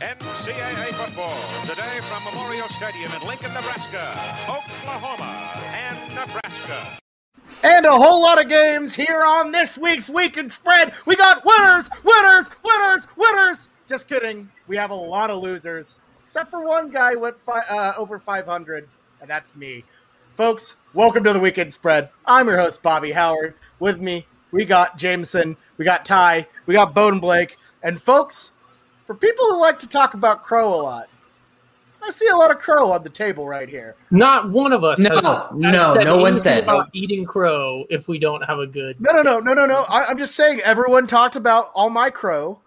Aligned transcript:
NCAA 0.00 0.92
football 0.94 1.36
today 1.66 2.00
from 2.08 2.24
Memorial 2.24 2.68
Stadium 2.68 3.10
in 3.12 3.26
Lincoln, 3.26 3.52
Nebraska, 3.52 4.12
Oklahoma, 4.48 5.52
and 5.74 6.14
Nebraska. 6.14 6.98
And 7.64 7.84
a 7.84 7.92
whole 7.92 8.22
lot 8.22 8.40
of 8.40 8.48
games 8.48 8.94
here 8.94 9.24
on 9.24 9.50
this 9.50 9.76
week's 9.76 10.08
Weekend 10.08 10.52
Spread. 10.52 10.94
We 11.06 11.16
got 11.16 11.44
winners, 11.44 11.90
winners, 12.04 12.48
winners, 12.62 13.06
winners. 13.16 13.68
Just 13.88 14.06
kidding. 14.06 14.48
We 14.68 14.76
have 14.76 14.90
a 14.90 14.94
lot 14.94 15.30
of 15.30 15.42
losers, 15.42 15.98
except 16.24 16.50
for 16.50 16.64
one 16.64 16.90
guy 16.90 17.14
went 17.16 17.38
fi- 17.40 17.66
uh, 17.68 17.94
over 17.96 18.18
500, 18.18 18.88
and 19.20 19.28
that's 19.28 19.56
me. 19.56 19.84
Folks, 20.38 20.76
welcome 20.94 21.24
to 21.24 21.32
the 21.32 21.40
Weekend 21.40 21.72
Spread. 21.72 22.10
I'm 22.24 22.46
your 22.46 22.58
host, 22.58 22.80
Bobby 22.80 23.10
Howard. 23.10 23.54
With 23.80 24.00
me, 24.00 24.24
we 24.52 24.64
got 24.64 24.96
Jameson, 24.96 25.56
we 25.78 25.84
got 25.84 26.04
Ty, 26.04 26.46
we 26.64 26.74
got 26.74 26.94
Bowden 26.94 27.18
Blake, 27.18 27.56
and 27.82 28.00
folks, 28.00 28.52
for 29.04 29.16
people 29.16 29.44
who 29.46 29.60
like 29.60 29.80
to 29.80 29.88
talk 29.88 30.14
about 30.14 30.44
Crow 30.44 30.72
a 30.72 30.76
lot, 30.80 31.08
I 32.00 32.10
see 32.12 32.28
a 32.28 32.36
lot 32.36 32.52
of 32.52 32.58
Crow 32.60 32.92
on 32.92 33.02
the 33.02 33.10
table 33.10 33.48
right 33.48 33.68
here. 33.68 33.96
Not 34.12 34.48
one 34.48 34.72
of 34.72 34.84
us. 34.84 35.00
No, 35.00 35.10
has, 35.10 35.24
no, 35.24 35.72
has 35.72 35.92
said 35.94 36.04
no 36.04 36.18
one 36.18 36.36
said. 36.36 36.62
about 36.62 36.90
eating 36.92 37.24
crow 37.24 37.84
if 37.90 38.06
we 38.06 38.20
don't 38.20 38.42
have 38.42 38.60
a 38.60 38.66
good. 38.68 39.00
No, 39.00 39.10
no, 39.10 39.22
no, 39.22 39.40
no, 39.40 39.54
no, 39.54 39.66
no. 39.66 39.86
I, 39.88 40.04
I'm 40.04 40.18
just 40.18 40.36
saying 40.36 40.60
everyone 40.60 41.08
talked 41.08 41.34
about 41.34 41.72
all 41.74 41.90
my 41.90 42.10
Crow, 42.10 42.60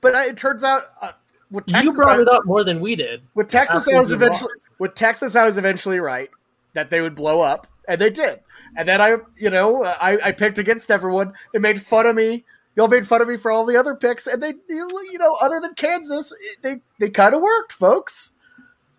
but 0.00 0.14
I, 0.14 0.28
it 0.28 0.38
turns 0.38 0.64
out 0.64 0.92
uh, 1.02 1.12
with 1.50 1.66
Texas, 1.66 1.92
you 1.92 1.94
brought 1.94 2.20
I- 2.20 2.22
it 2.22 2.28
up 2.28 2.46
more 2.46 2.64
than 2.64 2.80
we 2.80 2.96
did. 2.96 3.20
With 3.34 3.50
Texas, 3.50 3.86
I 3.86 3.98
was 3.98 4.08
you 4.08 4.16
eventually 4.16 4.52
with 4.78 4.94
Texas, 4.94 5.36
I 5.36 5.44
was 5.44 5.58
eventually 5.58 6.00
right 6.00 6.30
that 6.74 6.90
they 6.90 7.00
would 7.00 7.14
blow 7.14 7.40
up, 7.40 7.66
and 7.88 8.00
they 8.00 8.10
did. 8.10 8.40
And 8.76 8.88
then 8.88 9.00
I, 9.00 9.16
you 9.36 9.50
know, 9.50 9.84
I, 9.84 10.28
I 10.28 10.32
picked 10.32 10.58
against 10.58 10.90
everyone. 10.90 11.32
They 11.52 11.58
made 11.58 11.80
fun 11.82 12.06
of 12.06 12.14
me. 12.14 12.44
Y'all 12.76 12.86
made 12.88 13.06
fun 13.08 13.20
of 13.20 13.28
me 13.28 13.36
for 13.36 13.50
all 13.50 13.64
the 13.64 13.76
other 13.76 13.94
picks, 13.96 14.26
and 14.26 14.42
they, 14.42 14.54
you 14.68 15.18
know, 15.18 15.34
other 15.40 15.58
than 15.60 15.74
Kansas, 15.74 16.32
they 16.62 16.76
they 17.00 17.10
kind 17.10 17.34
of 17.34 17.40
worked, 17.42 17.72
folks. 17.72 18.32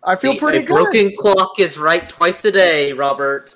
I 0.02 0.16
feel 0.16 0.32
A- 0.32 0.38
pretty 0.38 0.58
a 0.58 0.62
good. 0.62 0.74
broken 0.74 1.12
clock 1.16 1.58
is 1.58 1.78
right 1.78 2.06
twice 2.08 2.44
a 2.44 2.52
day, 2.52 2.92
Robert. 2.92 3.54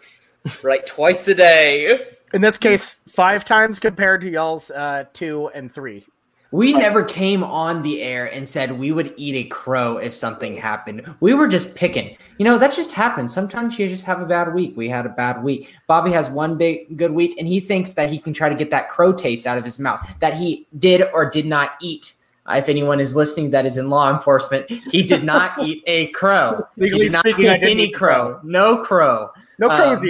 right 0.63 0.87
twice 0.87 1.27
a 1.29 1.35
day. 1.35 2.07
In 2.33 2.41
this 2.41 2.57
case, 2.59 2.97
five 3.09 3.45
times 3.45 3.79
compared 3.79 4.23
to 4.23 4.31
y'all's 4.31 4.71
uh, 4.71 5.05
two 5.13 5.51
and 5.55 5.71
three. 5.73 6.07
We 6.55 6.73
never 6.73 7.03
came 7.03 7.43
on 7.43 7.83
the 7.83 8.01
air 8.01 8.33
and 8.33 8.49
said 8.49 8.79
we 8.79 8.93
would 8.93 9.13
eat 9.17 9.35
a 9.35 9.49
crow 9.49 9.97
if 9.97 10.15
something 10.15 10.57
happened. 10.57 11.05
We 11.19 11.35
were 11.35 11.49
just 11.49 11.75
picking. 11.75 12.17
You 12.39 12.45
know, 12.45 12.59
that 12.59 12.73
just 12.73 12.93
happens. 12.93 13.35
Sometimes 13.35 13.77
you 13.77 13.89
just 13.89 14.05
have 14.05 14.21
a 14.21 14.25
bad 14.25 14.55
week. 14.55 14.77
We 14.77 14.89
had 14.89 15.05
a 15.05 15.09
bad 15.09 15.43
week. 15.43 15.75
Bobby 15.89 16.13
has 16.13 16.31
one 16.31 16.57
big 16.57 16.97
good 16.97 17.11
week, 17.11 17.35
and 17.39 17.49
he 17.49 17.59
thinks 17.59 17.95
that 17.95 18.09
he 18.09 18.21
can 18.21 18.33
try 18.33 18.49
to 18.49 18.55
get 18.55 18.71
that 18.71 18.89
crow 18.89 19.13
taste 19.13 19.49
out 19.49 19.59
of 19.59 19.65
his 19.65 19.81
mouth 19.81 20.09
that 20.21 20.35
he 20.35 20.69
did 20.79 21.03
or 21.13 21.29
did 21.29 21.45
not 21.45 21.73
eat. 21.83 22.15
If 22.49 22.69
anyone 22.69 23.01
is 23.01 23.17
listening 23.17 23.51
that 23.51 23.67
is 23.67 23.77
in 23.77 23.91
law 23.91 24.15
enforcement, 24.15 24.71
he 24.71 25.03
did 25.03 25.25
not 25.25 25.59
eat 25.61 25.83
a 25.89 26.07
crow. 26.09 26.69
He 26.77 26.83
Legally 26.83 27.07
did 27.07 27.13
not 27.15 27.21
speaking, 27.23 27.49
I 27.49 27.55
didn't 27.55 27.69
any 27.71 27.85
a 27.85 27.91
crow. 27.91 28.39
No 28.45 28.79
crow. 28.79 29.31
No 29.59 29.69
crows 29.71 30.03
Um, 30.03 30.09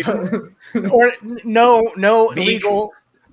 eaten, 0.75 0.91
or 0.91 1.13
no 1.23 1.91
no 1.97 2.33
Beak. 2.33 2.63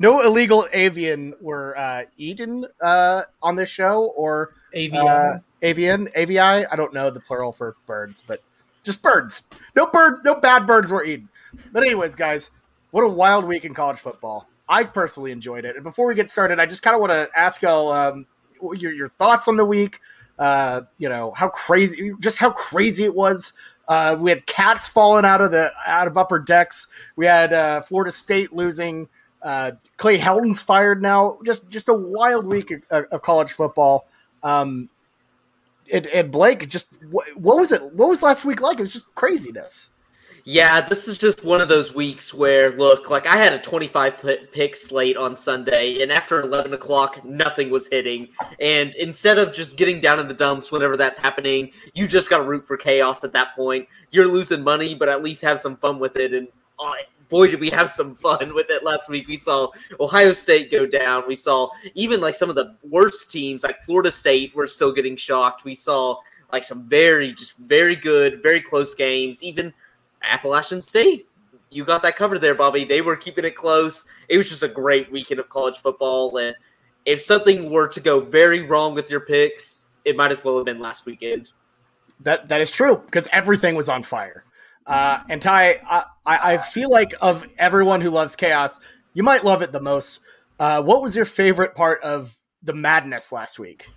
No 0.01 0.21
illegal 0.21 0.67
avian 0.73 1.33
were 1.39 1.77
uh, 1.77 2.03
eaten 2.17 2.65
uh, 2.81 3.21
on 3.41 3.55
this 3.55 3.69
show 3.69 4.05
or 4.17 4.53
Avian. 4.73 5.07
uh, 5.07 5.39
avian 5.61 6.09
avi. 6.17 6.39
I 6.39 6.75
don't 6.75 6.93
know 6.93 7.11
the 7.11 7.19
plural 7.19 7.51
for 7.51 7.75
birds, 7.85 8.23
but 8.25 8.41
just 8.83 9.03
birds. 9.03 9.43
No 9.75 9.85
birds. 9.85 10.19
No 10.25 10.35
bad 10.35 10.65
birds 10.65 10.91
were 10.91 11.05
eaten. 11.05 11.29
But 11.71 11.83
anyways, 11.83 12.15
guys, 12.15 12.49
what 12.89 13.03
a 13.03 13.07
wild 13.07 13.45
week 13.45 13.63
in 13.63 13.73
college 13.73 13.99
football. 13.99 14.47
I 14.67 14.85
personally 14.85 15.31
enjoyed 15.31 15.65
it. 15.65 15.75
And 15.75 15.83
before 15.83 16.07
we 16.07 16.15
get 16.15 16.29
started, 16.29 16.59
I 16.59 16.65
just 16.65 16.81
kind 16.81 16.95
of 16.95 17.01
want 17.01 17.11
to 17.11 17.29
ask 17.37 17.61
y'all 17.61 17.91
um, 17.91 18.25
your 18.73 18.91
your 18.91 19.09
thoughts 19.09 19.47
on 19.47 19.55
the 19.55 19.65
week. 19.65 19.99
Uh, 20.39 20.81
you 20.97 21.09
know 21.09 21.31
how 21.31 21.49
crazy, 21.49 22.11
just 22.19 22.37
how 22.37 22.49
crazy 22.49 23.03
it 23.03 23.13
was. 23.13 23.53
Uh, 23.87 24.15
we 24.19 24.31
had 24.31 24.45
cats 24.47 24.87
falling 24.87 25.25
out 25.25 25.41
of 25.41 25.51
the 25.51 25.71
out 25.85 26.07
of 26.07 26.17
upper 26.17 26.39
decks. 26.39 26.87
We 27.15 27.25
had 27.27 27.53
uh, 27.53 27.81
Florida 27.83 28.11
State 28.11 28.51
losing. 28.53 29.07
Uh, 29.41 29.71
Clay 29.97 30.17
Helton's 30.17 30.61
fired 30.61 31.01
now. 31.01 31.39
Just 31.45 31.69
just 31.69 31.89
a 31.89 31.93
wild 31.93 32.45
week 32.45 32.71
of, 32.89 33.05
of 33.11 33.21
college 33.21 33.53
football. 33.53 34.07
Um, 34.43 34.89
and, 35.91 36.07
and 36.07 36.31
Blake, 36.31 36.67
just 36.69 36.87
what, 37.09 37.27
what 37.35 37.57
was 37.57 37.71
it? 37.71 37.81
What 37.93 38.09
was 38.09 38.23
last 38.23 38.45
week 38.45 38.61
like? 38.61 38.79
It 38.79 38.81
was 38.81 38.93
just 38.93 39.13
craziness. 39.15 39.89
Yeah, 40.43 40.81
this 40.81 41.07
is 41.07 41.19
just 41.19 41.43
one 41.43 41.61
of 41.61 41.67
those 41.67 41.93
weeks 41.93 42.33
where, 42.33 42.71
look, 42.71 43.11
like 43.11 43.27
I 43.27 43.35
had 43.37 43.53
a 43.53 43.59
25 43.59 44.25
pick 44.51 44.75
slate 44.75 45.15
on 45.15 45.35
Sunday, 45.35 46.01
and 46.01 46.11
after 46.11 46.41
11 46.41 46.73
o'clock, 46.73 47.23
nothing 47.23 47.69
was 47.69 47.87
hitting. 47.87 48.27
And 48.59 48.95
instead 48.95 49.37
of 49.37 49.53
just 49.53 49.77
getting 49.77 50.01
down 50.01 50.19
in 50.19 50.27
the 50.27 50.33
dumps 50.33 50.71
whenever 50.71 50.97
that's 50.97 51.19
happening, 51.19 51.71
you 51.93 52.07
just 52.07 52.29
got 52.29 52.37
to 52.39 52.43
root 52.43 52.65
for 52.65 52.75
chaos 52.75 53.23
at 53.23 53.33
that 53.33 53.55
point. 53.55 53.87
You're 54.09 54.27
losing 54.27 54.63
money, 54.63 54.95
but 54.95 55.09
at 55.09 55.21
least 55.21 55.43
have 55.43 55.61
some 55.61 55.77
fun 55.77 55.99
with 55.99 56.15
it. 56.15 56.33
And 56.33 56.47
oh, 56.79 56.95
boy, 57.31 57.47
did 57.47 57.61
we 57.61 57.69
have 57.71 57.89
some 57.89 58.13
fun 58.13 58.53
with 58.53 58.69
it 58.69 58.83
last 58.83 59.09
week. 59.09 59.27
We 59.27 59.37
saw 59.37 59.69
Ohio 59.99 60.33
State 60.33 60.69
go 60.69 60.85
down. 60.85 61.23
We 61.27 61.35
saw 61.35 61.69
even 61.95 62.19
like 62.21 62.35
some 62.35 62.49
of 62.49 62.55
the 62.55 62.75
worst 62.83 63.31
teams, 63.31 63.63
like 63.63 63.81
Florida 63.81 64.11
State, 64.11 64.53
were 64.53 64.67
still 64.67 64.91
getting 64.91 65.15
shocked. 65.15 65.63
We 65.63 65.73
saw 65.73 66.17
like 66.51 66.65
some 66.65 66.87
very, 66.87 67.33
just 67.33 67.57
very 67.57 67.95
good, 67.95 68.43
very 68.43 68.61
close 68.61 68.93
games. 68.93 69.41
Even 69.41 69.73
Appalachian 70.21 70.81
State. 70.81 71.27
You 71.69 71.85
got 71.85 72.03
that 72.03 72.17
covered 72.17 72.39
there, 72.39 72.53
Bobby. 72.53 72.83
They 72.83 72.99
were 72.99 73.15
keeping 73.15 73.45
it 73.45 73.55
close. 73.55 74.03
It 74.27 74.37
was 74.37 74.49
just 74.49 74.61
a 74.61 74.67
great 74.67 75.09
weekend 75.09 75.39
of 75.39 75.47
college 75.47 75.77
football. 75.77 76.37
And 76.37 76.53
if 77.05 77.21
something 77.21 77.71
were 77.71 77.87
to 77.87 77.99
go 78.01 78.19
very 78.19 78.61
wrong 78.63 78.93
with 78.93 79.09
your 79.09 79.21
picks, 79.21 79.85
it 80.03 80.17
might 80.17 80.31
as 80.31 80.43
well 80.43 80.57
have 80.57 80.65
been 80.65 80.79
last 80.81 81.05
weekend. 81.05 81.51
That 82.19 82.49
that 82.49 82.59
is 82.59 82.69
true 82.69 83.01
because 83.05 83.29
everything 83.31 83.73
was 83.73 83.87
on 83.87 84.03
fire. 84.03 84.43
Uh, 84.85 85.19
and 85.29 85.41
Ty, 85.41 85.79
I, 85.89 86.05
I 86.25 86.57
feel 86.57 86.89
like 86.89 87.13
of 87.21 87.45
everyone 87.57 88.01
who 88.01 88.09
loves 88.09 88.35
chaos, 88.35 88.79
you 89.13 89.23
might 89.23 89.43
love 89.43 89.61
it 89.61 89.71
the 89.71 89.79
most. 89.79 90.19
Uh, 90.59 90.81
what 90.81 91.01
was 91.01 91.15
your 91.15 91.25
favorite 91.25 91.75
part 91.75 92.01
of 92.03 92.37
the 92.63 92.73
madness 92.73 93.31
last 93.31 93.59
week? 93.59 93.87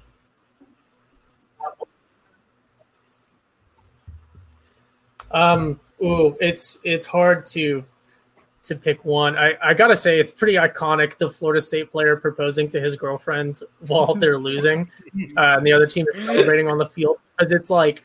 Um, 5.30 5.80
ooh, 6.02 6.36
it's 6.40 6.78
it's 6.84 7.06
hard 7.06 7.44
to 7.46 7.84
to 8.62 8.74
pick 8.76 9.04
one. 9.04 9.36
I, 9.36 9.54
I 9.62 9.74
gotta 9.74 9.96
say 9.96 10.18
it's 10.18 10.32
pretty 10.32 10.54
iconic. 10.54 11.18
The 11.18 11.28
Florida 11.28 11.60
State 11.60 11.90
player 11.90 12.16
proposing 12.16 12.68
to 12.70 12.80
his 12.80 12.96
girlfriend 12.96 13.60
while 13.86 14.14
they're 14.14 14.38
losing, 14.38 14.88
uh, 15.36 15.56
and 15.58 15.66
the 15.66 15.72
other 15.72 15.86
team 15.86 16.06
is 16.14 16.24
celebrating 16.24 16.68
on 16.68 16.78
the 16.78 16.86
field 16.86 17.18
because 17.36 17.52
it's 17.52 17.68
like 17.68 18.04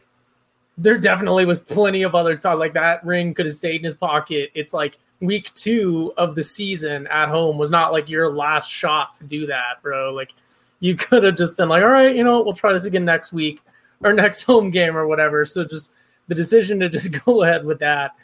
there 0.79 0.97
definitely 0.97 1.45
was 1.45 1.59
plenty 1.59 2.03
of 2.03 2.16
other 2.16 2.38
time 2.38 2.57
like 2.57 2.73
that 2.73 3.06
ring 3.06 3.34
could 3.34 3.45
have 3.45 3.56
stayed 3.56 3.81
in 3.81 3.84
his 3.84 3.95
pocket. 3.95 4.50
It's 4.56 4.73
like 4.73 4.97
week 5.19 5.53
two 5.53 6.13
of 6.17 6.35
the 6.35 6.44
season 6.44 7.06
at 7.07 7.28
home 7.28 7.57
was 7.57 7.69
not 7.69 7.91
like 7.91 8.09
your 8.09 8.31
last 8.31 8.72
shot 8.72 9.13
to 9.16 9.25
do 9.25 9.45
that, 9.47 9.81
bro. 9.84 10.13
Like 10.13 10.34
you 10.79 10.95
could 10.95 11.23
have 11.23 11.35
just 11.35 11.57
been 11.57 11.67
like, 11.67 11.84
all 11.84 11.90
right, 11.90 12.16
you 12.16 12.23
know, 12.23 12.41
we'll 12.41 12.53
try 12.53 12.72
this 12.72 12.85
again 12.85 13.03
next 13.03 13.34
week 13.34 13.59
or 14.01 14.13
next 14.13 14.44
home 14.44 14.72
game 14.72 14.95
or 14.95 15.06
whatever. 15.06 15.45
So 15.45 15.66
just 15.66 15.91
the 16.29 16.35
decision 16.35 16.79
to 16.79 16.88
just 16.88 17.11
go 17.25 17.44
ahead 17.44 17.66
with 17.66 17.79
that 17.79 18.16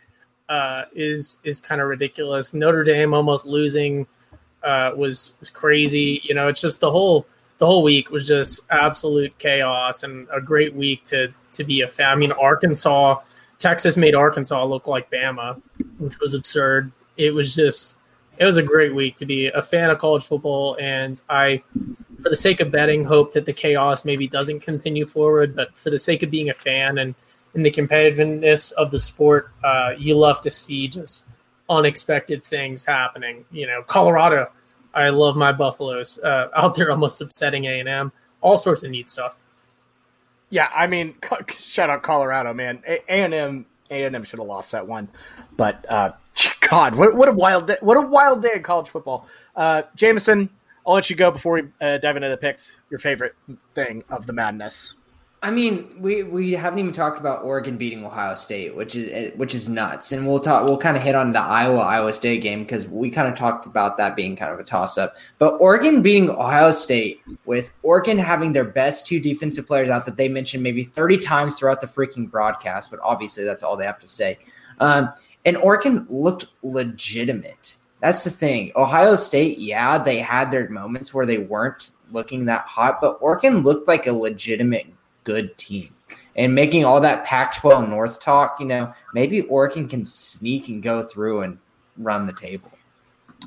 uh, 0.48 0.84
is 0.96 1.40
is 1.44 1.60
kind 1.60 1.82
of 1.82 1.88
ridiculous. 1.88 2.54
Notre 2.54 2.86
Dame 2.86 3.14
almost 3.14 3.46
losing 3.46 4.08
uh, 4.64 4.92
was 4.96 5.34
was 5.42 5.50
crazy. 5.50 6.22
You 6.24 6.36
know, 6.36 6.48
it's 6.48 6.62
just 6.62 6.80
the 6.80 6.92
whole 6.92 7.28
the 7.58 7.66
whole 7.66 7.84
week 7.84 8.12
was 8.12 8.26
just 8.26 8.62
absolute 8.72 9.38
chaos 9.40 10.04
and 10.04 10.28
a 10.34 10.40
great 10.40 10.74
week 10.74 11.04
to 11.06 11.34
to 11.56 11.64
be 11.64 11.82
a 11.82 11.88
fan. 11.88 12.10
I 12.10 12.16
mean, 12.16 12.32
Arkansas, 12.32 13.20
Texas 13.60 13.98
made 13.98 14.16
Arkansas 14.16 14.64
look 14.66 14.88
like 14.88 15.12
Bama, 15.12 15.62
which 15.98 16.20
was 16.20 16.34
absurd. 16.34 16.92
It 17.18 17.34
was 17.34 17.56
just 17.56 17.98
it 18.38 18.46
was 18.46 18.58
a 18.58 18.64
great 18.64 18.94
week 18.94 19.16
to 19.18 19.26
be 19.26 19.48
a 19.48 19.62
fan 19.62 19.90
of 19.90 19.98
college 19.98 20.26
football, 20.26 20.78
and 20.80 21.22
I, 21.30 21.64
for 22.22 22.30
the 22.30 22.36
sake 22.36 22.60
of 22.60 22.72
betting, 22.72 23.06
hope 23.06 23.34
that 23.34 23.46
the 23.46 23.54
chaos 23.54 24.04
maybe 24.04 24.28
doesn't 24.28 24.60
continue 24.60 25.06
forward. 25.06 25.56
But 25.56 25.78
for 25.78 25.90
the 25.90 25.98
sake 25.98 26.24
of 26.24 26.32
being 26.32 26.50
a 26.50 26.54
fan 26.54 26.98
and 26.98 27.16
in 27.54 27.64
the 27.64 27.72
competitiveness 27.72 28.74
of 28.74 28.92
the 28.92 29.00
sport, 29.00 29.52
uh, 29.64 29.94
you 29.98 30.18
love 30.18 30.42
to 30.42 30.52
see 30.52 30.88
just 30.88 31.28
unexpected 31.70 32.44
things 32.44 32.84
happening. 32.84 33.46
You 33.52 33.68
know, 33.68 33.82
Colorado, 33.84 34.52
I 34.94 35.10
love 35.10 35.36
my 35.36 35.52
Buffaloes 35.52 36.20
uh, 36.20 36.50
out 36.56 36.76
there, 36.76 36.92
almost 36.92 37.22
upsetting 37.22 37.66
A 37.66 37.80
and 37.80 37.90
M. 37.90 38.12
All 38.42 38.58
sorts 38.58 38.84
of 38.84 38.92
neat 38.92 39.08
stuff. 39.08 39.38
Yeah, 40.50 40.70
I 40.74 40.88
mean, 40.88 41.16
shout 41.52 41.90
out 41.90 42.04
Colorado, 42.04 42.54
man. 42.54 42.84
A 42.88 43.04
and 43.10 43.34
M, 43.34 43.66
A 43.90 44.04
and 44.04 44.16
M 44.16 44.24
should 44.24 44.40
have 44.40 44.48
lost 44.48 44.72
that 44.72 44.88
one, 44.88 45.10
but 45.58 45.86
uh, 45.90 46.12
God, 46.70 46.96
what, 46.96 47.16
what 47.16 47.30
a 47.30 47.34
wild 47.34 47.68
day! 47.68 47.78
What 47.82 47.98
a 47.98 48.02
wild 48.02 48.42
day 48.42 48.54
in 48.56 48.64
college 48.64 48.90
football. 48.90 49.28
Uh, 49.56 49.84
Jameson, 49.96 50.50
I'll 50.86 50.94
let 50.94 51.10
you 51.10 51.16
go 51.16 51.32
before 51.32 51.54
we 51.54 51.64
uh, 51.82 51.98
dive 51.98 52.16
into 52.16 52.30
the 52.30 52.38
picks. 52.38 52.78
Your 52.90 53.00
favorite 53.00 53.36
thing 53.74 54.04
of 54.10 54.28
the 54.28 54.34
madness? 54.34 54.96
I 55.44 55.52
mean, 55.52 55.88
we 56.00 56.24
we 56.24 56.54
haven't 56.54 56.80
even 56.80 56.92
talked 56.92 57.20
about 57.20 57.44
Oregon 57.44 57.78
beating 57.78 58.04
Ohio 58.04 58.34
State, 58.34 58.76
which 58.76 58.96
is 58.96 59.32
which 59.36 59.54
is 59.54 59.70
nuts. 59.70 60.12
And 60.12 60.28
we'll 60.28 60.40
talk. 60.40 60.66
We'll 60.66 60.78
kind 60.78 60.98
of 60.98 61.04
hit 61.04 61.14
on 61.14 61.34
the 61.34 61.40
Iowa 61.40 61.82
Iowa 61.82 62.14
State 62.14 62.42
game 62.42 62.64
because 62.64 62.88
we 62.88 63.12
kind 63.12 63.28
of 63.28 63.38
talked 63.38 63.68
about 63.68 63.98
that 63.98 64.16
being 64.16 64.36
kind 64.36 64.52
of 64.52 64.60
a 64.60 64.64
toss 64.64 64.98
up. 64.98 65.16
But 65.38 65.58
Oregon 65.58 66.02
beating 66.02 66.32
Ohio 66.32 66.72
State 66.72 67.22
with 67.46 67.72
Oregon 67.84 68.18
having 68.18 68.54
their 68.54 68.64
best 68.64 69.06
two 69.06 69.20
defensive 69.20 69.68
players 69.68 69.90
out 69.90 70.06
that 70.06 70.18
they 70.18 70.30
mentioned 70.30 70.64
maybe 70.64 70.84
thirty 70.84 71.18
times 71.18 71.60
throughout 71.60 71.80
the 71.80 71.88
freaking 71.88 72.30
broadcast, 72.30 72.90
but 72.90 73.00
obviously 73.04 73.44
that's 73.44 73.62
all 73.62 73.78
they 73.78 73.86
have 73.86 74.00
to 74.00 74.08
say. 74.08 74.40
Um, 74.80 75.14
and 75.46 75.58
Oregon 75.58 76.08
looked 76.10 76.48
legitimate. 76.64 77.78
That's 78.00 78.24
the 78.24 78.32
thing. 78.32 78.72
Ohio 78.76 79.16
State, 79.16 79.60
yeah, 79.60 79.98
they 79.98 80.20
had 80.20 80.52
their 80.52 80.70
moments 80.70 81.14
where 81.14 81.26
they 81.26 81.38
weren't 81.38 81.92
looking 82.12 82.46
that 82.46 82.66
hot, 82.66 83.00
but 83.00 83.18
Oregon 83.22 83.64
looked 83.64 83.88
like 83.88 84.08
a 84.08 84.12
legitimate 84.12 84.88
good 85.26 85.58
team. 85.58 85.90
And 86.38 86.56
making 86.56 86.86
all 86.86 87.02
that 87.02 87.26
Pac 87.26 87.56
12 87.58 87.90
North 87.90 88.22
talk, 88.22 88.60
you 88.60 88.66
know, 88.66 88.94
maybe 89.14 89.42
Oregon 89.42 89.88
can 89.88 90.06
sneak 90.06 90.70
and 90.70 90.82
go 90.82 91.02
through 91.02 91.42
and 91.42 91.58
run 91.98 92.26
the 92.26 92.34
table. 92.34 92.72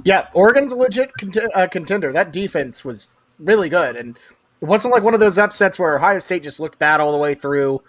Yeah, 0.04 0.28
Oregon's 0.34 0.72
a 0.72 0.76
legit 0.76 1.12
cont- 1.18 1.54
uh, 1.54 1.66
contender. 1.68 2.12
That 2.12 2.32
defense 2.32 2.84
was 2.84 3.08
really 3.38 3.68
good. 3.68 3.96
And 3.96 4.18
it 4.60 4.64
wasn't 4.64 4.92
like 4.92 5.02
one 5.02 5.14
of 5.14 5.20
those 5.20 5.38
upsets 5.38 5.78
where 5.78 5.96
Ohio 5.96 6.18
State 6.18 6.42
just 6.42 6.60
looked 6.60 6.78
bad 6.78 7.00
all 7.00 7.12
the 7.12 7.18
way 7.18 7.34
through 7.34 7.82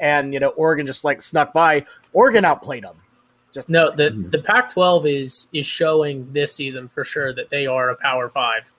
and, 0.00 0.34
you 0.34 0.40
know, 0.40 0.48
Oregon 0.48 0.86
just 0.86 1.04
like 1.04 1.22
snuck 1.22 1.52
by. 1.52 1.84
Oregon 2.12 2.44
outplayed 2.44 2.84
them. 2.84 2.96
Just 3.52 3.70
no, 3.70 3.90
the 3.90 4.10
the 4.28 4.42
Pac-12 4.42 5.10
is 5.10 5.48
is 5.50 5.64
showing 5.64 6.30
this 6.30 6.54
season 6.54 6.88
for 6.88 7.04
sure 7.04 7.32
that 7.32 7.48
they 7.48 7.66
are 7.66 7.88
a 7.88 7.96
Power 7.96 8.28
Five 8.28 8.70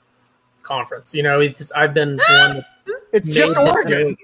conference. 0.61 1.15
You 1.15 1.23
know, 1.23 1.39
it's, 1.39 1.71
I've 1.71 1.95
been 1.95 2.19
one. 2.29 2.63
It's 3.11 3.27
just 3.27 3.57
Oregon 3.57 4.15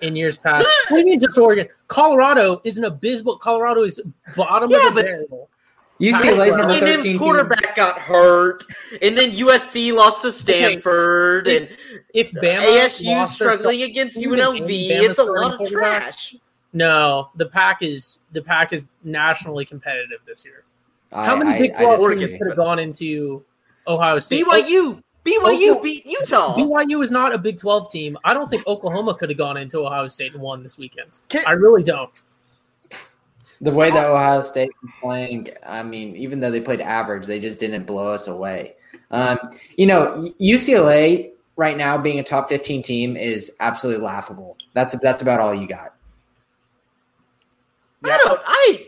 in 0.00 0.16
years 0.16 0.36
past. 0.36 0.66
what 0.88 0.96
do 0.96 0.98
you 1.00 1.04
mean 1.06 1.20
just 1.20 1.38
Oregon? 1.38 1.68
Colorado 1.88 2.60
is 2.64 2.78
an 2.78 2.84
abysmal. 2.84 3.36
Colorado 3.38 3.82
is 3.82 4.00
bottom 4.36 4.70
Yeah, 4.70 4.88
of 4.88 4.94
the 4.94 5.00
but- 5.02 5.04
barrel. 5.04 5.50
UCLA's 5.98 6.54
number 6.58 6.74
A&M's 6.74 6.80
13 6.96 7.02
team. 7.04 7.18
quarterback 7.18 7.74
got 7.74 7.98
hurt, 7.98 8.62
and 9.00 9.16
then 9.16 9.30
USC 9.30 9.94
lost 9.94 10.20
to 10.22 10.30
Stanford, 10.30 11.48
Okay. 11.48 11.56
and 11.56 11.68
If 12.12 12.32
Bama 12.32 12.84
ASU 12.84 13.16
lost 13.16 13.38
their 13.38 13.52
struggling 13.52 13.80
against 13.82 14.18
UNLV. 14.18 14.66
It's 14.68 15.18
a 15.18 15.24
lot 15.24 15.58
of 15.58 15.66
trash. 15.70 16.36
No, 16.74 17.30
the 17.36 17.46
pack 17.46 17.80
is 17.80 18.18
the 18.32 18.42
pack 18.42 18.74
is 18.74 18.84
nationally 19.04 19.64
competitive 19.64 20.18
this 20.26 20.44
year. 20.44 20.64
I- 21.12 21.24
How 21.24 21.34
many 21.34 21.52
I- 21.54 21.58
Big 21.60 21.72
I 21.72 21.84
12 21.84 22.18
teams 22.18 22.32
could 22.32 22.46
have 22.48 22.56
gone 22.56 22.78
into 22.78 23.42
Ohio 23.88 24.18
State? 24.18 24.44
BYU, 24.44 25.02
BYU 25.26 25.38
Oklahoma- 25.38 25.80
beat 25.82 26.06
Utah. 26.06 26.56
BYU 26.56 27.02
is 27.02 27.10
not 27.10 27.34
a 27.34 27.38
Big 27.38 27.58
12 27.58 27.90
team. 27.90 28.16
I 28.24 28.32
don't 28.34 28.48
think 28.48 28.66
Oklahoma 28.66 29.14
could 29.14 29.28
have 29.30 29.38
gone 29.38 29.56
into 29.56 29.78
Ohio 29.80 30.08
State 30.08 30.32
and 30.32 30.42
won 30.42 30.62
this 30.62 30.78
weekend. 30.78 31.18
Can- 31.28 31.44
I 31.46 31.52
really 31.52 31.82
don't. 31.82 32.22
The 33.60 33.70
way 33.70 33.90
that 33.90 34.04
Ohio 34.04 34.42
State 34.42 34.70
was 34.82 34.90
playing, 35.00 35.48
I 35.66 35.82
mean, 35.82 36.14
even 36.16 36.40
though 36.40 36.50
they 36.50 36.60
played 36.60 36.82
average, 36.82 37.26
they 37.26 37.40
just 37.40 37.58
didn't 37.58 37.84
blow 37.84 38.12
us 38.12 38.28
away. 38.28 38.74
Um, 39.10 39.38
you 39.76 39.86
know, 39.86 40.30
UCLA 40.40 41.30
right 41.56 41.76
now 41.76 41.96
being 41.96 42.18
a 42.18 42.22
top 42.22 42.50
15 42.50 42.82
team 42.82 43.16
is 43.16 43.52
absolutely 43.60 44.04
laughable. 44.04 44.58
That's 44.74 44.98
that's 45.00 45.22
about 45.22 45.40
all 45.40 45.54
you 45.54 45.66
got. 45.66 45.94
I 48.04 48.18
don't. 48.18 48.40
I 48.44 48.85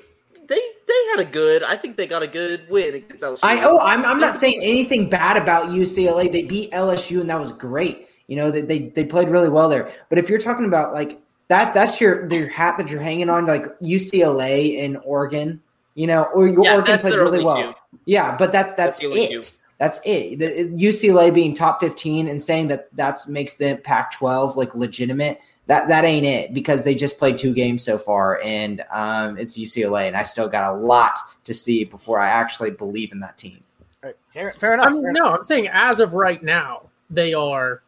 they 0.88 1.10
had 1.10 1.20
a 1.20 1.30
good. 1.30 1.62
I 1.62 1.76
think 1.76 1.96
they 1.96 2.06
got 2.06 2.22
a 2.22 2.26
good 2.26 2.68
win 2.68 2.94
against 2.94 3.22
LSU. 3.22 3.38
I 3.42 3.62
oh, 3.62 3.78
I'm 3.78 4.04
I'm 4.04 4.18
not 4.18 4.34
saying 4.34 4.60
anything 4.62 5.08
bad 5.08 5.36
about 5.36 5.66
UCLA. 5.66 6.32
They 6.32 6.42
beat 6.42 6.72
LSU 6.72 7.20
and 7.20 7.30
that 7.30 7.38
was 7.38 7.52
great. 7.52 8.08
You 8.26 8.36
know, 8.36 8.50
they 8.50 8.62
they, 8.62 8.78
they 8.88 9.04
played 9.04 9.28
really 9.28 9.48
well 9.48 9.68
there. 9.68 9.92
But 10.08 10.18
if 10.18 10.28
you're 10.28 10.40
talking 10.40 10.66
about 10.66 10.92
like 10.94 11.20
that, 11.48 11.74
that's 11.74 12.00
your 12.00 12.30
your 12.32 12.48
hat 12.48 12.76
that 12.78 12.88
you're 12.88 13.00
hanging 13.00 13.30
on, 13.30 13.46
like 13.46 13.66
UCLA 13.80 14.84
and 14.84 14.98
Oregon. 15.04 15.60
You 15.94 16.06
know, 16.06 16.24
or 16.34 16.46
Yeah, 16.46 16.74
Oregon 16.74 16.98
played 17.00 17.14
really 17.14 17.44
well. 17.44 17.72
two. 17.72 17.74
Yeah, 18.04 18.36
but 18.36 18.52
that's 18.52 18.74
that's, 18.74 19.00
That's 19.00 19.14
it. 19.14 19.58
That's 19.78 20.00
it. 20.04 20.38
The, 20.38 20.64
UCLA 20.74 21.32
being 21.32 21.54
top 21.54 21.80
15 21.80 22.28
and 22.28 22.42
saying 22.42 22.68
that 22.68 22.88
that's 22.96 23.28
makes 23.28 23.54
the 23.54 23.80
Pac-12 23.84 24.56
like 24.56 24.74
legitimate. 24.74 25.40
That 25.68 25.86
that 25.88 26.04
ain't 26.04 26.24
it 26.24 26.54
because 26.54 26.82
they 26.82 26.94
just 26.94 27.18
played 27.18 27.36
two 27.36 27.52
games 27.52 27.84
so 27.84 27.98
far, 27.98 28.40
and 28.42 28.82
um, 28.90 29.38
it's 29.38 29.58
UCLA, 29.58 30.06
and 30.08 30.16
I 30.16 30.22
still 30.22 30.48
got 30.48 30.74
a 30.74 30.76
lot 30.76 31.18
to 31.44 31.52
see 31.52 31.84
before 31.84 32.18
I 32.18 32.28
actually 32.28 32.70
believe 32.70 33.12
in 33.12 33.20
that 33.20 33.36
team. 33.36 33.62
All 34.02 34.08
right, 34.08 34.16
Fair, 34.32 34.52
fair 34.52 34.74
enough. 34.74 34.86
I 34.86 34.90
mean, 34.90 35.02
fair 35.02 35.12
no, 35.12 35.26
I'm 35.26 35.42
saying 35.42 35.68
as 35.70 36.00
of 36.00 36.14
right 36.14 36.42
now, 36.42 36.88
they 37.10 37.34
are, 37.34 37.82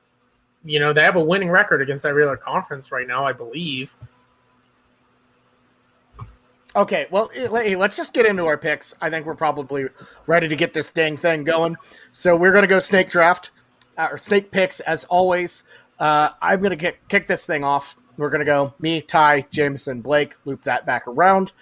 you 0.63 0.79
know, 0.79 0.93
they 0.93 1.03
have 1.03 1.17
a 1.17 1.25
winning 1.25 1.49
record 1.49 1.81
against 1.81 2.05
every 2.05 2.23
other 2.23 2.37
conference 2.37 2.93
right 2.93 3.09
now, 3.09 3.25
I 3.25 3.33
believe. 3.33 3.95
Okay, 6.77 7.07
well, 7.11 7.31
eh, 7.35 7.49
hey, 7.49 7.77
let's 7.77 7.97
just 7.97 8.13
get 8.13 8.27
into 8.27 8.45
our 8.45 8.59
picks. 8.59 8.95
I 9.01 9.09
think 9.09 9.25
we're 9.25 9.35
probably 9.35 9.87
ready 10.27 10.49
to 10.49 10.55
get 10.55 10.75
this 10.75 10.91
dang 10.91 11.17
thing 11.17 11.45
going. 11.45 11.77
So 12.13 12.37
we're 12.37 12.53
going 12.53 12.63
to 12.63 12.69
go 12.69 12.79
snake 12.79 13.09
draft, 13.09 13.51
uh, 13.97 14.09
or 14.11 14.19
snake 14.19 14.51
picks 14.51 14.81
as 14.81 15.05
always. 15.05 15.65
Uh, 16.01 16.31
I'm 16.41 16.61
going 16.61 16.77
to 16.77 16.93
kick, 17.09 17.29
this 17.29 17.47
thing 17.47 17.63
off. 17.63 17.95
We're 18.17 18.31
going 18.31 18.41
to 18.41 18.47
go 18.47 18.75
me, 18.81 19.03
Ty, 19.03 19.47
Jameson, 19.51 20.01
Blake, 20.01 20.35
loop 20.47 20.63
that 20.63 20.87
back 20.87 21.07
around. 21.07 21.53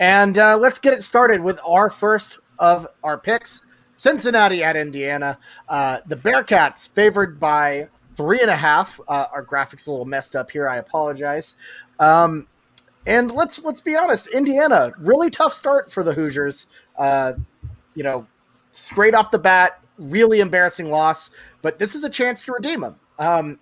And 0.00 0.36
uh, 0.36 0.58
let's 0.58 0.80
get 0.80 0.92
it 0.92 1.04
started 1.04 1.40
with 1.40 1.58
our 1.64 1.88
first 1.88 2.38
of 2.58 2.86
our 3.02 3.16
picks 3.16 3.62
Cincinnati 3.94 4.64
at 4.64 4.76
Indiana. 4.76 5.38
Uh, 5.68 5.98
the 6.06 6.16
Bearcats 6.16 6.88
favored 6.88 7.38
by 7.38 7.88
three 8.16 8.40
and 8.40 8.50
a 8.50 8.56
half. 8.56 9.00
Uh, 9.06 9.26
our 9.32 9.44
graphics 9.44 9.86
a 9.86 9.90
little 9.90 10.04
messed 10.04 10.34
up 10.34 10.50
here. 10.50 10.68
I 10.68 10.78
apologize. 10.78 11.54
Um, 12.00 12.48
and 13.06 13.30
let's 13.30 13.58
let's 13.62 13.80
be 13.80 13.96
honest, 13.96 14.26
Indiana 14.28 14.92
really 14.98 15.30
tough 15.30 15.54
start 15.54 15.92
for 15.92 16.02
the 16.02 16.12
Hoosiers. 16.12 16.66
Uh, 16.96 17.34
you 17.94 18.02
know, 18.02 18.26
straight 18.72 19.14
off 19.14 19.30
the 19.30 19.38
bat, 19.38 19.80
really 19.98 20.40
embarrassing 20.40 20.90
loss. 20.90 21.30
But 21.62 21.78
this 21.78 21.94
is 21.94 22.02
a 22.02 22.10
chance 22.10 22.42
to 22.44 22.52
redeem 22.52 22.80
them. 22.80 22.96
Um, 23.18 23.58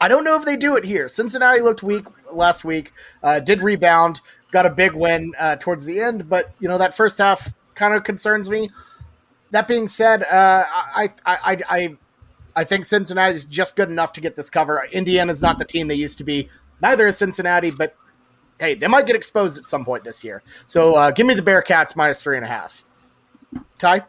I 0.00 0.08
don't 0.08 0.24
know 0.24 0.36
if 0.36 0.44
they 0.44 0.56
do 0.56 0.76
it 0.76 0.84
here. 0.84 1.08
Cincinnati 1.08 1.60
looked 1.60 1.82
weak 1.82 2.06
last 2.32 2.64
week, 2.64 2.92
uh, 3.22 3.40
did 3.40 3.62
rebound, 3.62 4.20
got 4.50 4.66
a 4.66 4.70
big 4.70 4.92
win 4.92 5.32
uh, 5.38 5.56
towards 5.56 5.84
the 5.84 6.00
end, 6.00 6.28
but 6.28 6.52
you 6.60 6.68
know 6.68 6.78
that 6.78 6.96
first 6.96 7.18
half 7.18 7.52
kind 7.74 7.94
of 7.94 8.04
concerns 8.04 8.50
me. 8.50 8.70
That 9.52 9.68
being 9.68 9.86
said, 9.88 10.22
uh, 10.24 10.64
I, 10.68 11.12
I, 11.24 11.62
I, 11.68 11.96
I, 12.56 12.64
think 12.64 12.84
Cincinnati 12.84 13.34
is 13.34 13.44
just 13.44 13.76
good 13.76 13.88
enough 13.88 14.12
to 14.14 14.20
get 14.20 14.34
this 14.34 14.50
cover. 14.50 14.86
Indiana's 14.90 15.40
not 15.40 15.58
the 15.58 15.64
team 15.64 15.86
they 15.86 15.94
used 15.94 16.18
to 16.18 16.24
be. 16.24 16.50
Neither 16.82 17.06
is 17.06 17.16
Cincinnati, 17.16 17.70
but 17.70 17.94
hey, 18.58 18.74
they 18.74 18.88
might 18.88 19.06
get 19.06 19.14
exposed 19.14 19.56
at 19.56 19.66
some 19.66 19.84
point 19.84 20.02
this 20.04 20.24
year. 20.24 20.42
So 20.66 20.94
uh, 20.94 21.10
give 21.12 21.26
me 21.26 21.34
the 21.34 21.42
Bearcats 21.42 21.94
minus 21.94 22.22
three 22.22 22.36
and 22.36 22.44
a 22.44 22.48
half. 22.48 22.84
Ty, 23.78 24.02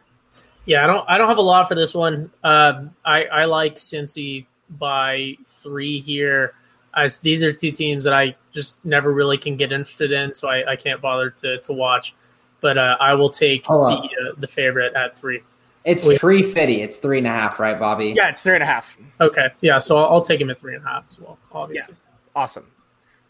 Yeah, 0.66 0.84
I 0.84 0.86
don't. 0.86 1.08
I 1.08 1.18
don't 1.18 1.28
have 1.28 1.38
a 1.38 1.42
lot 1.42 1.68
for 1.68 1.74
this 1.74 1.94
one. 1.94 2.30
Um, 2.42 2.94
I 3.04 3.24
I 3.24 3.44
like 3.44 3.76
Cincy 3.76 4.46
by 4.70 5.36
three 5.46 6.00
here, 6.00 6.54
as 6.94 7.20
these 7.20 7.42
are 7.42 7.52
two 7.52 7.70
teams 7.70 8.04
that 8.04 8.14
I 8.14 8.36
just 8.50 8.84
never 8.84 9.12
really 9.12 9.38
can 9.38 9.56
get 9.56 9.72
interested 9.72 10.12
in, 10.12 10.34
so 10.34 10.48
I, 10.48 10.72
I 10.72 10.76
can't 10.76 11.00
bother 11.00 11.30
to 11.30 11.58
to 11.58 11.72
watch. 11.72 12.14
But 12.60 12.76
uh, 12.76 12.96
I 13.00 13.14
will 13.14 13.30
take 13.30 13.64
the 13.64 13.72
uh, 13.72 14.34
the 14.38 14.48
favorite 14.48 14.94
at 14.94 15.18
three. 15.18 15.42
It's 15.84 16.06
Wait. 16.06 16.20
three 16.20 16.42
fifty. 16.42 16.82
It's 16.82 16.98
three 16.98 17.18
and 17.18 17.26
a 17.26 17.30
half, 17.30 17.60
right, 17.60 17.78
Bobby? 17.78 18.12
yeah, 18.16 18.28
it's 18.28 18.42
three 18.42 18.54
and 18.54 18.62
a 18.62 18.66
half. 18.66 18.96
Okay, 19.20 19.48
yeah, 19.60 19.78
so 19.78 19.96
I'll, 19.96 20.06
I'll 20.14 20.20
take 20.20 20.40
him 20.40 20.50
at 20.50 20.58
three 20.58 20.74
and 20.74 20.84
a 20.84 20.88
half 20.88 21.06
as 21.08 21.18
well. 21.20 21.38
Obviously, 21.52 21.94
Awesome. 22.34 22.66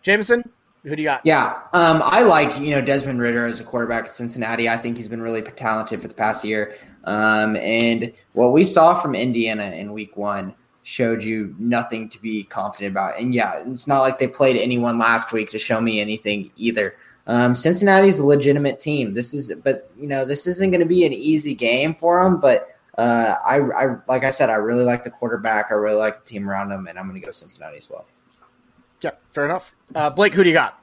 Jameson, 0.03 0.49
who 0.83 0.97
do 0.97 1.03
you 1.03 1.09
got? 1.09 1.21
Yeah, 1.25 1.61
um, 1.73 2.01
I 2.05 2.23
like 2.23 2.59
you 2.59 2.71
know 2.71 2.81
Desmond 2.81 3.21
Ridder 3.21 3.45
as 3.45 3.61
a 3.61 3.65
quarterback 3.65 4.05
at 4.05 4.13
Cincinnati. 4.13 4.69
I 4.69 4.79
think 4.79 4.97
he's 4.97 5.09
been 5.09 5.21
really 5.21 5.43
talented 5.43 6.01
for 6.01 6.09
the 6.09 6.15
past 6.15 6.45
year. 6.45 6.75
Um, 7.05 7.57
and 7.57 8.13
what 8.33 8.53
we 8.53 8.65
saw 8.65 8.95
from 8.95 9.15
Indiana 9.15 9.65
in 9.65 9.93
Week 9.93 10.17
One 10.17 10.55
showed 10.89 11.23
you 11.23 11.55
nothing 11.59 12.09
to 12.09 12.21
be 12.23 12.43
confident 12.45 12.91
about. 12.93 13.19
And 13.19 13.35
yeah, 13.35 13.63
it's 13.67 13.87
not 13.87 14.01
like 14.01 14.19
they 14.19 14.27
played 14.27 14.57
anyone 14.57 14.99
last 14.99 15.35
week 15.35 15.51
to 15.51 15.59
show 15.59 15.83
me 15.83 16.01
anything 16.01 16.51
either. 16.57 16.97
Um, 17.27 17.55
Cincinnati's 17.55 18.19
a 18.19 18.25
legitimate 18.25 18.81
team. 18.81 19.13
This 19.13 19.35
is, 19.35 19.53
but 19.63 19.91
you 19.99 20.09
know, 20.09 20.25
this 20.25 20.47
isn't 20.47 20.71
going 20.71 20.81
to 20.81 20.87
be 20.87 21.05
an 21.05 21.13
easy 21.13 21.55
game 21.55 21.95
for 21.95 22.25
them. 22.25 22.41
But 22.41 22.69
uh, 22.97 23.37
I, 23.45 23.57
I, 23.59 23.97
like 24.09 24.25
I 24.25 24.31
said, 24.31 24.49
I 24.49 24.55
really 24.55 24.83
like 24.83 25.05
the 25.05 25.11
quarterback. 25.11 25.67
I 25.71 25.75
really 25.75 25.99
like 25.99 26.21
the 26.21 26.25
team 26.25 26.49
around 26.49 26.73
him, 26.73 26.87
and 26.87 26.99
I'm 26.99 27.07
going 27.07 27.21
to 27.21 27.27
go 27.27 27.33
Cincinnati 27.33 27.77
as 27.77 27.91
well. 27.91 28.07
Yeah, 29.03 29.11
fair 29.35 29.45
enough. 29.45 29.75
Uh, 29.95 30.09
Blake, 30.09 30.33
who 30.33 30.43
do 30.43 30.49
you 30.49 30.55
got? 30.55 30.83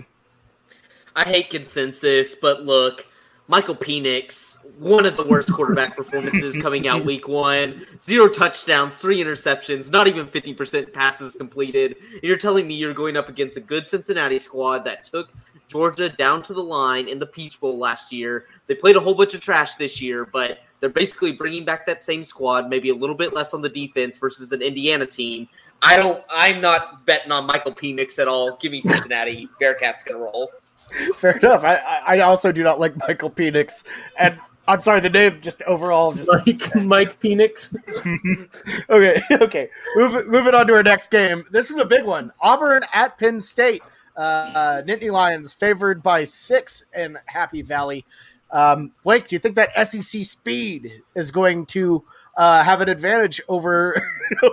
I 1.16 1.24
hate 1.24 1.50
consensus, 1.50 2.36
but 2.40 2.62
look, 2.62 3.08
Michael 3.48 3.76
Penix, 3.76 4.58
one 4.80 5.06
of 5.06 5.16
the 5.18 5.24
worst 5.24 5.52
quarterback 5.52 5.96
performances 5.98 6.58
coming 6.58 6.88
out 6.88 7.06
week 7.06 7.28
one. 7.28 7.86
Zero 8.00 8.28
touchdowns, 8.28 8.96
three 8.96 9.24
interceptions, 9.24 9.92
not 9.92 10.08
even 10.08 10.26
50% 10.28 10.92
passes 10.92 11.36
completed. 11.36 11.96
And 12.14 12.24
you're 12.24 12.38
telling 12.38 12.68
me 12.68 12.74
you're 12.74 12.94
going 12.94 13.16
up 13.16 13.30
against 13.30 13.56
a 13.58 13.62
good 13.62 13.88
Cincinnati 13.88 14.40
squad 14.40 14.80
that 14.86 15.04
took 15.06 15.30
Georgia 15.68 16.10
down 16.10 16.42
to 16.44 16.54
the 16.54 16.64
line 16.64 17.08
in 17.08 17.20
the 17.20 17.26
Peach 17.26 17.60
Bowl 17.60 17.78
last 17.78 18.12
year. 18.12 18.46
They 18.66 18.76
played 18.76 18.96
a 18.96 19.00
whole 19.00 19.14
bunch 19.14 19.36
of 19.36 19.42
trash 19.42 19.76
this 19.76 20.02
year, 20.02 20.26
but 20.26 20.60
they're 20.80 20.90
basically 20.90 21.32
bringing 21.32 21.66
back 21.66 21.86
that 21.86 22.04
same 22.04 22.24
squad, 22.24 22.70
maybe 22.70 22.90
a 22.90 22.96
little 22.96 23.16
bit 23.16 23.34
less 23.34 23.54
on 23.54 23.62
the 23.62 23.70
defense 23.70 24.18
versus 24.18 24.52
an 24.52 24.62
Indiana 24.62 25.06
team. 25.06 25.48
I 25.82 25.98
don't. 25.98 26.24
I'm 26.30 26.62
not 26.62 27.06
betting 27.06 27.32
on 27.32 27.46
Michael 27.46 27.74
Penix 27.74 28.18
at 28.18 28.28
all. 28.28 28.58
Give 28.58 28.72
me 28.72 28.82
Cincinnati. 28.82 29.48
Bearcats 29.62 30.06
gonna 30.06 30.20
roll. 30.20 30.50
Fair 31.16 31.38
enough. 31.38 31.64
I, 31.64 31.76
I 32.06 32.20
also 32.20 32.52
do 32.52 32.64
not 32.64 32.80
like 32.80 32.96
Michael 32.96 33.30
Penix, 33.30 33.84
and 34.18 34.40
I'm 34.68 34.80
sorry, 34.80 35.00
the 35.00 35.10
name 35.10 35.42
just 35.42 35.62
overall 35.64 36.14
just 36.14 36.30
Mike 36.46 36.76
Mike 36.76 37.20
Phoenix. 37.20 37.76
okay, 38.90 39.22
okay. 39.32 39.70
Move, 39.96 40.28
moving 40.28 40.56
on 40.56 40.68
to 40.68 40.74
our 40.74 40.84
next 40.84 41.10
game. 41.12 41.46
This 41.52 41.70
is 41.70 41.78
a 41.78 41.86
big 41.86 42.06
one. 42.06 42.32
Auburn 42.42 42.84
at 42.94 43.18
Penn 43.18 43.42
State. 43.42 43.84
Uh, 44.18 44.20
uh, 44.20 44.82
Nittany 44.84 45.12
Lions 45.12 45.54
favored 45.54 46.02
by 46.02 46.24
six 46.24 46.86
in 46.96 47.18
Happy 47.26 47.62
Valley. 47.62 48.06
Um, 48.50 48.94
Blake, 49.04 49.28
do 49.28 49.36
you 49.36 49.40
think 49.40 49.56
that 49.56 49.88
SEC 49.88 50.24
speed 50.24 51.02
is 51.16 51.32
going 51.32 51.66
to 51.68 52.04
uh, 52.38 52.64
have 52.64 52.80
an 52.80 52.88
advantage 52.88 53.42
over 53.50 54.02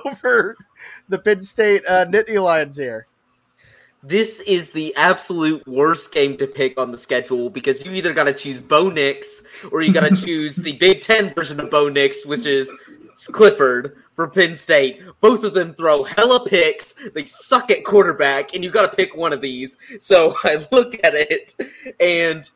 over 0.04 0.56
the 1.08 1.18
Penn 1.18 1.42
State 1.42 1.84
uh, 1.86 2.04
Nittany 2.06 2.42
Lions 2.42 2.76
here? 2.76 3.06
This 4.04 4.40
is 4.40 4.72
the 4.72 4.94
absolute 4.96 5.66
worst 5.66 6.12
game 6.12 6.36
to 6.38 6.46
pick 6.46 6.78
on 6.78 6.90
the 6.90 6.98
schedule 6.98 7.48
because 7.48 7.84
you 7.84 7.92
either 7.92 8.12
got 8.12 8.24
to 8.24 8.34
choose 8.34 8.60
Bo 8.60 8.90
Nix 8.90 9.42
or 9.70 9.82
you 9.82 9.92
got 9.92 10.08
to 10.08 10.16
choose 10.26 10.56
the 10.56 10.72
Big 10.72 11.02
Ten 11.02 11.32
version 11.34 11.60
of 11.60 11.70
Bo 11.70 11.88
Nix, 11.88 12.26
which 12.26 12.44
is 12.44 12.72
Clifford 13.30 13.96
for 14.16 14.28
Penn 14.28 14.56
State. 14.56 15.02
Both 15.20 15.44
of 15.44 15.54
them 15.54 15.74
throw 15.74 16.02
hella 16.02 16.44
picks. 16.48 16.94
They 17.14 17.24
suck 17.24 17.70
at 17.70 17.84
quarterback, 17.84 18.54
and 18.54 18.64
you 18.64 18.70
got 18.70 18.90
to 18.90 18.96
pick 18.96 19.14
one 19.14 19.32
of 19.32 19.40
these. 19.40 19.76
So 20.00 20.34
I 20.44 20.66
look 20.72 20.94
at 21.04 21.14
it, 21.14 21.54
and 22.00 22.50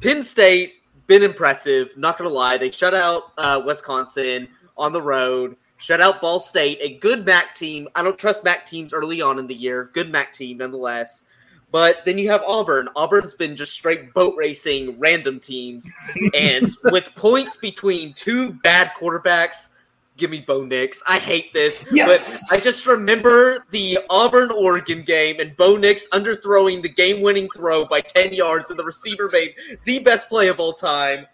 Penn 0.00 0.22
State 0.22 0.74
been 1.06 1.22
impressive. 1.22 1.96
Not 1.96 2.18
gonna 2.18 2.30
lie, 2.30 2.58
they 2.58 2.70
shut 2.70 2.94
out 2.94 3.32
uh, 3.38 3.62
Wisconsin 3.64 4.48
on 4.76 4.92
the 4.92 5.02
road. 5.02 5.56
Shut 5.78 6.00
out 6.00 6.20
Ball 6.20 6.40
State, 6.40 6.78
a 6.80 6.96
good 6.98 7.26
MAC 7.26 7.54
team. 7.54 7.88
I 7.94 8.02
don't 8.02 8.18
trust 8.18 8.44
MAC 8.44 8.66
teams 8.66 8.92
early 8.92 9.20
on 9.20 9.38
in 9.38 9.46
the 9.46 9.54
year. 9.54 9.90
Good 9.92 10.10
MAC 10.10 10.32
team 10.32 10.58
nonetheless. 10.58 11.24
But 11.70 12.04
then 12.04 12.16
you 12.16 12.30
have 12.30 12.42
Auburn. 12.42 12.88
Auburn's 12.96 13.34
been 13.34 13.56
just 13.56 13.72
straight 13.72 14.14
boat 14.14 14.34
racing 14.36 14.98
random 14.98 15.40
teams. 15.40 15.90
And 16.34 16.70
with 16.84 17.14
points 17.14 17.56
between 17.58 18.12
two 18.12 18.52
bad 18.62 18.92
quarterbacks, 18.98 19.68
give 20.16 20.30
me 20.30 20.40
Bo 20.40 20.64
Nix. 20.64 21.02
I 21.06 21.18
hate 21.18 21.52
this. 21.52 21.84
Yes! 21.92 22.48
But 22.48 22.56
I 22.56 22.60
just 22.60 22.86
remember 22.86 23.64
the 23.70 23.98
Auburn 24.10 24.50
Oregon 24.50 25.02
game 25.02 25.40
and 25.40 25.56
Bo 25.56 25.76
Nix 25.76 26.08
underthrowing 26.08 26.82
the 26.82 26.88
game 26.88 27.20
winning 27.20 27.48
throw 27.54 27.84
by 27.84 28.00
10 28.00 28.32
yards, 28.32 28.70
and 28.70 28.78
the 28.78 28.84
receiver 28.84 29.28
made 29.32 29.54
the 29.84 29.98
best 29.98 30.28
play 30.28 30.48
of 30.48 30.60
all 30.60 30.72
time. 30.72 31.26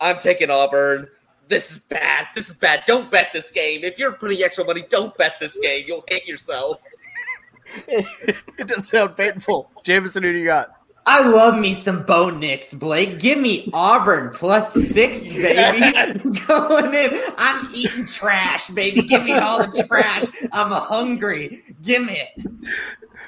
I'm 0.00 0.18
taking 0.18 0.50
Auburn. 0.50 1.08
This 1.50 1.72
is 1.72 1.78
bad. 1.78 2.28
This 2.36 2.48
is 2.48 2.54
bad. 2.54 2.84
Don't 2.86 3.10
bet 3.10 3.30
this 3.32 3.50
game. 3.50 3.82
If 3.82 3.98
you're 3.98 4.12
putting 4.12 4.40
extra 4.40 4.64
money, 4.64 4.84
don't 4.88 5.16
bet 5.18 5.34
this 5.40 5.58
game. 5.58 5.84
You'll 5.84 6.04
hate 6.08 6.24
yourself. 6.24 6.80
it 7.88 8.68
does 8.68 8.88
sound 8.88 9.16
painful. 9.16 9.68
Jameson, 9.82 10.22
who 10.22 10.32
do 10.32 10.38
you 10.38 10.44
got? 10.44 10.79
I 11.06 11.28
love 11.28 11.58
me 11.58 11.74
some 11.74 12.04
Bo 12.04 12.30
Nix, 12.30 12.74
Blake. 12.74 13.18
Give 13.18 13.38
me 13.38 13.70
Auburn 13.72 14.30
plus 14.34 14.72
six, 14.72 15.32
baby. 15.32 15.80
Going 16.46 16.94
in. 16.94 17.20
I'm 17.38 17.68
eating 17.74 18.06
trash, 18.06 18.68
baby. 18.70 19.02
Give 19.02 19.24
me 19.24 19.32
all 19.32 19.58
the 19.58 19.84
trash. 19.84 20.24
I'm 20.52 20.70
hungry. 20.70 21.62
Give 21.82 22.04
me 22.04 22.22
it. 22.36 22.46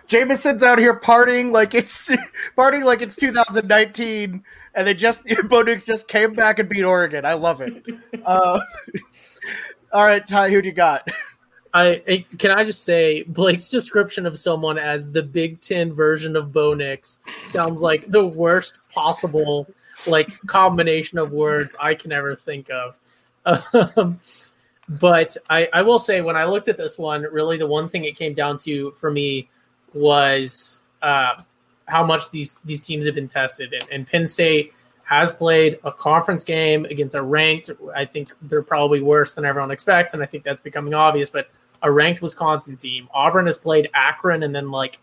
Jameson's 0.07 0.63
out 0.63 0.79
here 0.79 0.99
partying 0.99 1.53
like 1.53 1.75
it's 1.75 2.11
partying 2.57 2.85
like 2.85 3.01
it's 3.01 3.17
2019, 3.17 4.45
and 4.75 4.87
they 4.87 4.95
just 4.95 5.23
Bo 5.49 5.63
Nix 5.63 5.87
just 5.87 6.09
came 6.09 6.35
back 6.35 6.59
and 6.59 6.69
beat 6.69 6.85
Oregon. 6.85 7.25
I 7.25 7.35
love 7.35 7.63
it. 7.63 7.85
Uh, 8.25 8.61
all 9.93 10.05
right, 10.05 10.27
Ty, 10.27 10.51
who 10.51 10.61
do 10.61 10.69
you 10.69 10.75
got? 10.75 11.09
I, 11.75 12.03
I 12.07 12.27
can 12.39 12.51
I 12.51 12.65
just 12.65 12.85
say 12.85 13.23
Blake's 13.23 13.69
description 13.69 14.27
of 14.27 14.37
someone 14.37 14.79
as 14.79 15.11
the 15.11 15.23
Big 15.23 15.61
Ten 15.61 15.93
version 15.93 16.37
of 16.37 16.53
Bo 16.53 16.75
Nix 16.75 17.19
sounds 17.43 17.81
like 17.81 18.11
the 18.11 18.27
worst 18.27 18.79
possible 18.93 19.67
like 20.07 20.29
combination 20.47 21.19
of 21.19 21.33
words 21.33 21.77
I 21.81 21.95
can 21.95 22.13
ever 22.13 22.37
think 22.37 22.71
of. 22.71 22.97
Um, 23.97 24.21
but 24.89 25.37
I, 25.49 25.69
I 25.73 25.83
will 25.83 25.99
say 25.99 26.21
when 26.21 26.37
I 26.37 26.45
looked 26.45 26.69
at 26.69 26.77
this 26.77 26.99
one, 26.99 27.23
really 27.23 27.57
the 27.57 27.67
one 27.67 27.89
thing 27.89 28.05
it 28.05 28.17
came 28.17 28.35
down 28.35 28.57
to 28.59 28.91
for 28.93 29.11
me 29.11 29.49
was 29.95 30.83
uh, 31.01 31.43
how 31.87 32.05
much 32.05 32.31
these 32.31 32.59
these 32.59 32.81
teams 32.81 33.07
have 33.07 33.15
been 33.15 33.29
tested. 33.29 33.73
And, 33.73 33.89
and 33.91 34.07
Penn 34.07 34.27
State 34.27 34.75
has 35.05 35.31
played 35.31 35.79
a 35.85 35.93
conference 35.93 36.45
game 36.45 36.85
against 36.87 37.15
a 37.15 37.23
ranked. 37.23 37.71
I 37.95 38.05
think 38.05 38.31
they're 38.43 38.63
probably 38.63 39.01
worse 39.01 39.35
than 39.35 39.45
everyone 39.45 39.71
expects, 39.71 40.15
and 40.15 40.23
I 40.23 40.27
think 40.27 40.45
that's 40.45 40.63
becoming 40.63 40.95
obvious. 40.95 41.31
But 41.31 41.49
a 41.83 41.91
ranked 41.91 42.23
Wisconsin 42.23 42.77
team. 42.77 43.09
Auburn 43.13 43.47
has 43.47 43.59
played 43.59 43.91
Akron 43.95 44.43
and 44.43 44.55
then 44.55 44.71
like 44.71 44.99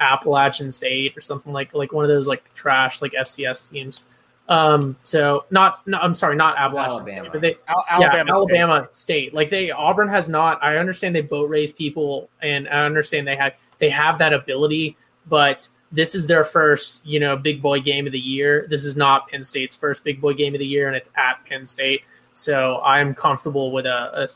Appalachian 0.00 0.70
State 0.70 1.16
or 1.16 1.20
something 1.20 1.52
like 1.52 1.74
like 1.74 1.92
one 1.92 2.04
of 2.04 2.08
those 2.08 2.26
like 2.26 2.52
trash 2.54 3.02
like 3.02 3.12
FCS 3.12 3.70
teams. 3.70 4.02
Um, 4.48 4.96
so 5.04 5.44
not, 5.50 5.86
no, 5.86 5.98
I'm 5.98 6.16
sorry, 6.16 6.34
not 6.34 6.58
Appalachian 6.58 6.90
Alabama. 6.96 7.20
State, 7.20 7.32
but 7.32 7.40
they 7.40 7.56
Al- 7.68 7.84
yeah, 7.88 8.06
Alabama. 8.06 8.32
State. 8.32 8.34
Alabama 8.34 8.88
State. 8.90 9.34
Like 9.34 9.48
they 9.48 9.70
Auburn 9.70 10.08
has 10.08 10.28
not. 10.28 10.62
I 10.62 10.78
understand 10.78 11.14
they 11.14 11.22
boat 11.22 11.48
race 11.48 11.70
people, 11.70 12.28
and 12.42 12.68
I 12.68 12.84
understand 12.84 13.28
they 13.28 13.36
have 13.36 13.52
they 13.78 13.90
have 13.90 14.18
that 14.18 14.32
ability, 14.32 14.96
but 15.28 15.68
this 15.92 16.14
is 16.16 16.26
their 16.26 16.44
first, 16.44 17.04
you 17.06 17.20
know, 17.20 17.36
big 17.36 17.62
boy 17.62 17.80
game 17.80 18.06
of 18.06 18.12
the 18.12 18.20
year. 18.20 18.66
This 18.68 18.84
is 18.84 18.96
not 18.96 19.28
Penn 19.28 19.44
State's 19.44 19.76
first 19.76 20.02
big 20.02 20.20
boy 20.20 20.34
game 20.34 20.54
of 20.54 20.58
the 20.58 20.66
year, 20.66 20.88
and 20.88 20.96
it's 20.96 21.10
at 21.16 21.44
Penn 21.48 21.64
State. 21.64 22.02
So 22.40 22.80
I'm 22.80 23.14
comfortable 23.14 23.70
with 23.70 23.84
a 23.84 24.28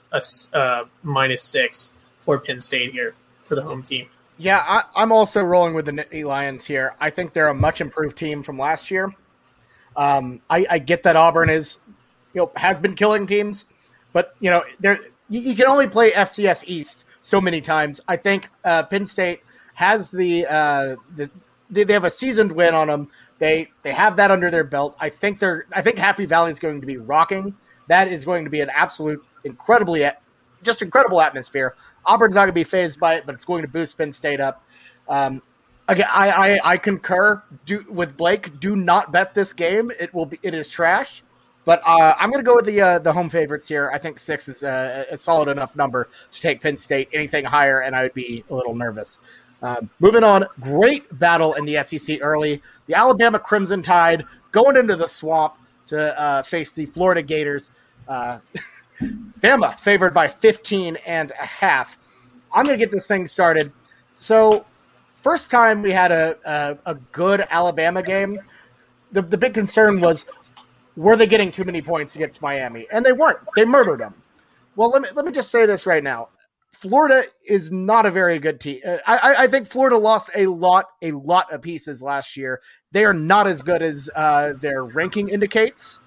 uh, 0.53 0.85
minus 1.03 1.43
six 1.43 1.95
for 2.19 2.39
Penn 2.39 2.61
State 2.61 2.93
here 2.93 3.15
for 3.43 3.55
the 3.55 3.63
home 3.63 3.83
team. 3.83 4.09
Yeah, 4.37 4.63
I, 4.67 4.83
I'm 4.95 5.11
also 5.11 5.41
rolling 5.43 5.75
with 5.75 5.87
the 5.87 5.93
Nittany 5.93 6.25
Lions 6.25 6.67
here. 6.67 6.95
I 7.01 7.09
think 7.09 7.33
they're 7.33 7.49
a 7.49 7.55
much 7.55 7.81
improved 7.81 8.17
team 8.17 8.43
from 8.43 8.59
last 8.59 8.91
year. 8.91 9.11
Um, 9.97 10.41
I, 10.51 10.67
I 10.69 10.79
get 10.81 11.03
that 11.05 11.17
Auburn 11.17 11.49
is, 11.49 11.79
you 12.35 12.43
know, 12.43 12.53
has 12.57 12.79
been 12.79 12.95
killing 12.95 13.27
teams, 13.27 13.65
but 14.13 14.35
you 14.41 14.51
know, 14.51 14.63
there 14.81 14.99
you, 15.31 15.41
you 15.41 15.55
can 15.55 15.67
only 15.67 15.87
play 15.87 16.11
FCS 16.11 16.65
East 16.67 17.05
so 17.23 17.41
many 17.41 17.61
times. 17.61 18.01
I 18.07 18.17
think 18.17 18.49
uh, 18.65 18.83
Penn 18.83 19.07
State 19.07 19.41
has 19.75 20.11
the 20.11 20.47
uh, 20.47 20.97
the 21.15 21.31
they, 21.71 21.85
they 21.85 21.95
have 21.95 22.05
a 22.05 22.11
seasoned 22.11 22.53
win 22.53 22.75
on 22.75 22.89
them. 22.89 23.09
They 23.39 23.71
they 23.83 23.93
have 23.93 24.17
that 24.17 24.31
under 24.31 24.51
their 24.51 24.65
belt. 24.65 24.95
I 25.01 25.09
think 25.09 25.39
they're 25.39 25.67
I 25.73 25.81
think 25.81 25.97
Happy 25.97 26.27
Valley 26.27 26.51
is 26.51 26.59
going 26.59 26.81
to 26.81 26.87
be 26.87 26.99
rocking. 26.99 27.55
That 27.89 28.09
is 28.09 28.25
going 28.25 28.45
to 28.45 28.51
be 28.51 28.61
an 28.61 28.71
absolute 28.71 29.25
incredibly 29.45 30.11
just 30.63 30.83
incredible 30.83 31.21
atmosphere. 31.21 31.75
Auburn's 32.07 32.35
not 32.35 32.43
going 32.43 32.49
to 32.49 32.55
be 32.55 32.65
phased 32.65 32.99
by 32.99 33.15
it, 33.15 33.27
but 33.27 33.35
it's 33.35 33.45
going 33.45 33.63
to 33.63 33.69
boost 33.69 33.97
Penn 33.97 34.11
State 34.11 34.41
up. 34.41 34.65
Um, 35.09 35.43
again, 35.89 36.09
I, 36.13 36.31
I, 36.31 36.61
I 36.73 36.77
concur 36.77 37.43
do, 37.67 37.85
with 37.89 38.17
Blake. 38.17 38.59
Do 38.61 38.75
not 38.75 39.13
bet 39.13 39.35
this 39.35 39.53
game. 39.53 39.93
It 40.01 40.13
will 40.15 40.27
be 40.27 40.39
it 40.43 40.55
is 40.55 40.69
trash. 40.71 41.23
But 41.65 41.81
uh, 41.87 42.15
I'm 42.19 42.31
going 42.31 42.45
to 42.45 42.47
go 42.47 42.57
with 42.57 42.67
the 42.67 42.81
uh, 42.81 42.99
the 42.99 43.13
home 43.13 43.31
favorites 43.31 43.67
here. 43.67 43.91
I 43.93 43.99
think 43.99 44.19
six 44.19 44.49
is 44.49 44.63
uh, 44.63 45.05
a 45.11 45.17
solid 45.17 45.49
enough 45.49 45.77
number 45.77 46.11
to 46.31 46.41
take 46.41 46.61
Penn 46.61 46.77
State. 46.77 47.09
Anything 47.15 47.45
higher, 47.45 47.81
and 47.81 47.97
I 47.97 48.03
would 48.03 48.13
be 48.13 48.45
a 48.51 48.55
little 48.55 48.75
nervous. 48.75 49.21
Um, 49.63 49.89
moving 49.99 50.25
on, 50.25 50.45
great 50.61 51.19
battle 51.19 51.55
in 51.55 51.65
the 51.65 51.83
SEC 51.83 52.19
early. 52.21 52.61
The 52.87 52.95
Alabama 52.95 53.39
Crimson 53.39 53.81
Tide 53.81 54.25
going 54.53 54.77
into 54.77 54.95
the 54.95 55.07
swamp 55.07 55.55
to 55.89 56.21
uh, 56.21 56.43
face 56.43 56.73
the 56.73 56.87
Florida 56.87 57.23
Gators. 57.23 57.71
Uh, 58.09 58.39
Bama 59.41 59.79
favored 59.79 60.15
by 60.15 60.29
15 60.29 60.97
and 61.07 61.33
a 61.33 61.47
half. 61.47 61.99
I'm 62.53 62.65
going 62.65 62.79
to 62.79 62.85
get 62.85 62.93
this 62.93 63.07
thing 63.07 63.27
started. 63.27 63.73
So, 64.15 64.65
first 65.17 65.51
time 65.51 65.83
we 65.83 65.91
had 65.91 66.13
a, 66.13 66.37
a, 66.45 66.93
a 66.93 66.95
good 66.95 67.45
Alabama 67.51 68.03
game, 68.03 68.39
the, 69.13 69.23
the 69.23 69.37
big 69.37 69.55
concern 69.55 70.01
was 70.01 70.25
were 70.97 71.17
they 71.17 71.27
getting 71.27 71.51
too 71.51 71.65
many 71.65 71.83
points 71.83 72.15
against 72.15 72.41
Miami? 72.41 72.87
And 72.93 73.05
they 73.05 73.13
weren't. 73.13 73.39
They 73.57 73.65
murdered 73.65 74.01
them. 74.01 74.15
Well, 74.77 74.91
let 74.91 75.03
me, 75.03 75.09
let 75.15 75.25
me 75.25 75.33
just 75.33 75.51
say 75.51 75.67
this 75.67 75.87
right 75.87 76.03
now. 76.03 76.29
Florida 76.75 77.25
is 77.47 77.71
not 77.73 78.07
a 78.07 78.11
very 78.11 78.39
good 78.39 78.61
team. 78.61 78.81
Uh, 78.85 78.99
I, 79.07 79.45
I- 79.45 79.47
think 79.49 79.69
Florida 79.69 79.97
lost 79.99 80.31
a 80.35 80.47
lot, 80.47 80.87
a 81.03 81.13
lot 81.13 81.53
of 81.53 81.63
pieces 81.63 82.03
last 82.03 82.37
year. 82.37 82.61
They 82.93 83.05
are 83.05 83.15
not 83.15 83.47
as 83.47 83.63
good 83.63 83.83
as 83.83 84.11
uh, 84.15 84.55
their 84.61 84.85
ranking 84.85 85.29
indicates. 85.29 85.99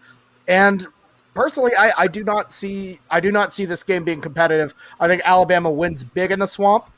And 0.47 0.85
personally, 1.33 1.71
I, 1.75 1.91
I 1.97 2.07
do 2.07 2.23
not 2.23 2.51
see 2.51 2.99
I 3.09 3.19
do 3.19 3.31
not 3.31 3.53
see 3.53 3.65
this 3.65 3.83
game 3.83 4.03
being 4.03 4.21
competitive. 4.21 4.73
I 4.99 5.07
think 5.07 5.21
Alabama 5.25 5.71
wins 5.71 6.03
big 6.03 6.31
in 6.31 6.39
the 6.39 6.47
swamp, 6.47 6.89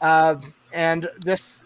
uh, 0.00 0.36
and 0.72 1.08
this 1.20 1.64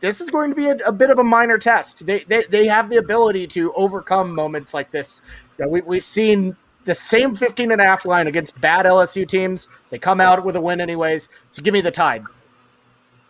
this 0.00 0.20
is 0.20 0.28
going 0.30 0.50
to 0.50 0.56
be 0.56 0.66
a, 0.68 0.76
a 0.86 0.92
bit 0.92 1.10
of 1.10 1.18
a 1.18 1.24
minor 1.24 1.58
test. 1.58 2.04
They, 2.04 2.24
they 2.24 2.44
they 2.44 2.66
have 2.66 2.90
the 2.90 2.98
ability 2.98 3.46
to 3.48 3.72
overcome 3.74 4.34
moments 4.34 4.74
like 4.74 4.90
this. 4.90 5.22
You 5.58 5.64
know, 5.64 5.70
we, 5.70 5.80
we've 5.80 6.04
seen 6.04 6.56
the 6.84 6.94
same 6.94 7.34
15 7.34 7.72
and 7.72 7.80
a 7.80 7.84
half 7.84 8.04
line 8.04 8.26
against 8.26 8.60
bad 8.60 8.86
LSU 8.86 9.26
teams. 9.26 9.68
They 9.90 9.98
come 9.98 10.20
out 10.20 10.44
with 10.44 10.56
a 10.56 10.60
win 10.60 10.80
anyways. 10.80 11.28
So 11.50 11.62
give 11.62 11.72
me 11.72 11.80
the 11.80 11.90
tide. 11.90 12.24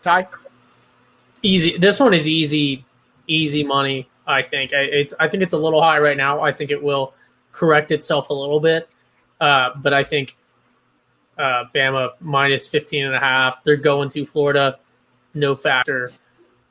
Ty? 0.03 0.29
Easy. 1.43 1.77
This 1.79 2.01
one 2.01 2.15
is 2.15 2.29
easy, 2.29 2.85
easy 3.27 3.65
money. 3.65 4.09
I 4.27 4.43
think 4.43 4.73
I, 4.73 4.81
it's. 4.81 5.15
I 5.21 5.29
think 5.29 5.43
it's 5.43 5.53
a 5.53 5.59
little 5.59 5.83
high 5.83 5.99
right 5.99 6.17
now. 6.17 6.41
I 6.41 6.51
think 6.53 6.71
it 6.71 6.83
will 6.83 7.15
correct 7.53 7.93
itself 7.93 8.31
a 8.31 8.33
little 8.33 8.59
bit, 8.61 8.89
uh, 9.41 9.71
but 9.77 9.93
I 9.93 10.03
think 10.03 10.37
Uh, 11.37 11.65
Bama 11.75 12.13
minus 12.21 12.67
15 12.69 13.07
and 13.07 13.15
a 13.15 13.19
half. 13.19 13.63
They're 13.65 13.77
going 13.77 14.09
to 14.11 14.25
Florida, 14.25 14.79
no 15.35 15.55
factor. 15.57 16.13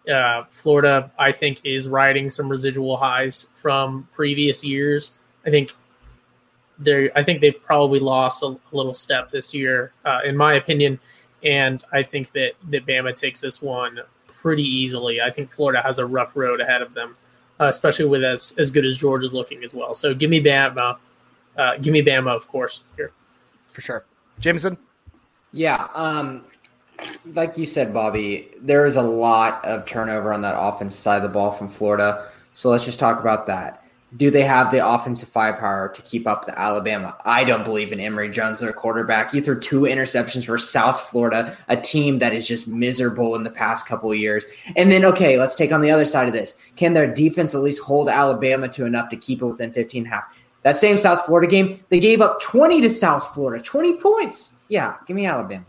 Uh, 0.10 0.46
Florida, 0.52 1.12
I 1.20 1.32
think, 1.34 1.60
is 1.66 1.88
riding 1.88 2.30
some 2.30 2.48
residual 2.50 2.96
highs 2.98 3.50
from 3.54 4.08
previous 4.14 4.64
years. 4.64 5.14
I 5.46 5.50
think 5.50 5.74
they 6.84 7.12
I 7.16 7.24
think 7.24 7.42
they've 7.42 7.62
probably 7.62 8.00
lost 8.00 8.44
a, 8.44 8.48
a 8.48 8.60
little 8.72 8.94
step 8.94 9.32
this 9.32 9.54
year, 9.54 9.92
uh, 10.06 10.20
in 10.26 10.38
my 10.38 10.54
opinion. 10.54 11.00
And 11.44 11.84
I 11.92 12.04
think 12.04 12.32
that 12.32 12.54
that 12.70 12.86
Bama 12.86 13.16
takes 13.16 13.42
this 13.42 13.62
one 13.62 14.00
pretty 14.28 14.64
easily. 14.64 15.22
I 15.22 15.32
think 15.32 15.52
Florida 15.52 15.82
has 15.82 16.00
a 16.00 16.06
rough 16.06 16.36
road 16.36 16.62
ahead 16.62 16.82
of 16.82 16.94
them, 16.94 17.16
uh, 17.60 17.66
especially 17.66 18.06
with 18.06 18.24
as 18.24 18.54
as 18.58 18.72
good 18.72 18.86
as 18.86 18.98
Georgia's 18.98 19.34
looking 19.34 19.64
as 19.64 19.74
well. 19.74 19.94
So 19.94 20.14
give 20.14 20.30
me 20.30 20.42
Bama, 20.42 20.98
uh, 21.58 21.78
give 21.78 21.94
me 21.94 22.02
Bama, 22.02 22.36
of 22.36 22.48
course 22.48 22.84
here 22.96 23.12
for 23.74 23.82
sure. 23.82 24.06
Jameson, 24.40 24.78
yeah, 25.52 25.88
um, 25.94 26.44
like 27.34 27.58
you 27.58 27.66
said, 27.66 27.94
Bobby, 27.94 28.50
there 28.62 28.86
is 28.86 28.96
a 28.96 29.02
lot 29.02 29.64
of 29.66 29.86
turnover 29.86 30.34
on 30.34 30.42
that 30.42 30.56
offensive 30.58 31.00
side 31.00 31.18
of 31.18 31.24
the 31.24 31.30
ball 31.30 31.52
from 31.52 31.68
Florida. 31.68 32.28
So 32.54 32.70
let's 32.70 32.86
just 32.86 33.00
talk 33.00 33.20
about 33.20 33.48
that 33.48 33.83
do 34.18 34.30
they 34.30 34.44
have 34.44 34.72
the 34.72 34.86
offensive 34.86 35.30
firepower 35.30 35.90
to 35.90 36.02
keep 36.04 36.28
up 36.28 36.46
the 36.46 36.58
Alabama? 36.60 37.18
I 37.26 37.44
don't 37.44 37.64
believe 37.64 37.92
in 37.92 38.00
Emory 38.00 38.30
Jones, 38.30 38.60
their 38.60 38.74
quarterback. 38.74 39.32
He 39.32 39.42
threw 39.42 39.60
two 39.60 39.82
interceptions 39.82 40.46
for 40.46 40.58
South 40.58 41.00
Florida, 41.00 41.58
a 41.68 41.78
team 41.78 42.20
that 42.20 42.34
is 42.34 42.48
just 42.48 42.68
miserable 42.68 43.36
in 43.36 43.44
the 43.44 43.50
past 43.50 43.88
couple 43.88 44.14
years. 44.14 44.46
And 44.76 44.92
then, 44.92 45.04
okay, 45.06 45.40
let's 45.40 45.56
take 45.56 45.72
on 45.72 45.82
the 45.82 45.90
other 45.90 46.06
side 46.06 46.28
of 46.28 46.34
this. 46.34 46.56
Can 46.76 46.94
their 46.94 47.12
defense 47.12 47.56
at 47.56 47.62
least 47.62 47.82
hold 47.82 48.08
Alabama 48.08 48.68
to 48.70 48.86
enough 48.86 49.10
to 49.10 49.18
keep 49.18 49.42
it 49.42 49.46
within 49.46 49.74
15 49.74 50.06
half? 50.06 50.26
That 50.62 50.76
same 50.76 50.98
South 50.98 51.26
Florida 51.26 51.48
game, 51.48 51.84
they 51.90 52.00
gave 52.00 52.22
up 52.22 52.42
20 52.42 52.82
to 52.82 52.90
South 52.90 53.34
Florida, 53.34 53.62
20 53.64 53.98
points. 53.98 54.54
Yeah, 54.70 54.96
give 55.06 55.16
me 55.16 55.26
Alabama. 55.26 55.66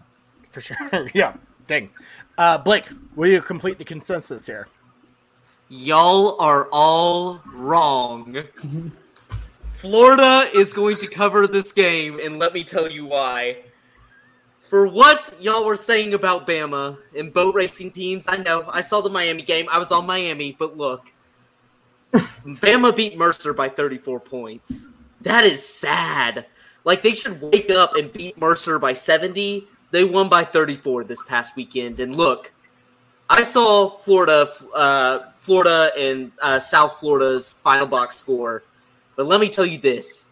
For 0.50 0.60
sure. 0.60 0.76
yeah, 1.14 1.34
dang. 1.66 1.90
Uh, 2.38 2.58
Blake, 2.58 2.84
will 3.16 3.28
you 3.28 3.40
complete 3.40 3.78
the 3.78 3.84
consensus 3.84 4.46
here? 4.46 4.68
Y'all 5.68 6.40
are 6.40 6.68
all 6.71 7.40
wrong. 7.52 8.42
Florida 9.78 10.49
is 10.54 10.73
going 10.73 10.97
to 10.97 11.06
cover 11.06 11.47
this 11.47 11.73
game, 11.73 12.18
and 12.18 12.38
let 12.38 12.52
me 12.52 12.64
tell 12.64 12.90
you 12.90 13.06
why. 13.06 13.59
For 14.68 14.87
what 14.87 15.35
y'all 15.40 15.64
were 15.64 15.76
saying 15.76 16.14
about 16.14 16.47
Bama 16.47 16.99
and 17.16 17.33
boat 17.33 17.54
racing 17.54 17.92
teams, 17.92 18.26
I 18.28 18.37
know. 18.38 18.64
I 18.68 18.80
saw 18.80 19.00
the 19.00 19.11
Miami 19.11 19.42
game. 19.42 19.68
I 19.71 19.78
was 19.78 19.92
on 19.92 20.06
Miami, 20.06 20.56
but 20.59 20.76
look. 20.76 21.12
Bama 22.12 22.94
beat 22.94 23.16
Mercer 23.16 23.52
by 23.52 23.68
34 23.68 24.21
points. 24.21 24.88
That 25.21 25.44
is 25.44 25.66
sad. 25.66 26.47
Like, 26.85 27.02
they 27.02 27.14
should 27.14 27.40
wake 27.40 27.71
up 27.71 27.94
and 27.94 28.12
beat 28.12 28.38
Mercer 28.38 28.78
by 28.78 28.92
70. 28.92 29.66
They 29.90 30.04
won 30.04 30.28
by 30.28 30.44
34 30.44 31.04
this 31.04 31.23
past 31.23 31.56
weekend. 31.56 32.00
And 32.00 32.14
look, 32.14 32.52
I 33.28 33.42
saw 33.42 33.99
Florida, 33.99 34.52
uh, 34.75 35.30
Florida 35.44 35.90
and 35.98 36.32
uh, 36.40 36.58
South 36.58 36.98
Florida's 36.98 37.50
final 37.62 37.86
box 37.86 38.16
score, 38.16 38.62
but 39.14 39.26
let 39.26 39.40
me 39.40 39.50
tell 39.50 39.66
you 39.66 39.78
this: 39.78 40.24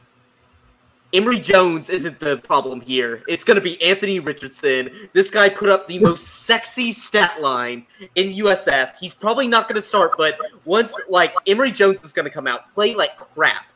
Emory 1.13 1.39
Jones 1.39 1.91
isn't 1.91 2.19
the 2.19 2.39
problem 2.39 2.81
here. 2.81 3.23
It's 3.29 3.45
going 3.45 3.57
to 3.57 3.61
be 3.61 3.81
Anthony 3.83 4.21
Richardson. 4.21 5.11
This 5.13 5.31
guy 5.31 5.51
put 5.51 5.69
up 5.69 5.87
the 5.87 5.99
most 5.99 6.27
sexy 6.27 6.93
stat 6.93 7.43
line 7.43 7.87
in 8.15 8.33
USF. 8.33 8.97
He's 8.99 9.13
probably 9.13 9.47
not 9.47 9.69
going 9.69 9.77
to 9.77 9.87
start, 9.87 10.13
but 10.17 10.39
once 10.65 10.95
like 11.11 11.35
Emory 11.47 11.73
Jones 11.73 12.01
is 12.03 12.15
going 12.15 12.25
to 12.25 12.31
come 12.31 12.47
out, 12.47 12.73
play 12.73 12.95
like 12.95 13.19
crap, 13.19 13.67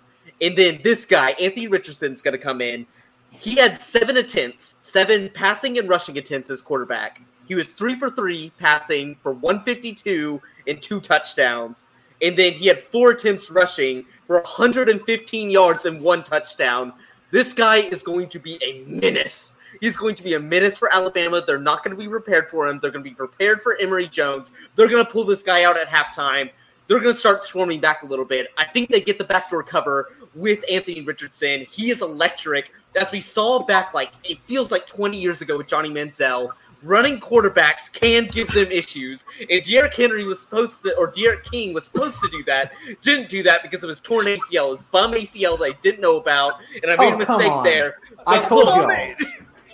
and 0.40 0.56
then 0.56 0.80
this 0.82 1.04
guy 1.04 1.32
Anthony 1.32 1.68
Richardson 1.68 2.14
is 2.14 2.22
going 2.22 2.32
to 2.32 2.42
come 2.42 2.62
in. 2.62 2.86
He 3.28 3.56
had 3.56 3.82
seven 3.82 4.16
attempts, 4.16 4.76
seven 4.80 5.28
passing 5.28 5.76
and 5.76 5.86
rushing 5.86 6.16
attempts 6.16 6.48
as 6.48 6.62
quarterback. 6.62 7.20
He 7.46 7.54
was 7.54 7.72
three 7.72 7.98
for 7.98 8.10
three 8.10 8.52
passing 8.58 9.16
for 9.22 9.32
152 9.32 10.40
and 10.66 10.82
two 10.82 11.00
touchdowns. 11.00 11.86
And 12.22 12.36
then 12.36 12.52
he 12.52 12.66
had 12.66 12.84
four 12.84 13.10
attempts 13.10 13.50
rushing 13.50 14.04
for 14.26 14.40
115 14.40 15.50
yards 15.50 15.84
and 15.84 16.00
one 16.00 16.24
touchdown. 16.24 16.92
This 17.30 17.52
guy 17.52 17.76
is 17.78 18.02
going 18.02 18.28
to 18.30 18.38
be 18.38 18.58
a 18.62 18.84
menace. 18.88 19.54
He's 19.80 19.96
going 19.96 20.14
to 20.14 20.22
be 20.22 20.34
a 20.34 20.40
menace 20.40 20.78
for 20.78 20.92
Alabama. 20.92 21.42
They're 21.46 21.58
not 21.58 21.84
going 21.84 21.94
to 21.94 22.02
be 22.02 22.08
prepared 22.08 22.48
for 22.48 22.66
him. 22.66 22.78
They're 22.80 22.90
going 22.90 23.04
to 23.04 23.10
be 23.10 23.14
prepared 23.14 23.60
for 23.60 23.76
Emory 23.76 24.08
Jones. 24.08 24.50
They're 24.74 24.88
going 24.88 25.04
to 25.04 25.10
pull 25.10 25.24
this 25.24 25.42
guy 25.42 25.64
out 25.64 25.76
at 25.76 25.88
halftime. 25.88 26.50
They're 26.88 27.00
going 27.00 27.14
to 27.14 27.18
start 27.18 27.44
swarming 27.44 27.80
back 27.80 28.02
a 28.02 28.06
little 28.06 28.24
bit. 28.24 28.48
I 28.56 28.64
think 28.64 28.90
they 28.90 29.00
get 29.00 29.18
the 29.18 29.24
backdoor 29.24 29.64
cover 29.64 30.12
with 30.34 30.64
Anthony 30.70 31.02
Richardson. 31.02 31.66
He 31.68 31.90
is 31.90 32.00
electric. 32.00 32.70
As 32.94 33.10
we 33.10 33.20
saw 33.20 33.64
back, 33.64 33.92
like, 33.92 34.12
it 34.24 34.38
feels 34.46 34.70
like 34.70 34.86
20 34.86 35.18
years 35.18 35.42
ago 35.42 35.58
with 35.58 35.66
Johnny 35.66 35.90
Manziel 35.90 36.52
running 36.86 37.20
quarterbacks 37.20 37.92
can 37.92 38.26
give 38.26 38.48
them 38.48 38.70
issues. 38.70 39.24
And 39.40 39.62
D'Eriq 39.62 39.94
Henry 39.94 40.24
was 40.24 40.40
supposed 40.40 40.82
to, 40.82 40.96
or 40.96 41.08
D'Eriq 41.08 41.44
King 41.50 41.74
was 41.74 41.84
supposed 41.84 42.20
to 42.20 42.28
do 42.30 42.42
that. 42.44 42.72
Didn't 43.02 43.28
do 43.28 43.42
that 43.42 43.62
because 43.62 43.82
of 43.82 43.88
his 43.88 44.00
torn 44.00 44.26
ACL, 44.26 44.72
his 44.72 44.82
bum 44.84 45.12
ACL 45.12 45.58
that 45.58 45.64
I 45.64 45.72
didn't 45.82 46.00
know 46.00 46.16
about, 46.16 46.60
and 46.82 46.90
I 46.90 46.96
made 46.96 47.12
oh, 47.12 47.16
a 47.16 47.18
mistake 47.18 47.64
there. 47.64 47.98
I 48.26 48.40
told 48.40 48.68
you. 48.68 49.26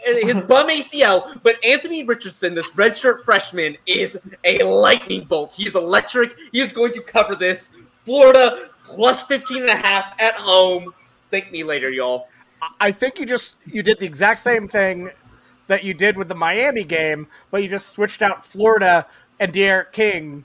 His 0.05 0.41
bum 0.43 0.69
ACL, 0.69 1.41
but 1.45 1.65
Anthony 1.65 2.03
Richardson, 2.03 2.55
this 2.55 2.69
redshirt 2.71 3.25
freshman, 3.25 3.77
is 3.87 4.19
a 4.43 4.65
lightning 4.65 5.25
bolt. 5.25 5.55
He 5.55 5.69
is 5.69 5.77
electric. 5.77 6.35
He 6.51 6.61
is 6.61 6.73
going 6.73 6.93
to 6.95 7.01
cover 7.03 7.37
this. 7.37 7.71
Florida 8.05 8.71
plus 8.85 9.23
15 9.23 9.59
and 9.59 9.71
a 9.71 9.77
half 9.77 10.13
at 10.19 10.35
home. 10.35 10.93
Thank 11.31 11.53
me 11.53 11.63
later, 11.63 11.89
y'all. 11.89 12.29
I 12.81 12.91
think 12.93 13.19
you 13.19 13.27
just 13.27 13.57
you 13.67 13.83
did 13.83 13.99
the 14.01 14.07
exact 14.07 14.41
same 14.41 14.69
thing 14.69 15.11
that 15.67 15.85
you 15.85 15.95
did 15.95 16.17
with 16.17 16.29
the 16.29 16.35
Miami 16.35 16.85
game, 16.85 17.29
but 17.51 17.63
you 17.63 17.69
just 17.69 17.95
switched 17.95 18.23
out 18.23 18.45
Florida 18.45 19.07
and 19.39 19.53
D'Eriq 19.53 19.93
King. 19.93 20.45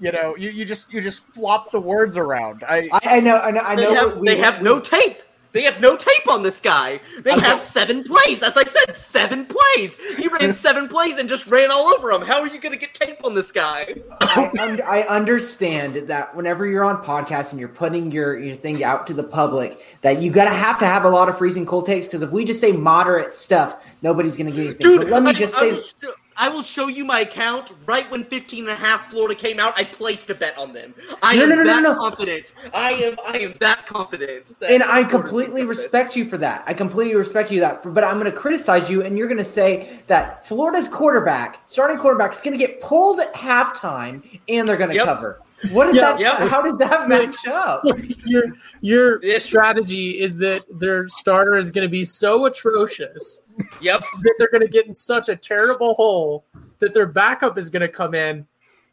You 0.00 0.12
know, 0.12 0.36
you, 0.36 0.50
you 0.50 0.64
just 0.64 0.92
you 0.92 1.00
just 1.00 1.24
flopped 1.26 1.72
the 1.72 1.80
words 1.80 2.16
around. 2.16 2.64
I 2.68 2.88
I, 2.92 3.00
I 3.16 3.20
know 3.20 3.36
I 3.38 3.50
know 3.50 3.60
I 3.60 3.74
know. 3.74 3.90
They 3.90 3.94
have, 3.94 4.24
they 4.24 4.36
have 4.38 4.62
no 4.62 4.80
tape. 4.80 5.22
They 5.52 5.62
have 5.62 5.80
no 5.80 5.96
tape 5.96 6.28
on 6.28 6.42
this 6.42 6.60
guy. 6.60 7.00
They 7.20 7.32
have 7.32 7.62
seven 7.62 8.04
plays. 8.04 8.42
As 8.42 8.56
I 8.56 8.64
said, 8.64 8.96
seven 8.96 9.46
plays. 9.46 9.96
He 10.16 10.28
ran 10.28 10.54
seven 10.54 10.88
plays 10.88 11.18
and 11.18 11.28
just 11.28 11.46
ran 11.46 11.70
all 11.70 11.86
over 11.86 12.10
him. 12.10 12.22
How 12.22 12.40
are 12.40 12.46
you 12.46 12.60
going 12.60 12.72
to 12.72 12.78
get 12.78 12.94
tape 12.94 13.24
on 13.24 13.34
this 13.34 13.50
guy? 13.50 13.94
I, 14.20 14.50
un- 14.58 14.82
I, 14.82 15.02
understand 15.02 16.08
that 16.08 16.36
whenever 16.36 16.66
you're 16.66 16.84
on 16.84 17.02
podcast 17.02 17.52
and 17.52 17.60
you're 17.60 17.70
putting 17.70 18.12
your, 18.12 18.38
your 18.38 18.56
thing 18.56 18.84
out 18.84 19.06
to 19.06 19.14
the 19.14 19.22
public, 19.22 19.98
that 20.02 20.20
you 20.20 20.30
got 20.30 20.44
to 20.44 20.54
have 20.54 20.78
to 20.80 20.86
have 20.86 21.04
a 21.04 21.08
lot 21.08 21.28
of 21.28 21.38
freezing 21.38 21.64
cold 21.64 21.86
takes 21.86 22.06
because 22.06 22.22
if 22.22 22.30
we 22.30 22.44
just 22.44 22.60
say 22.60 22.72
moderate 22.72 23.34
stuff, 23.34 23.82
nobody's 24.02 24.36
going 24.36 24.50
to 24.50 24.52
get 24.52 24.66
anything. 24.66 24.86
Dude, 24.86 25.00
but 25.00 25.08
let 25.08 25.22
me 25.22 25.32
just 25.32 25.56
I, 25.56 25.78
say. 25.78 26.08
I 26.38 26.48
will 26.48 26.62
show 26.62 26.86
you 26.86 27.04
my 27.04 27.20
account 27.20 27.72
right 27.84 28.08
when 28.10 28.24
15 28.24 28.68
and 28.68 28.72
a 28.72 28.76
half 28.76 29.10
Florida 29.10 29.34
came 29.34 29.58
out. 29.58 29.74
I 29.76 29.84
placed 29.84 30.30
a 30.30 30.34
bet 30.36 30.56
on 30.56 30.72
them. 30.72 30.94
I 31.20 31.36
no, 31.36 31.42
am 31.42 31.48
no, 31.48 31.54
no, 31.56 31.64
that 31.64 31.82
no, 31.82 31.92
no. 31.94 31.98
confident. 31.98 32.54
I 32.72 32.92
am 32.92 33.16
I 33.26 33.38
am 33.38 33.54
that 33.58 33.86
confident. 33.86 34.58
That 34.60 34.70
and 34.70 34.84
I 34.84 35.02
completely 35.02 35.64
respect 35.64 36.14
you 36.14 36.24
for 36.24 36.38
that. 36.38 36.62
I 36.66 36.74
completely 36.74 37.16
respect 37.16 37.50
you 37.50 37.58
that. 37.60 37.82
But 37.92 38.04
I'm 38.04 38.20
going 38.20 38.30
to 38.30 38.36
criticize 38.36 38.88
you, 38.88 39.02
and 39.02 39.18
you're 39.18 39.26
going 39.28 39.38
to 39.38 39.44
say 39.44 40.00
that 40.06 40.46
Florida's 40.46 40.86
quarterback, 40.86 41.60
starting 41.66 41.98
quarterback, 41.98 42.34
is 42.36 42.40
going 42.42 42.56
to 42.56 42.64
get 42.64 42.80
pulled 42.80 43.18
at 43.18 43.34
halftime, 43.34 44.40
and 44.48 44.66
they're 44.68 44.76
going 44.76 44.90
to 44.90 44.96
Yep. 44.96 45.04
cover. 45.06 45.40
What 45.72 45.88
is 45.88 45.96
Yep, 45.96 46.18
that? 46.18 46.20
yep. 46.20 46.48
How 46.48 46.62
does 46.62 46.78
that 46.78 47.08
match 47.08 47.46
up? 47.48 47.82
your 48.24 48.44
your 48.80 49.16
It's- 49.16 49.42
strategy 49.42 50.20
is 50.20 50.36
that 50.38 50.64
their 50.70 51.08
starter 51.08 51.56
is 51.56 51.70
going 51.72 51.86
to 51.86 51.90
be 51.90 52.04
so 52.04 52.46
atrocious 52.46 53.42
Yep. 53.80 54.00
that 54.22 54.34
they're 54.38 54.50
going 54.50 54.62
to 54.62 54.68
get 54.68 54.86
in 54.86 54.94
such 54.94 55.28
a 55.28 55.34
terrible 55.36 55.94
hole 55.94 56.44
that 56.78 56.94
their 56.94 57.06
backup 57.06 57.58
is 57.58 57.70
going 57.70 57.80
to 57.82 57.88
come 57.88 58.14
in 58.14 58.46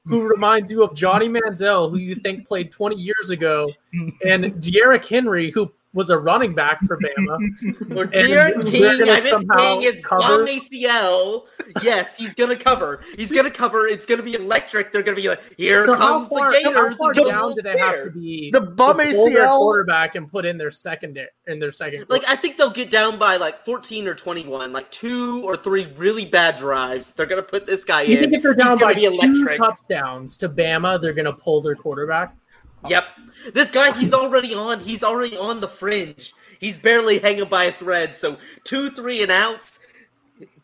who 0.08 0.28
reminds 0.28 0.72
you 0.72 0.84
of 0.84 0.94
Johnny 0.96 1.28
Manziel, 1.28 1.90
who 1.90 1.98
you 1.98 2.14
think 2.16 2.48
played 2.48 2.72
20 2.72 2.96
years 2.96 3.32
ago, 3.32 3.68
and 4.26 4.60
D'Eriq 4.62 5.08
Henry, 5.08 5.50
who 5.52 5.72
was 5.96 6.12
a 6.12 6.18
running 6.20 6.54
back 6.54 6.80
for 6.84 6.98
Bama. 7.00 7.38
Or 7.98 8.04
And 8.04 8.12
Derek 8.12 8.60
they're 8.62 8.72
King, 8.72 9.00
gonna 9.00 9.18
somehow 9.20 9.58
King 9.58 9.82
is 9.84 10.00
cover. 10.04 10.22
bum 10.22 10.46
ACL. 10.48 11.44
Yes, 11.82 12.16
he's 12.18 12.36
gonna 12.36 12.56
cover. 12.58 13.02
He's 13.18 13.32
gonna 13.32 13.50
cover. 13.50 13.88
It's 13.88 14.06
gonna 14.06 14.22
be 14.22 14.34
electric. 14.36 14.92
They're 14.92 15.02
gonna 15.04 15.16
be 15.16 15.30
like, 15.30 15.42
here 15.58 15.84
So 15.86 15.94
how 15.96 16.20
comes 16.20 16.28
far, 16.28 16.52
the 16.52 16.72
how 16.72 16.94
far 16.94 17.14
down 17.14 17.42
Bulls 17.42 17.56
do 17.56 17.62
they 17.64 17.78
have 17.80 18.04
to 18.04 18.12
be? 18.12 18.52
The 18.52 18.62
bum 18.62 18.98
to 19.00 19.12
pull 19.14 19.30
their 19.32 19.44
ACL 19.48 19.58
quarterback 19.58 20.16
and 20.16 20.30
put 20.30 20.46
in 20.46 20.58
their 20.58 20.72
secondary 20.72 21.30
in 21.48 21.60
their 21.60 21.72
second. 21.72 22.06
Like 22.10 22.24
I 22.28 22.36
think 22.36 22.58
they'll 22.58 22.70
get 22.70 22.92
down 22.92 23.18
by 23.18 23.38
like 23.38 23.64
14 23.66 24.08
or 24.08 24.14
21, 24.16 24.74
like 24.74 24.92
two 24.92 25.42
or 25.44 25.56
three 25.58 25.88
really 25.98 26.26
bad 26.26 26.58
drives. 26.58 27.14
They're 27.14 27.26
gonna 27.26 27.42
put 27.42 27.66
this 27.66 27.84
guy 27.84 28.02
you 28.04 28.16
in. 28.16 28.20
think 28.22 28.34
if 28.34 28.44
they're 28.44 28.54
down 28.54 28.78
gonna 28.78 28.94
by 28.94 28.94
be 28.94 29.08
two 29.08 29.14
electric. 29.14 29.60
touchdowns 29.60 30.36
to 30.38 30.50
Bama, 30.50 31.02
they're 31.02 31.14
going 31.14 31.26
to 31.26 31.34
pull 31.34 31.62
their 31.62 31.76
quarterback? 31.76 32.36
Yep. 32.88 33.06
This 33.54 33.72
guy, 33.72 33.92
he's 33.94 34.14
already 34.14 34.54
on. 34.54 34.80
He's 34.80 35.04
already 35.04 35.38
on 35.38 35.60
the 35.60 35.68
fringe. 35.68 36.34
He's 36.60 36.78
barely 36.78 37.20
hanging 37.20 37.48
by 37.48 37.66
a 37.66 37.72
thread. 37.72 38.16
So 38.16 38.38
two, 38.64 38.90
three, 38.90 39.22
and 39.22 39.32
outs. 39.32 39.80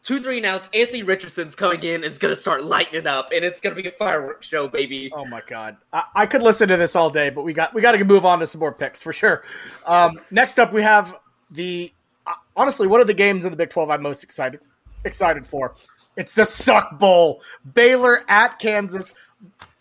Two, 0.04 0.22
three, 0.22 0.38
and 0.38 0.46
outs. 0.48 0.68
Anthony 0.74 1.04
Richardson's 1.04 1.56
coming 1.56 1.84
in. 1.84 2.04
Is 2.04 2.18
gonna 2.18 2.36
start 2.36 2.64
lighting 2.64 2.96
it 2.96 3.06
up, 3.08 3.30
and 3.34 3.46
it's 3.46 3.60
gonna 3.60 3.76
be 3.76 3.88
a 3.88 3.92
fireworks 3.92 4.48
show, 4.48 4.68
baby. 4.68 5.12
Oh 5.14 5.26
my 5.26 5.42
god, 5.48 5.78
I, 5.94 6.04
I 6.16 6.26
could 6.26 6.42
listen 6.42 6.68
to 6.70 6.78
this 6.78 6.96
all 6.96 7.10
day, 7.12 7.30
but 7.30 7.44
we 7.44 7.54
got 7.54 7.74
we 7.74 7.82
got 7.82 7.92
to 7.92 8.04
move 8.04 8.26
on 8.26 8.40
to 8.40 8.48
some 8.48 8.60
more 8.60 8.72
picks 8.72 9.00
for 9.00 9.14
sure. 9.14 9.44
Um, 9.86 10.20
next 10.32 10.60
up, 10.60 10.74
we 10.74 10.82
have 10.82 11.16
the. 11.52 11.94
I- 12.26 12.34
honestly, 12.56 12.88
one 12.88 13.00
of 13.00 13.08
the 13.08 13.14
games 13.14 13.46
in 13.46 13.52
the 13.52 13.58
Big 13.58 13.70
12 13.70 13.92
I'm 13.92 14.02
most 14.02 14.24
excited 14.24 14.60
excited 15.06 15.46
for. 15.46 15.76
It's 16.18 16.34
the 16.34 16.46
Suck 16.46 16.98
Bowl. 16.98 17.42
Baylor 17.74 18.24
at 18.28 18.60
Kansas. 18.60 19.14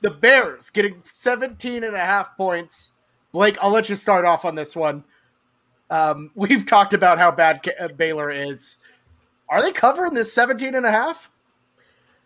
The 0.01 0.11
Bears 0.11 0.71
getting 0.71 1.03
17 1.05 1.85
and 1.85 1.95
a 1.95 1.99
half 1.99 2.37
points. 2.37 2.90
Blake, 3.33 3.57
I'll 3.63 3.71
let 3.71 3.89
you 3.89 3.97
start 3.97 4.25
off 4.25 4.45
on 4.45 4.55
this 4.55 4.75
one. 4.75 5.05
Um, 5.91 6.31
we've 6.35 6.67
talked 6.67 6.95
about 6.95 7.19
how 7.19 7.31
bad 7.31 7.63
K- 7.63 7.75
uh, 7.79 7.89
Baylor 7.89 8.31
is. 8.31 8.77
Are 9.49 9.63
they 9.63 9.73
covering 9.73 10.15
this 10.15 10.33
17 10.33 10.75
and 10.75 10.87
a 10.87 10.91
half? 10.91 11.31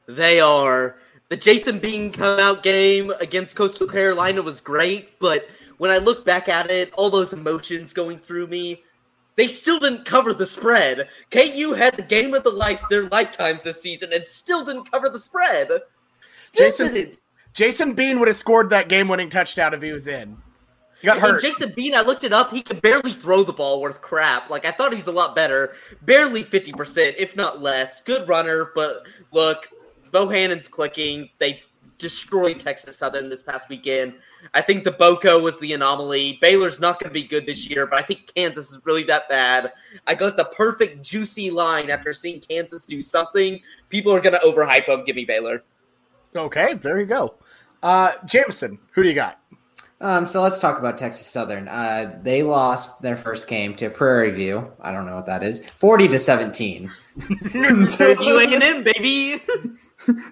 They 0.07 0.40
are. 0.40 0.97
The 1.31 1.37
Jason 1.37 1.79
Bean 1.79 2.12
come 2.12 2.38
out 2.38 2.62
game 2.62 3.11
against 3.21 3.57
Coastal 3.57 3.87
Carolina 3.87 4.43
was 4.43 4.61
great, 4.61 5.19
but 5.19 5.49
when 5.79 5.90
I 5.90 5.99
look 5.99 6.25
back 6.25 6.49
at 6.49 6.71
it, 6.71 6.93
all 6.95 7.09
those 7.09 7.33
emotions 7.33 7.93
going 7.95 8.19
through 8.19 8.47
me, 8.49 8.83
they 9.37 9.49
still 9.49 9.79
didn't 9.81 10.05
cover 10.05 10.35
the 10.35 10.47
spread. 10.47 11.09
KU 11.31 11.73
had 11.73 11.97
the 11.97 12.03
game 12.03 12.35
of 12.35 12.45
the 12.45 12.51
life 12.51 12.83
their 12.90 13.09
lifetimes 13.09 13.62
this 13.62 13.81
season 13.81 14.12
and 14.12 14.27
still 14.27 14.64
didn't 14.64 14.90
cover 14.90 15.09
the 15.09 15.19
spread. 15.19 15.71
Still 16.35 16.71
Jason- 16.71 16.95
didn't. 16.95 17.19
Jason 17.55 17.95
Bean 17.95 18.19
would 18.19 18.29
have 18.29 18.37
scored 18.37 18.69
that 18.71 18.88
game 18.88 19.09
winning 19.09 19.31
touchdown 19.31 19.73
if 19.75 19.81
he 19.81 19.93
was 19.93 20.09
in. 20.09 20.37
He 21.05 21.07
got 21.07 21.19
I 21.19 21.21
mean, 21.21 21.33
hurt. 21.33 21.43
Jason 21.43 21.71
Bean, 21.77 21.95
I 21.95 22.01
looked 22.01 22.25
it 22.25 22.33
up. 22.33 22.51
He 22.51 22.62
can 22.62 22.79
barely 22.79 23.12
throw 23.12 23.45
the 23.45 23.53
ball 23.53 23.83
worth 23.83 24.01
crap. 24.01 24.49
Like 24.49 24.64
I 24.64 24.71
thought 24.71 24.95
he's 24.95 25.07
a 25.07 25.12
lot 25.12 25.37
better. 25.37 25.75
Barely 26.01 26.45
fifty 26.45 26.73
percent, 26.73 27.17
if 27.19 27.37
not 27.37 27.61
less. 27.61 28.01
Good 28.01 28.27
runner, 28.27 28.71
but 28.75 29.03
look, 29.31 29.69
Bohanon's 30.14 30.67
clicking. 30.67 31.29
They 31.38 31.62
destroyed 31.99 32.59
Texas 32.59 32.97
Southern 32.97 33.29
this 33.29 33.43
past 33.43 33.69
weekend. 33.69 34.14
I 34.55 34.62
think 34.62 34.83
the 34.83 34.93
Boco 34.93 35.38
was 35.38 35.61
the 35.61 35.75
anomaly. 35.75 36.38
Baylor's 36.40 36.81
not 36.81 36.99
going 36.99 37.11
to 37.11 37.14
be 37.14 37.29
good 37.29 37.45
this 37.45 37.69
year, 37.69 37.87
but 37.87 37.99
I 37.99 38.03
think 38.03 38.33
Kansas 38.35 38.71
is 38.71 38.81
really 38.85 39.05
that 39.05 39.29
bad. 39.29 39.75
I 40.07 40.14
got 40.14 40.38
the 40.38 40.47
perfect 40.47 41.03
juicy 41.03 41.51
line 41.51 41.90
after 41.90 42.14
seeing 42.14 42.40
Kansas 42.40 42.87
do 42.87 43.03
something. 43.03 43.61
People 43.90 44.11
are 44.14 44.23
going 44.23 44.40
to 44.40 44.40
overhype 44.40 44.87
them. 44.87 45.05
Give 45.05 45.17
me 45.17 45.27
Baylor. 45.27 45.64
Okay, 46.35 46.73
there 46.73 46.99
you 46.99 47.05
go. 47.05 47.35
Uh, 47.83 48.12
Jameson, 48.25 48.79
who 48.93 49.03
do 49.03 49.11
you 49.11 49.14
got? 49.14 49.40
Um, 50.01 50.27
so 50.27 50.43
let's 50.43 50.59
talk 50.59 50.79
about 50.79 50.99
Texas 50.99 51.27
Southern. 51.27 51.69
Uh, 51.69 52.19
they 52.23 52.43
lost 52.43 53.01
their 53.01 53.17
first 53.17 53.49
game 53.49 53.75
to 53.77 53.89
Prairie 53.91 54.33
View. 54.33 54.71
I 54.81 54.93
don't 54.93 55.07
know 55.07 55.15
what 55.15 55.27
that 55.27 55.43
is. 55.43 55.67
Forty 55.71 56.09
to 56.09 56.19
seventeen. 56.19 56.91
Prairie 57.51 58.55
A&M, 58.55 58.83
baby. 58.83 59.43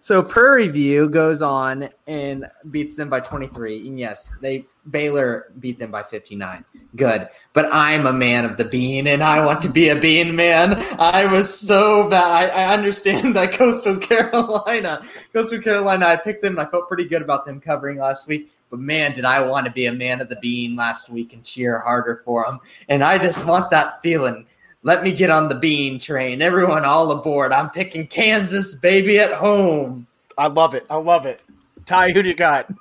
So 0.03 0.22
Prairie 0.22 0.68
View 0.68 1.09
goes 1.09 1.40
on 1.40 1.88
and 2.07 2.46
beats 2.70 2.96
them 2.96 3.09
by 3.09 3.20
23. 3.20 3.87
And 3.88 3.98
yes, 3.98 4.31
they 4.42 4.66
Baylor 4.90 5.53
beat 5.61 5.79
them 5.79 5.90
by 5.90 6.03
59. 6.03 6.64
Good. 6.96 7.29
But 7.53 7.72
I'm 7.72 8.07
a 8.07 8.12
man 8.12 8.44
of 8.44 8.57
the 8.57 8.64
bean 8.64 9.07
and 9.07 9.22
I 9.22 9.44
want 9.44 9.62
to 9.62 9.68
be 9.70 9.88
a 9.88 9.96
bean 9.96 10.37
man. 10.37 10.75
I 10.98 11.25
was 11.27 11.59
so 11.59 12.09
bad. 12.11 12.51
I, 12.51 12.64
I 12.64 12.75
understand 12.75 13.35
that 13.37 13.53
Coastal 13.53 13.96
Carolina, 13.96 15.03
Coastal 15.33 15.61
Carolina, 15.61 16.07
I 16.07 16.16
picked 16.16 16.42
them. 16.42 16.59
and 16.59 16.66
I 16.66 16.70
felt 16.70 16.88
pretty 16.88 17.07
good 17.07 17.22
about 17.22 17.46
them 17.46 17.61
covering 17.61 17.98
last 17.98 18.27
week. 18.27 18.53
But 18.72 18.80
man, 18.80 19.12
did 19.12 19.26
I 19.26 19.42
want 19.42 19.66
to 19.66 19.70
be 19.70 19.85
a 19.85 19.92
man 19.92 20.22
of 20.22 20.30
the 20.30 20.37
bean 20.37 20.76
last 20.76 21.11
week 21.11 21.35
and 21.35 21.44
cheer 21.44 21.78
harder 21.80 22.22
for 22.24 22.46
them. 22.46 22.58
And 22.88 23.04
I 23.04 23.18
just 23.18 23.44
want 23.44 23.68
that 23.68 24.02
feeling. 24.02 24.46
Let 24.82 25.02
me 25.02 25.12
get 25.12 25.28
on 25.28 25.50
the 25.50 25.54
bean 25.54 25.98
train. 25.98 26.40
Everyone 26.40 26.82
all 26.87 27.11
aboard. 27.11 27.52
I'm 27.52 27.68
picking 27.68 28.06
Kansas, 28.06 28.74
baby, 28.74 29.18
at 29.18 29.35
home. 29.35 30.06
I 30.38 30.46
love 30.46 30.74
it. 30.74 30.87
I 30.88 30.96
love 30.96 31.26
it. 31.26 31.42
Ty, 31.85 32.12
who 32.12 32.22
do 32.22 32.30
you 32.30 32.35
got? 32.35 32.72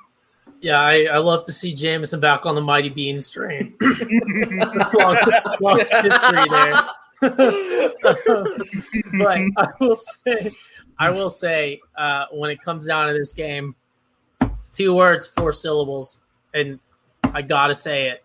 Yeah, 0.61 0.79
I, 0.79 1.07
I 1.11 1.17
love 1.17 1.43
to 1.47 1.51
see 1.51 1.73
Jameson 1.75 2.21
back 2.21 2.45
on 2.45 2.55
the 2.55 2.61
Mighty 2.61 2.87
Beans 2.87 3.29
train. 3.29 3.75
long, 3.81 5.17
long 5.59 5.79
history 5.79 6.49
there. 6.49 6.79
but 9.19 9.37
I 9.57 9.67
will 9.81 9.97
say, 9.97 10.51
I 10.97 11.09
will 11.09 11.29
say, 11.29 11.81
uh, 11.97 12.27
when 12.31 12.49
it 12.49 12.61
comes 12.61 12.87
down 12.87 13.09
to 13.09 13.13
this 13.13 13.33
game, 13.33 13.75
two 14.71 14.95
words, 14.95 15.27
four 15.27 15.53
syllables, 15.53 16.21
and 16.53 16.79
I 17.33 17.41
gotta 17.41 17.75
say 17.75 18.07
it: 18.09 18.23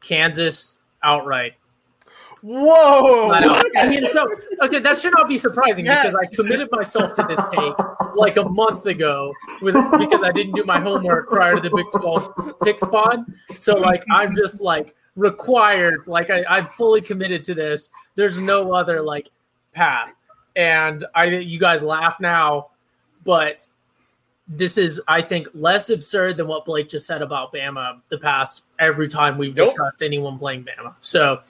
Kansas 0.00 0.78
outright. 1.02 1.54
Whoa! 2.42 3.30
I. 3.76 3.86
Mean, 3.88 4.06
so 4.12 4.26
okay, 4.62 4.78
that 4.78 4.98
should 4.98 5.12
not 5.12 5.28
be 5.28 5.36
surprising 5.36 5.84
because 5.84 6.14
I 6.14 6.22
Yes. 6.22 6.36
committed 6.36 6.68
myself 6.72 7.12
to 7.14 7.22
this 7.28 7.44
take 7.52 7.74
like 8.16 8.36
a 8.38 8.48
month 8.48 8.86
ago 8.86 9.32
with 9.60 9.74
because 9.74 10.22
I 10.22 10.32
didn't 10.32 10.54
do 10.54 10.64
my 10.64 10.80
homework 10.80 11.28
prior 11.28 11.54
to 11.54 11.60
the 11.60 11.70
Big 11.70 11.86
Twelve 11.94 12.32
picks 12.62 12.84
pod. 12.84 13.24
So 13.56 13.74
like 13.74 14.04
I'm 14.10 14.34
just 14.34 14.60
like 14.62 14.94
required, 15.16 16.06
like 16.06 16.30
I, 16.30 16.44
I'm 16.48 16.64
fully 16.64 17.02
committed 17.02 17.44
to 17.44 17.54
this. 17.54 17.90
There's 18.14 18.40
no 18.40 18.72
other 18.72 19.02
like 19.02 19.30
path, 19.74 20.14
and 20.56 21.04
I 21.14 21.24
you 21.26 21.58
guys 21.58 21.82
laugh 21.82 22.20
now, 22.20 22.68
but 23.24 23.66
this 24.52 24.76
is 24.76 25.00
I 25.06 25.22
think 25.22 25.48
less 25.54 25.90
absurd 25.90 26.36
than 26.36 26.48
what 26.48 26.64
Blake 26.64 26.88
just 26.88 27.06
said 27.06 27.22
about 27.22 27.52
Bama 27.52 28.00
the 28.08 28.18
past 28.18 28.64
every 28.78 29.06
time 29.08 29.38
we've 29.38 29.54
Nope. 29.54 29.68
discussed 29.68 30.02
anyone 30.02 30.38
playing 30.38 30.64
Bama. 30.64 30.94
So. 31.00 31.40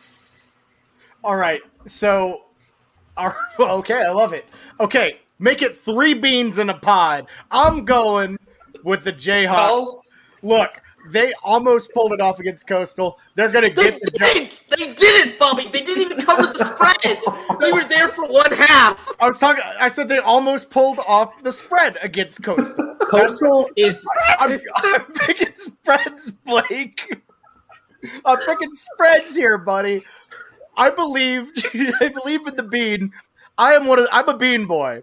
All 1.24 1.36
right. 1.36 1.60
So, 1.86 2.42
all 3.16 3.28
right, 3.28 3.36
okay, 3.60 4.02
I 4.04 4.10
love 4.10 4.32
it. 4.32 4.44
Okay, 4.80 5.18
make 5.38 5.62
it 5.62 5.80
three 5.82 6.14
beans 6.14 6.58
in 6.58 6.70
a 6.70 6.78
pod. 6.78 7.26
I'm 7.50 7.84
going 7.84 8.38
with 8.84 9.04
the 9.04 9.12
Jayhawks. 9.12 9.68
Oh, 9.70 10.02
Look, 10.42 10.80
they 11.10 11.32
almost 11.42 11.92
pulled 11.92 12.12
it 12.12 12.20
off 12.20 12.40
against 12.40 12.66
Coastal. 12.66 13.18
They're 13.34 13.50
going 13.50 13.64
to 13.64 13.70
get 13.70 14.00
the 14.00 14.10
job. 14.10 14.48
Didn't. 14.80 14.98
They 14.98 15.06
didn't, 15.06 15.38
Bobby. 15.38 15.68
They 15.72 15.82
didn't 15.82 16.02
even 16.02 16.24
cover 16.24 16.52
the 16.52 16.64
spread. 16.64 17.18
They 17.60 17.72
were 17.72 17.84
there 17.84 18.08
for 18.08 18.26
one 18.28 18.52
half. 18.52 18.98
I 19.20 19.26
was 19.26 19.38
talking. 19.38 19.62
I 19.78 19.88
said 19.88 20.08
they 20.08 20.18
almost 20.18 20.70
pulled 20.70 20.98
off 21.00 21.42
the 21.42 21.52
spread 21.52 21.98
against 22.02 22.42
Coastal. 22.42 22.96
Coastal 23.02 23.70
is 23.76 24.06
I'm, 24.38 24.60
I'm 24.76 25.04
picking 25.12 25.54
spreads, 25.54 26.30
Blake. 26.30 27.22
I'm 28.24 28.38
picking 28.38 28.72
spreads 28.72 29.36
here, 29.36 29.58
buddy. 29.58 30.02
I 30.76 30.90
believe. 30.90 31.50
I 32.00 32.08
believe 32.08 32.46
in 32.46 32.56
the 32.56 32.62
bean. 32.62 33.12
I 33.58 33.74
am 33.74 33.86
one 33.86 33.98
of. 33.98 34.08
I'm 34.12 34.28
a 34.28 34.36
bean 34.36 34.66
boy. 34.66 35.02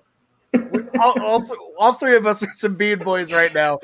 All, 1.00 1.22
all, 1.22 1.42
th- 1.42 1.60
all 1.78 1.94
three 1.94 2.16
of 2.16 2.26
us 2.26 2.42
are 2.42 2.52
some 2.54 2.76
bean 2.76 3.00
boys 3.00 3.32
right 3.32 3.54
now. 3.54 3.80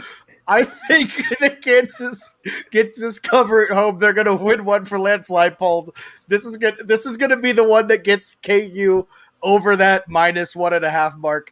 I 0.47 0.63
think 0.63 1.12
that 1.39 1.62
Kansas 1.62 2.36
gets 2.71 2.99
this 2.99 3.19
cover 3.19 3.63
at 3.65 3.75
home. 3.75 3.99
They're 3.99 4.13
going 4.13 4.27
to 4.27 4.36
win 4.36 4.65
one 4.65 4.86
for 4.86 4.99
Lance 4.99 5.29
Leipold. 5.29 5.89
This 6.27 6.45
is 6.45 6.58
good. 6.58 6.75
This 6.86 7.06
is 7.06 7.17
going 7.17 7.29
to 7.29 7.38
be 7.38 7.51
the 7.51 7.63
one 7.63 7.88
that 7.88 8.03
gets 8.03 8.36
KU 8.36 9.08
over 9.41 9.75
that 9.77 10.10
minus 10.10 10.56
one 10.56 10.73
and 10.73 10.86
a 10.86 10.89
half 10.91 11.15
mark. 11.15 11.51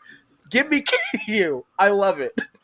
Give 0.49 0.69
me 0.69 0.83
KU. 1.25 1.65
I 1.79 1.89
love 1.89 2.19
it. 2.19 2.37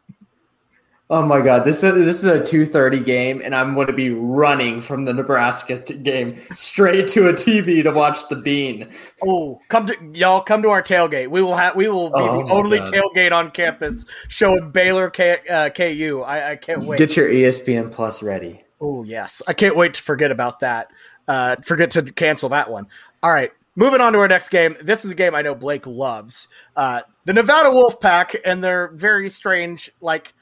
Oh 1.10 1.26
my 1.26 1.39
god, 1.41 1.63
this 1.63 1.84
is 1.84 1.93
this 1.93 2.17
is 2.17 2.26
a 2.26 2.43
two 2.46 2.65
thirty 2.65 3.00
game, 3.00 3.41
and 3.41 3.56
I'm 3.56 3.76
going 3.76 3.88
to 3.88 3.93
be 3.93 4.10
running 4.10 4.82
from 4.82 5.06
the 5.06 5.13
Nebraska 5.13 5.80
t- 5.80 5.93
game 5.98 6.41
straight 6.54 7.08
to 7.10 7.30
a 7.30 7.34
TV 7.34 7.82
to 7.84 7.91
watch 7.91 8.28
the 8.28 8.36
Bean. 8.36 8.89
Oh, 9.26 9.62
come 9.70 9.88
to 9.88 9.96
y'all! 10.13 10.41
Come 10.41 10.62
to 10.63 10.70
our 10.70 10.84
tailgate. 10.84 11.30
We 11.30 11.41
will 11.41 11.56
have. 11.56 11.78
We 11.78 11.88
will 11.88 12.10
be 12.10 12.15
Oh 12.17 12.43
the 12.46 12.52
only 12.52 12.78
God. 12.80 12.93
tailgate 12.93 13.32
on 13.32 13.52
campus 13.52 14.04
showing 14.28 14.70
Baylor 14.72 15.10
K, 15.10 15.38
uh, 15.50 15.70
KU. 15.70 16.24
I, 16.26 16.52
I 16.52 16.56
can't 16.58 16.84
wait. 16.84 16.98
Get 17.00 17.15
your 17.15 17.30
ESPN 17.30 17.89
Plus 17.89 18.22
ready. 18.22 18.65
Oh 18.82 19.04
yes, 19.04 19.41
I 19.48 19.54
can't 19.54 19.78
wait 19.78 19.93
to 19.93 20.02
forget 20.02 20.32
about 20.32 20.60
that. 20.60 20.91
Uh, 21.26 21.56
forget 21.63 21.89
to 21.91 22.02
cancel 22.04 22.50
that 22.50 22.70
one. 22.70 22.86
All 23.24 23.32
right, 23.32 23.52
moving 23.78 24.02
on 24.02 24.12
to 24.12 24.20
our 24.20 24.28
next 24.28 24.50
game. 24.50 24.76
This 24.84 25.06
is 25.06 25.12
a 25.12 25.15
game 25.15 25.36
I 25.36 25.41
know 25.41 25.56
Blake 25.56 25.88
loves. 25.88 26.50
Uh, 26.76 27.04
the 27.24 27.32
Nevada 27.32 27.70
Wolfpack 27.70 28.36
and 28.43 28.62
their 28.62 28.89
very 28.89 29.30
strange, 29.30 29.89
like 30.02 30.34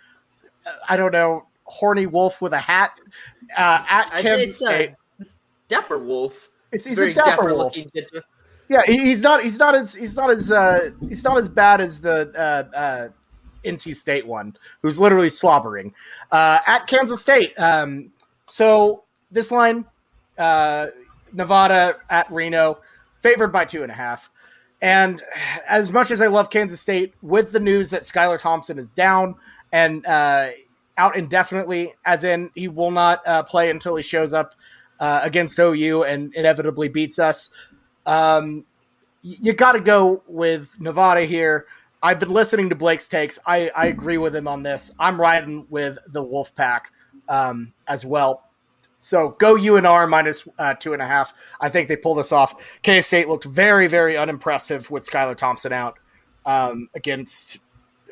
I 0.88 0.98
don't 0.98 1.12
know, 1.12 1.46
horny 1.66 2.06
wolf 2.06 2.42
with 2.42 2.54
a 2.54 2.60
hat 2.60 3.00
uh, 3.58 3.86
at 3.90 4.10
Kansas 4.22 4.50
it's, 4.50 4.60
State. 4.60 4.94
Dapper 5.68 5.98
Wolf. 5.98 6.50
It's, 6.72 6.86
he's 6.86 6.98
Very 6.98 7.12
a 7.12 7.16
dapper, 7.16 7.54
wolf. 7.54 7.76
looking. 7.76 7.92
Yeah, 8.68 8.82
he, 8.86 8.98
he's 8.98 9.22
not. 9.22 9.44
He's 9.44 9.60
not 9.60 9.76
as. 9.76 9.94
He's 9.94 10.16
not 10.16 10.30
as. 10.32 10.52
Uh, 10.52 10.92
he's 11.08 11.24
not 11.24 11.38
as 11.38 11.48
bad 11.48 11.82
as 11.82 12.02
the 12.02 12.32
uh, 12.36 12.76
uh, 12.76 13.10
NC 13.64 13.96
State 13.96 14.26
one, 14.26 14.56
who's 14.82 15.00
literally 15.00 15.30
slobbering 15.30 15.94
uh, 16.32 16.60
at 16.66 16.88
Kansas 16.88 17.22
State. 17.22 17.54
Um, 17.60 18.12
so 18.48 19.04
this 19.32 19.52
line, 19.52 19.86
uh, 20.38 20.88
Nevada 21.34 21.98
at 22.10 22.32
Reno, 22.32 22.80
favored 23.22 23.50
by 23.50 23.66
two 23.66 23.84
and 23.84 23.92
a 23.92 23.96
half. 23.96 24.30
And 24.82 25.22
as 25.68 25.92
much 25.92 26.12
as 26.12 26.22
I 26.22 26.28
love 26.28 26.50
Kansas 26.50 26.82
State, 26.82 27.14
with 27.22 27.52
the 27.52 27.60
news 27.60 27.90
that 27.92 28.04
Skylar 28.04 28.40
Thompson 28.40 28.78
is 28.78 28.88
down 28.92 29.36
and 29.76 30.06
uh, 30.06 30.52
out 30.98 31.18
indefinitely, 31.18 31.94
as 32.06 32.24
in 32.24 32.50
he 32.56 32.70
will 32.70 32.92
not 32.92 33.22
uh, 33.28 33.44
play 33.44 33.70
until 33.70 33.98
he 33.98 34.04
shows 34.04 34.34
up 34.34 34.56
uh, 35.02 35.20
against 35.22 35.60
OU 35.60 36.04
and 36.04 36.34
inevitably 36.34 36.88
beats 36.88 37.20
us. 37.20 37.50
Um, 38.06 38.64
you 39.22 39.52
got 39.52 39.74
to 39.74 39.82
go 39.82 40.24
with 40.28 40.72
Nevada 40.80 41.26
here. 41.26 41.66
I've 42.02 42.22
been 42.22 42.30
listening 42.30 42.70
to 42.70 42.76
Blake's 42.76 43.10
takes. 43.10 43.38
I, 43.46 43.70
I 43.76 43.88
agree 43.88 44.18
with 44.18 44.34
him 44.34 44.48
on 44.48 44.64
this. 44.64 44.92
I'm 44.98 45.20
riding 45.20 45.66
with 45.70 45.98
the 46.08 46.24
Wolfpack 46.24 46.84
um, 47.28 47.74
as 47.86 48.06
well. 48.06 48.44
So 49.02 49.36
go 49.40 49.56
UNR 49.56 50.08
minus 50.08 50.48
uh, 50.58 50.76
two 50.76 50.94
and 50.94 51.02
a 51.02 51.08
half. 51.08 51.34
I 51.60 51.68
think 51.68 51.90
they 51.90 51.98
pull 51.98 52.16
this 52.16 52.32
off. 52.32 52.56
K 52.82 53.02
State 53.02 53.28
looked 53.28 53.44
very, 53.44 53.88
very 53.88 54.16
unimpressive 54.16 54.90
with 54.90 55.06
Skylar 55.06 55.36
Thompson 55.36 55.74
out 55.74 56.00
um, 56.46 56.88
against 56.96 57.58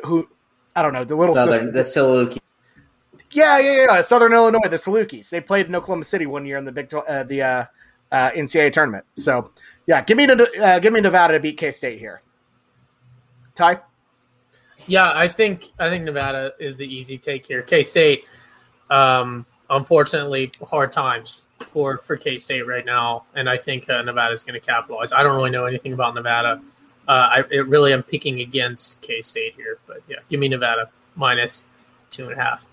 who 0.04 0.28
I 0.75 0.81
don't 0.81 0.93
know 0.93 1.03
the 1.03 1.15
little 1.15 1.36
Southern, 1.36 1.73
sister- 1.73 2.23
the 2.23 2.25
Saluki. 2.29 2.39
yeah, 3.31 3.59
yeah, 3.59 3.86
yeah. 3.89 4.01
Southern 4.01 4.33
Illinois, 4.33 4.67
the 4.69 4.75
Salukis. 4.77 5.29
They 5.29 5.41
played 5.41 5.67
in 5.67 5.75
Oklahoma 5.75 6.03
City 6.03 6.25
one 6.25 6.45
year 6.45 6.57
in 6.57 6.65
the 6.65 6.71
Big 6.71 6.89
Tw- 6.89 7.07
uh, 7.07 7.23
the 7.23 7.41
uh, 7.41 7.65
uh, 8.12 8.31
NCAA 8.31 8.71
tournament. 8.73 9.05
So 9.15 9.51
yeah, 9.86 10.01
give 10.01 10.17
me 10.17 10.27
uh, 10.27 10.79
give 10.79 10.93
me 10.93 11.01
Nevada 11.01 11.33
to 11.33 11.39
beat 11.39 11.57
K 11.57 11.71
State 11.71 11.99
here. 11.99 12.21
Ty. 13.55 13.79
Yeah, 14.88 15.12
I 15.15 15.27
think 15.27 15.71
I 15.79 15.89
think 15.89 16.03
Nevada 16.03 16.53
is 16.59 16.75
the 16.77 16.86
easy 16.86 17.17
take 17.17 17.45
here. 17.45 17.62
K 17.62 17.83
State, 17.83 18.25
um, 18.89 19.45
unfortunately, 19.69 20.51
hard 20.67 20.91
times 20.91 21.45
for 21.59 21.97
for 21.99 22.17
K 22.17 22.38
State 22.38 22.67
right 22.67 22.86
now, 22.86 23.25
and 23.36 23.49
I 23.49 23.57
think 23.57 23.89
uh, 23.89 24.01
Nevada 24.01 24.33
is 24.33 24.43
going 24.43 24.59
to 24.59 24.65
capitalize. 24.65 25.13
I 25.13 25.23
don't 25.23 25.36
really 25.36 25.51
know 25.51 25.65
anything 25.65 25.93
about 25.93 26.15
Nevada. 26.15 26.62
Uh, 27.08 27.12
I 27.12 27.44
it 27.52 27.68
really 27.68 27.92
am 27.94 28.04
picking 28.04 28.39
against 28.39 29.02
K 29.02 29.22
State 29.22 29.56
here, 29.56 29.80
but 29.88 30.02
yeah, 30.08 30.18
give 30.30 30.39
me 30.39 30.48
Nevada 30.48 30.89
minus 31.16 31.66
two 32.10 32.30
and 32.30 32.34
a 32.34 32.42
half. 32.42 32.66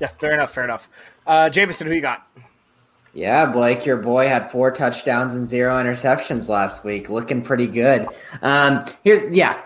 Yeah, 0.00 0.08
fair 0.18 0.34
enough, 0.34 0.52
fair 0.52 0.64
enough. 0.64 0.88
Uh, 1.26 1.48
Jameson, 1.50 1.86
who 1.86 1.92
you 1.92 2.00
got? 2.00 2.26
Yeah, 3.12 3.46
Blake, 3.46 3.84
your 3.84 3.96
boy 3.96 4.28
had 4.28 4.50
four 4.50 4.70
touchdowns 4.70 5.34
and 5.34 5.46
zero 5.46 5.74
interceptions 5.76 6.48
last 6.48 6.84
week, 6.84 7.10
looking 7.10 7.42
pretty 7.42 7.66
good. 7.66 8.06
Um, 8.40 8.84
here's 9.02 9.34
yeah, 9.34 9.60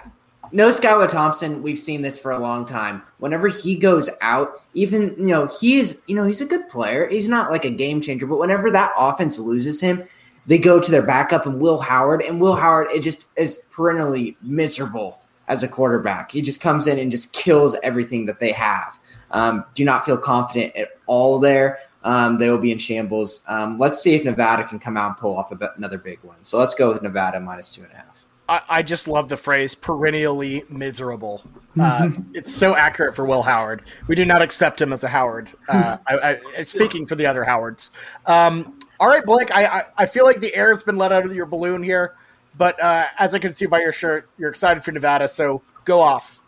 no 0.53 0.70
Skylar 0.70 1.11
Thompson. 1.11 1.62
We've 1.62 1.79
seen 1.79 2.00
this 2.00 2.18
for 2.18 2.31
a 2.31 2.38
long 2.38 2.64
time. 2.64 3.03
Whenever 3.18 3.48
he 3.48 3.74
goes 3.74 4.09
out, 4.20 4.62
even 4.72 5.14
you 5.18 5.27
know 5.27 5.46
he's 5.61 6.00
you 6.07 6.14
know 6.14 6.24
he's 6.24 6.40
a 6.40 6.46
good 6.46 6.68
player. 6.68 7.09
He's 7.09 7.29
not 7.29 7.50
like 7.50 7.64
a 7.64 7.70
game 7.70 8.00
changer, 8.00 8.27
but 8.27 8.38
whenever 8.38 8.70
that 8.70 8.92
offense 8.96 9.38
loses 9.38 9.81
him, 9.81 10.05
they 10.46 10.59
go 10.59 10.80
to 10.80 10.90
their 10.90 11.02
backup 11.02 11.46
and 11.46 11.61
Will 11.61 11.78
Howard, 11.78 12.22
and 12.22 12.40
Will 12.40 12.57
Howard 12.57 12.88
it 12.92 13.00
just 13.00 13.26
is 13.37 13.62
perennially 13.70 14.37
miserable 14.42 15.20
as 15.48 15.62
a 15.62 15.68
quarterback. 15.68 16.33
He 16.33 16.42
just 16.42 16.61
comes 16.61 16.87
in 16.87 16.98
and 16.98 17.11
just 17.11 17.33
kills 17.33 17.76
everything 17.83 18.26
that 18.26 18.40
they 18.40 18.52
have. 18.52 18.98
Um, 19.30 19.64
do 19.74 19.85
not 19.85 20.04
feel 20.04 20.16
confident 20.16 20.74
at 20.76 20.90
all 21.07 21.38
there. 21.38 21.80
Um, 22.02 22.38
they 22.38 22.50
will 22.50 22.59
be 22.59 22.70
in 22.70 22.78
shambles. 22.78 23.42
Um, 23.48 23.78
let's 23.78 24.02
see 24.02 24.14
if 24.14 24.24
Nevada 24.24 24.64
can 24.64 24.78
come 24.78 24.96
out 24.96 25.09
and 25.09 25.16
pull 25.16 25.37
off 25.37 25.50
a 25.52 25.72
another 25.76 25.98
big 25.98 26.18
one. 26.22 26.37
So 26.42 26.59
let's 26.59 26.74
go 26.74 26.92
with 26.92 27.02
Nevada 27.02 27.40
minus 27.40 27.74
two 27.74 27.83
and 27.83 27.92
a 27.92 27.96
half. 27.96 28.24
I, 28.46 28.61
I 28.68 28.83
just 28.83 29.09
love 29.09 29.30
the 29.30 29.38
phrase 29.38 29.74
perennially 29.74 30.64
miserable. 30.68 31.42
Uh, 31.76 32.09
it's 32.35 32.54
so 32.54 32.76
accurate 32.76 33.16
for 33.16 33.24
Will 33.24 33.42
Howard. 33.42 33.83
We 34.07 34.14
do 34.14 34.24
not 34.24 34.42
accept 34.42 34.80
him 34.80 34.92
as 34.92 35.02
a 35.02 35.09
Howard. 35.09 35.50
Uh, 35.68 35.96
I, 36.09 36.38
I, 36.57 36.62
speaking 36.62 37.04
for 37.04 37.16
the 37.16 37.26
other 37.26 37.42
Howards. 37.42 37.90
Um, 38.26 38.78
all 39.00 39.09
right, 39.09 39.24
Blake, 39.24 39.54
I, 39.54 39.66
I, 39.66 39.83
I, 39.98 40.07
feel 40.07 40.24
like 40.24 40.40
the 40.40 40.54
air 40.54 40.68
has 40.68 40.83
been 40.83 40.96
let 40.96 41.12
out 41.12 41.26
of 41.26 41.35
your 41.35 41.46
balloon 41.46 41.83
here, 41.83 42.14
but 42.57 42.80
uh, 42.83 43.07
as 43.18 43.35
I 43.35 43.38
can 43.38 43.52
see 43.54 43.66
by 43.66 43.80
your 43.80 43.92
shirt, 43.92 44.28
you're 44.38 44.50
excited 44.50 44.85
for 44.85 44.92
Nevada, 44.92 45.26
so 45.26 45.62
go 45.85 46.00
off. 46.00 46.40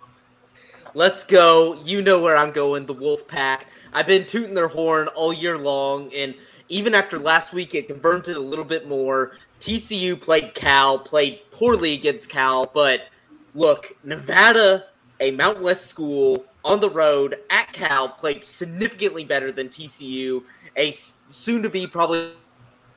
Let's 0.95 1.25
go. 1.25 1.75
You 1.85 2.01
know 2.01 2.21
where 2.21 2.37
I'm 2.37 2.53
going, 2.53 2.87
the 2.87 2.95
Wolf 2.95 3.27
Pack. 3.29 3.67
I've 3.93 4.07
been 4.07 4.25
tooting 4.25 4.55
their 4.55 4.69
horn 4.69 5.09
all 5.09 5.33
year 5.33 5.59
long, 5.59 6.13
and 6.15 6.35
even 6.69 6.95
after 6.95 7.19
last 7.19 7.53
week, 7.53 7.75
it 7.75 7.89
confirmed 7.89 8.29
it 8.29 8.37
a 8.37 8.41
little 8.41 8.65
bit 8.65 8.89
more. 8.89 9.33
TCU 9.61 10.21
played 10.21 10.55
Cal, 10.55 10.99
played 10.99 11.41
poorly 11.51 11.93
against 11.93 12.29
Cal, 12.29 12.71
but 12.73 13.09
look, 13.55 13.97
Nevada, 14.05 14.87
a 15.21 15.31
Mountain 15.33 15.63
West 15.63 15.87
school 15.87 16.45
on 16.65 16.81
the 16.81 16.91
road 16.91 17.39
at 17.51 17.73
Cal, 17.73 18.09
played 18.09 18.45
significantly 18.45 19.25
better 19.25 19.53
than 19.53 19.69
TCU, 19.69 20.43
a 20.77 20.91
soon 20.91 21.63
to 21.63 21.71
be 21.71 21.87
probably 21.87 22.33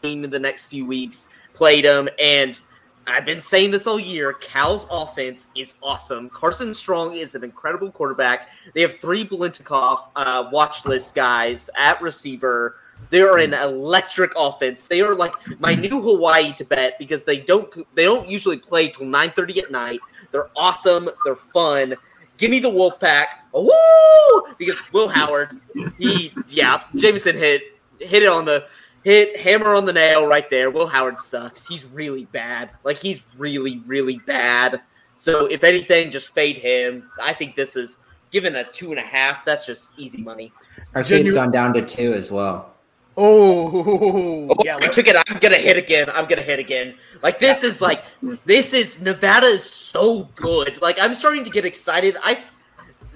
in 0.04 0.22
the 0.30 0.40
next 0.40 0.66
few 0.66 0.86
weeks, 0.86 1.30
played 1.54 1.86
them, 1.86 2.10
and 2.20 2.60
I've 3.08 3.26
been 3.26 3.42
saying 3.42 3.72
this 3.72 3.88
all 3.88 4.00
year. 4.00 4.34
Cal's 4.34 4.86
offense 4.92 5.48
is 5.56 5.74
awesome. 5.82 6.30
Carson 6.30 6.74
Strong 6.74 7.16
is 7.16 7.34
an 7.34 7.44
incredible 7.44 7.92
quarterback. 7.92 8.50
They 8.74 8.82
have 8.82 9.00
three 9.00 9.28
Biletnikoff 9.28 10.10
uh, 10.16 10.50
watch 10.52 10.86
list 10.86 11.16
guys 11.16 11.70
at 11.76 12.00
receiver. 12.02 12.76
They 13.10 13.22
are 13.22 13.40
an 13.40 13.56
electric 13.56 14.34
offense. 14.36 14.84
They 14.84 15.02
are 15.02 15.16
like 15.16 15.34
my 15.60 15.74
new 15.74 16.02
Hawaii 16.02 16.54
to 16.54 16.66
bet 16.66 17.00
because 17.00 17.24
they 17.24 17.38
don't 17.38 17.74
they 17.96 18.04
don't 18.04 18.30
usually 18.30 18.58
play 18.58 18.90
till 18.90 19.08
nine 19.08 19.32
thirty 19.32 19.60
at 19.60 19.72
night. 19.72 20.02
They're 20.32 20.50
awesome. 20.56 21.10
They're 21.26 21.36
fun. 21.36 21.96
Give 22.40 22.50
me 22.50 22.60
the 22.60 22.72
Wolfpack. 22.72 23.26
Woo! 23.54 24.54
Because 24.58 24.92
Will 24.94 25.10
Howard, 25.10 25.60
he 25.98 26.34
yeah, 26.48 26.84
Jameson 26.96 27.36
hit 27.38 27.62
hit 28.00 28.24
it 28.24 28.30
on 28.30 28.46
the 28.46 28.66
hit 29.04 29.38
hammer 29.38 29.76
on 29.76 29.86
the 29.86 29.94
nail 29.94 30.26
right 30.26 30.50
there. 30.50 30.72
Will 30.72 30.88
Howard 30.88 31.20
sucks. 31.20 31.68
He's 31.68 31.86
really 31.86 32.26
bad. 32.26 32.72
Like 32.86 32.98
he's 32.98 33.26
really, 33.38 33.84
really 33.86 34.22
bad. 34.26 34.82
So 35.18 35.48
if 35.48 35.66
anything, 35.66 36.12
just 36.12 36.34
fade 36.34 36.58
him. 36.58 37.12
I 37.22 37.34
think 37.34 37.56
this 37.56 37.76
is 37.76 37.98
given 38.32 38.56
a 38.56 38.64
two 38.64 38.92
and 38.92 39.00
a 39.00 39.04
half. 39.04 39.44
That's 39.44 39.66
just 39.66 39.92
easy 40.00 40.22
money. 40.22 40.54
Our 40.96 41.04
seat's 41.04 41.34
gone 41.34 41.52
down 41.52 41.74
to 41.74 41.86
two 41.86 42.14
as 42.14 42.32
well. 42.32 42.74
Oh, 43.18 44.48
oh 44.50 44.56
yeah, 44.64 44.78
I 44.78 44.88
took 44.88 45.08
it. 45.08 45.18
I'm 45.28 45.40
gonna 45.40 45.58
hit 45.58 45.76
again. 45.76 46.10
I'm 46.10 46.26
gonna 46.26 46.42
hit 46.42 46.60
again. 46.60 46.96
Like 47.22 47.40
this 47.40 47.64
is 47.64 47.82
like 47.82 48.04
this 48.46 48.74
is 48.74 49.02
Nevada 49.02 49.48
is 49.48 49.64
so 49.64 50.30
good. 50.36 50.82
Like 50.82 50.98
I'm 51.00 51.16
starting 51.16 51.44
to 51.44 51.50
get 51.50 51.66
excited. 51.66 52.16
I 52.24 52.44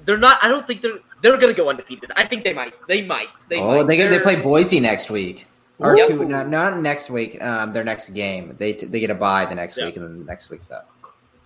they're 0.05 0.17
not. 0.17 0.39
I 0.43 0.47
don't 0.49 0.67
think 0.67 0.81
they're 0.81 0.99
they're 1.21 1.37
gonna 1.37 1.53
go 1.53 1.69
undefeated. 1.69 2.11
I 2.15 2.25
think 2.25 2.43
they 2.43 2.53
might. 2.53 2.73
They 2.87 3.01
might. 3.05 3.29
They 3.47 3.59
oh, 3.59 3.67
might. 3.77 3.87
they 3.87 3.97
They're- 3.97 4.09
they 4.09 4.19
play 4.19 4.35
Boise 4.35 4.79
next 4.79 5.09
week. 5.09 5.47
Or 5.79 5.97
Yep. 5.97 6.07
two, 6.07 6.25
not, 6.25 6.49
not 6.49 6.79
next 6.79 7.09
week. 7.09 7.41
Um, 7.41 7.71
their 7.71 7.83
next 7.83 8.09
game. 8.11 8.55
They 8.57 8.73
they 8.73 8.99
get 8.99 9.09
a 9.09 9.15
bye 9.15 9.45
the 9.45 9.55
next 9.55 9.77
Yeah. 9.77 9.85
week, 9.85 9.95
and 9.95 10.05
then 10.05 10.19
the 10.19 10.25
next 10.25 10.49
week's 10.49 10.65
stuff. 10.65 10.83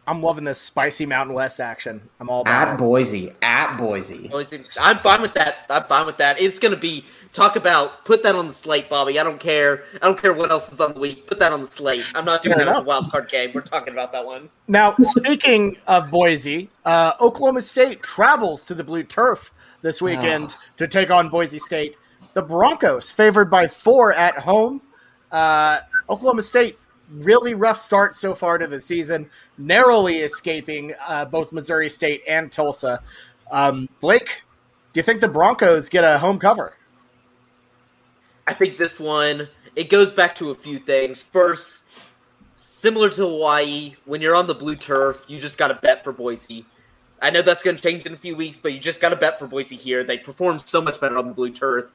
I'm 0.08 0.22
loving 0.22 0.46
this 0.46 0.60
spicy 0.60 1.06
Mountain 1.06 1.36
West 1.36 1.60
action. 1.60 2.02
I'm 2.22 2.30
all 2.30 2.42
about 2.42 2.70
At 2.70 2.74
it. 2.76 2.78
Boise, 2.78 3.34
at 3.42 3.76
Boise. 3.76 4.30
Oh, 4.34 4.38
is 4.38 4.54
it- 4.54 4.78
I'm 4.82 5.00
fine 5.00 5.22
with 5.22 5.34
that. 5.34 5.66
I'm 5.70 5.84
fine 5.84 6.06
with 6.06 6.16
that. 6.18 6.40
It's 6.40 6.60
gonna 6.60 6.78
be 6.78 7.06
talk 7.34 7.58
about 7.58 8.06
put 8.06 8.24
that 8.24 8.34
on 8.34 8.48
the 8.48 8.54
slate, 8.54 8.90
Bobby. 8.90 9.20
I 9.20 9.24
don't 9.24 9.40
care. 9.40 9.84
I 10.02 10.06
don't 10.06 10.18
care 10.20 10.34
what 10.34 10.50
else 10.50 10.72
is 10.72 10.80
on 10.80 10.94
the 10.94 11.00
week. 11.00 11.28
Put 11.28 11.40
that 11.40 11.52
on 11.52 11.60
the 11.60 11.68
slate. 11.68 12.10
I'm 12.16 12.24
not 12.24 12.42
doing 12.42 12.56
Fair 12.56 12.66
that 12.66 12.78
as 12.78 12.86
a 12.86 12.88
wild 12.88 13.12
card 13.12 13.30
game. 13.30 13.52
We're 13.54 13.62
talking 13.62 13.94
about 13.94 14.14
that 14.14 14.26
one. 14.26 14.50
Now, 14.70 14.96
speaking 15.02 15.76
of 15.88 16.10
Boise, 16.10 16.70
uh, 16.86 17.14
Oklahoma 17.20 17.62
State 17.62 18.02
travels 18.02 18.66
to 18.68 18.74
the 18.74 18.86
blue 18.86 19.04
turf 19.04 19.52
this 19.82 20.02
weekend 20.02 20.56
to 20.78 20.88
take 20.88 21.12
on 21.12 21.28
Boise 21.28 21.60
State. 21.60 21.98
The 22.34 22.42
Broncos 22.42 23.12
favored 23.12 23.52
by 23.52 23.68
four 23.68 24.14
at 24.14 24.40
home. 24.40 24.82
Uh, 25.34 25.80
Oklahoma 26.10 26.42
State 26.44 26.80
really 27.10 27.54
rough 27.54 27.78
start 27.78 28.16
so 28.16 28.36
far 28.36 28.58
to 28.58 28.68
the 28.68 28.80
season, 28.80 29.30
narrowly 29.58 30.20
escaping 30.20 30.94
uh, 31.06 31.26
both 31.26 31.52
Missouri 31.52 31.90
State 31.90 32.24
and 32.28 32.52
Tulsa. 32.52 33.02
Um, 33.52 33.88
Blake, 34.00 34.44
do 34.94 35.00
you 35.00 35.04
think 35.04 35.22
the 35.22 35.28
Broncos 35.28 35.90
get 35.90 36.04
a 36.04 36.20
home 36.20 36.40
cover? 36.40 36.74
I 38.48 38.54
think 38.54 38.78
this 38.78 39.00
one 39.00 39.48
it 39.78 39.92
goes 39.92 40.12
back 40.12 40.34
to 40.36 40.50
a 40.50 40.56
few 40.56 40.80
things. 40.80 41.22
First, 41.22 41.84
similar 42.56 43.12
to 43.12 43.28
Hawaii, 43.28 43.96
when 44.06 44.22
you're 44.22 44.36
on 44.36 44.48
the 44.48 44.56
blue 44.56 44.76
turf, 44.76 45.24
you 45.28 45.40
just 45.40 45.60
got 45.60 45.68
to 45.68 45.76
bet 45.76 46.04
for 46.04 46.12
Boise. 46.12 46.66
I 47.22 47.30
know 47.30 47.44
that's 47.44 47.62
going 47.62 47.76
to 47.76 47.82
change 47.82 48.04
in 48.08 48.14
a 48.14 48.18
few 48.18 48.36
weeks, 48.36 48.60
but 48.60 48.74
you 48.74 48.80
just 48.80 49.00
got 49.00 49.10
to 49.10 49.16
bet 49.16 49.38
for 49.38 49.46
Boise 49.46 49.76
here. 49.76 50.04
They 50.04 50.18
perform 50.18 50.58
so 50.58 50.82
much 50.82 51.00
better 51.00 51.16
on 51.16 51.28
the 51.28 51.34
blue 51.36 51.52
turf. 51.52 51.92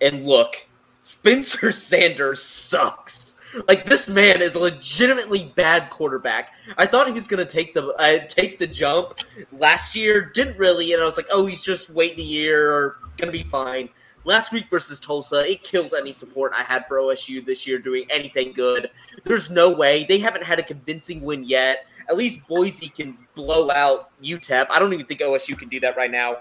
And 0.00 0.26
look, 0.26 0.66
Spencer 1.02 1.70
Sanders 1.72 2.42
sucks. 2.42 3.36
Like 3.68 3.86
this 3.86 4.08
man 4.08 4.42
is 4.42 4.54
a 4.54 4.58
legitimately 4.58 5.52
bad 5.56 5.90
quarterback. 5.90 6.52
I 6.78 6.86
thought 6.86 7.06
he 7.06 7.12
was 7.12 7.26
going 7.26 7.44
to 7.44 7.50
take 7.50 7.74
the 7.74 7.88
uh, 7.94 8.26
take 8.28 8.58
the 8.58 8.66
jump 8.66 9.18
last 9.52 9.96
year. 9.96 10.30
Didn't 10.34 10.58
really, 10.58 10.92
and 10.92 11.02
I 11.02 11.06
was 11.06 11.16
like, 11.16 11.26
oh, 11.30 11.46
he's 11.46 11.60
just 11.60 11.90
waiting 11.90 12.20
a 12.20 12.22
year 12.22 12.96
going 13.20 13.32
to 13.32 13.44
be 13.44 13.48
fine. 13.48 13.88
Last 14.24 14.52
week 14.52 14.66
versus 14.68 15.00
Tulsa, 15.00 15.50
it 15.50 15.62
killed 15.62 15.94
any 15.94 16.12
support 16.12 16.52
I 16.54 16.62
had 16.62 16.86
for 16.86 16.98
OSU 16.98 17.44
this 17.44 17.66
year 17.66 17.78
doing 17.78 18.06
anything 18.10 18.52
good. 18.52 18.90
There's 19.24 19.50
no 19.50 19.70
way 19.70 20.04
they 20.04 20.18
haven't 20.18 20.44
had 20.44 20.58
a 20.58 20.62
convincing 20.62 21.22
win 21.22 21.44
yet. 21.44 21.86
At 22.08 22.16
least 22.16 22.46
Boise 22.46 22.88
can 22.88 23.16
blow 23.34 23.70
out 23.70 24.10
UTEP. 24.22 24.66
I 24.68 24.78
don't 24.78 24.92
even 24.92 25.06
think 25.06 25.20
OSU 25.20 25.56
can 25.56 25.68
do 25.68 25.80
that 25.80 25.96
right 25.96 26.10
now. 26.10 26.38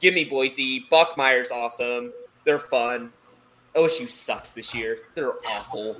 Give 0.00 0.12
me 0.12 0.24
Boise. 0.24 0.86
Bachmeier's 0.90 1.50
awesome. 1.50 2.12
They're 2.44 2.58
fun. 2.58 3.12
OSU 3.74 4.10
sucks 4.10 4.50
this 4.50 4.74
year. 4.74 4.98
They're 5.14 5.34
awful. 5.48 5.96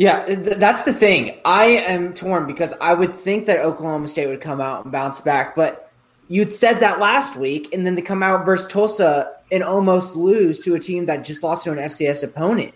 Yeah, 0.00 0.24
th- 0.24 0.56
that's 0.56 0.84
the 0.84 0.94
thing. 0.94 1.38
I 1.44 1.66
am 1.66 2.14
torn 2.14 2.46
because 2.46 2.72
I 2.80 2.94
would 2.94 3.14
think 3.14 3.44
that 3.44 3.58
Oklahoma 3.58 4.08
State 4.08 4.28
would 4.28 4.40
come 4.40 4.58
out 4.58 4.84
and 4.84 4.90
bounce 4.90 5.20
back, 5.20 5.54
but 5.54 5.92
you'd 6.28 6.54
said 6.54 6.80
that 6.80 7.00
last 7.00 7.36
week, 7.36 7.74
and 7.74 7.86
then 7.86 7.96
they 7.96 8.00
come 8.00 8.22
out 8.22 8.46
versus 8.46 8.66
Tulsa 8.68 9.32
and 9.52 9.62
almost 9.62 10.16
lose 10.16 10.60
to 10.60 10.74
a 10.74 10.80
team 10.80 11.04
that 11.04 11.24
just 11.24 11.42
lost 11.42 11.64
to 11.64 11.72
an 11.72 11.76
FCS 11.76 12.24
opponent. 12.24 12.72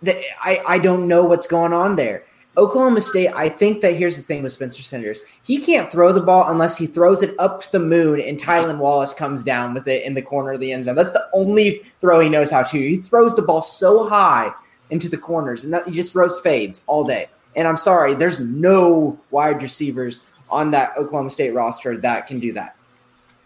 The- 0.00 0.22
I, 0.42 0.62
I 0.66 0.78
don't 0.78 1.06
know 1.06 1.22
what's 1.22 1.46
going 1.46 1.74
on 1.74 1.96
there. 1.96 2.24
Oklahoma 2.56 3.02
State, 3.02 3.28
I 3.34 3.50
think 3.50 3.82
that 3.82 3.96
here's 3.96 4.16
the 4.16 4.22
thing 4.22 4.42
with 4.42 4.52
Spencer 4.54 4.82
Sanders. 4.82 5.20
He 5.42 5.58
can't 5.58 5.92
throw 5.92 6.14
the 6.14 6.20
ball 6.20 6.50
unless 6.50 6.78
he 6.78 6.86
throws 6.86 7.22
it 7.22 7.34
up 7.38 7.62
to 7.62 7.72
the 7.72 7.78
moon 7.78 8.20
and 8.20 8.38
Tylan 8.38 8.78
Wallace 8.78 9.12
comes 9.12 9.42
down 9.42 9.74
with 9.74 9.86
it 9.86 10.04
in 10.04 10.14
the 10.14 10.22
corner 10.22 10.52
of 10.52 10.60
the 10.60 10.72
end 10.72 10.84
zone. 10.84 10.94
That's 10.94 11.12
the 11.12 11.28
only 11.34 11.82
throw 12.00 12.20
he 12.20 12.28
knows 12.28 12.50
how 12.50 12.62
to. 12.62 12.78
He 12.78 12.96
throws 12.98 13.34
the 13.34 13.42
ball 13.42 13.62
so 13.62 14.08
high 14.08 14.52
into 14.92 15.08
the 15.08 15.16
corners 15.16 15.64
and 15.64 15.72
that 15.72 15.88
he 15.88 15.92
just 15.94 16.12
throws 16.12 16.38
fades 16.40 16.82
all 16.86 17.02
day. 17.02 17.28
And 17.56 17.66
I'm 17.66 17.78
sorry, 17.78 18.14
there's 18.14 18.40
no 18.40 19.18
wide 19.30 19.62
receivers 19.62 20.20
on 20.50 20.70
that 20.72 20.96
Oklahoma 20.98 21.30
State 21.30 21.54
roster 21.54 21.96
that 21.96 22.26
can 22.26 22.38
do 22.38 22.52
that. 22.52 22.76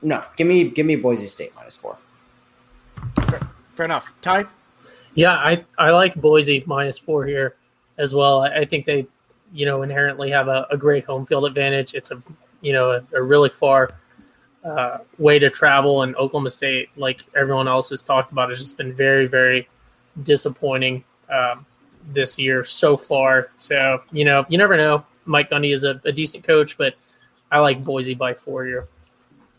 No, 0.02 0.22
give 0.36 0.46
me 0.46 0.68
give 0.68 0.84
me 0.84 0.96
Boise 0.96 1.26
State 1.26 1.54
minus 1.54 1.76
four. 1.76 1.96
Fair, 3.28 3.40
fair 3.74 3.84
enough. 3.86 4.12
Ty? 4.20 4.44
Yeah, 5.14 5.32
I, 5.32 5.64
I 5.78 5.90
like 5.90 6.14
Boise 6.16 6.62
minus 6.66 6.98
four 6.98 7.24
here 7.24 7.56
as 7.96 8.12
well. 8.12 8.42
I, 8.42 8.48
I 8.48 8.64
think 8.64 8.84
they, 8.84 9.06
you 9.52 9.64
know, 9.64 9.82
inherently 9.82 10.30
have 10.30 10.48
a, 10.48 10.66
a, 10.70 10.76
great 10.76 11.04
home 11.04 11.24
field 11.24 11.46
advantage. 11.46 11.94
It's 11.94 12.10
a, 12.10 12.22
you 12.60 12.74
know, 12.74 12.90
a, 12.90 13.02
a 13.14 13.22
really 13.22 13.48
far 13.48 13.94
uh, 14.62 14.98
way 15.16 15.38
to 15.38 15.48
travel, 15.48 16.02
and 16.02 16.14
Oklahoma 16.16 16.50
State, 16.50 16.90
like 16.96 17.24
everyone 17.34 17.68
else 17.68 17.88
has 17.90 18.02
talked 18.02 18.32
about, 18.32 18.50
has 18.50 18.60
just 18.60 18.76
been 18.76 18.92
very, 18.92 19.26
very 19.26 19.68
disappointing 20.22 21.04
um, 21.30 21.66
this 22.12 22.38
year 22.38 22.64
so 22.64 22.96
far. 22.96 23.50
So, 23.58 24.02
you 24.12 24.24
know, 24.24 24.44
you 24.48 24.58
never 24.58 24.76
know. 24.76 25.04
Mike 25.24 25.50
Gundy 25.50 25.74
is 25.74 25.84
a, 25.84 26.00
a 26.04 26.12
decent 26.12 26.44
coach, 26.44 26.78
but 26.78 26.94
I 27.50 27.58
like 27.58 27.82
Boise 27.82 28.14
by 28.14 28.34
four 28.34 28.64
here. 28.64 28.88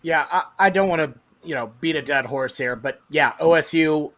Yeah, 0.01 0.25
I, 0.31 0.43
I 0.59 0.69
don't 0.69 0.89
want 0.89 1.01
to, 1.01 1.19
you 1.47 1.55
know, 1.55 1.71
beat 1.81 1.95
a 1.95 2.01
dead 2.01 2.25
horse 2.25 2.57
here, 2.57 2.75
but 2.75 3.01
yeah, 3.09 3.33
OSU 3.39 4.11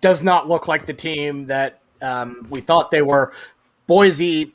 does 0.00 0.22
not 0.22 0.48
look 0.48 0.68
like 0.68 0.86
the 0.86 0.94
team 0.94 1.46
that 1.46 1.80
um, 2.02 2.46
we 2.50 2.60
thought 2.60 2.90
they 2.90 3.02
were. 3.02 3.32
Boise, 3.86 4.54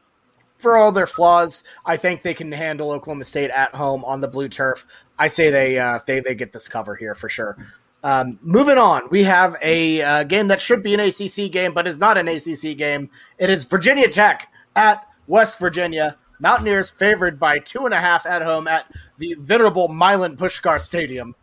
for 0.58 0.78
all 0.78 0.92
their 0.92 1.08
flaws, 1.08 1.64
I 1.86 1.98
think 1.98 2.22
they 2.22 2.34
can 2.34 2.52
handle 2.52 2.92
Oklahoma 2.92 3.24
State 3.24 3.50
at 3.50 3.74
home 3.74 4.04
on 4.06 4.22
the 4.22 4.28
blue 4.28 4.50
turf. 4.50 4.86
I 5.18 5.28
say 5.28 5.50
they 5.50 5.80
uh, 5.80 6.00
they 6.06 6.20
they 6.20 6.36
get 6.36 6.52
this 6.52 6.68
cover 6.68 6.96
here 6.96 7.16
for 7.16 7.30
sure. 7.30 7.58
Um, 8.04 8.40
moving 8.42 8.78
on, 8.78 9.10
we 9.10 9.24
have 9.24 9.58
a 9.62 10.02
uh, 10.02 10.24
game 10.24 10.48
that 10.48 10.62
should 10.62 10.82
be 10.82 10.94
an 10.94 11.00
ACC 11.02 11.52
game, 11.52 11.74
but 11.74 11.88
is 11.88 12.00
not 12.00 12.18
an 12.18 12.28
ACC 12.28 12.78
game. 12.78 13.10
It 13.38 13.50
is 13.50 13.66
Virginia 13.66 14.10
Tech 14.10 14.52
at 14.76 15.06
West 15.28 15.60
Virginia. 15.60 16.18
Mountaineers 16.40 16.90
favored 16.90 17.40
by 17.40 17.60
two 17.60 17.86
and 17.86 17.94
a 17.94 18.00
half 18.00 18.26
at 18.26 18.42
home 18.42 18.68
at 18.68 18.86
the 19.18 19.36
venerable 19.40 19.90
Milan 19.90 20.38
Puskar 20.38 20.82
Stadium. 20.82 21.36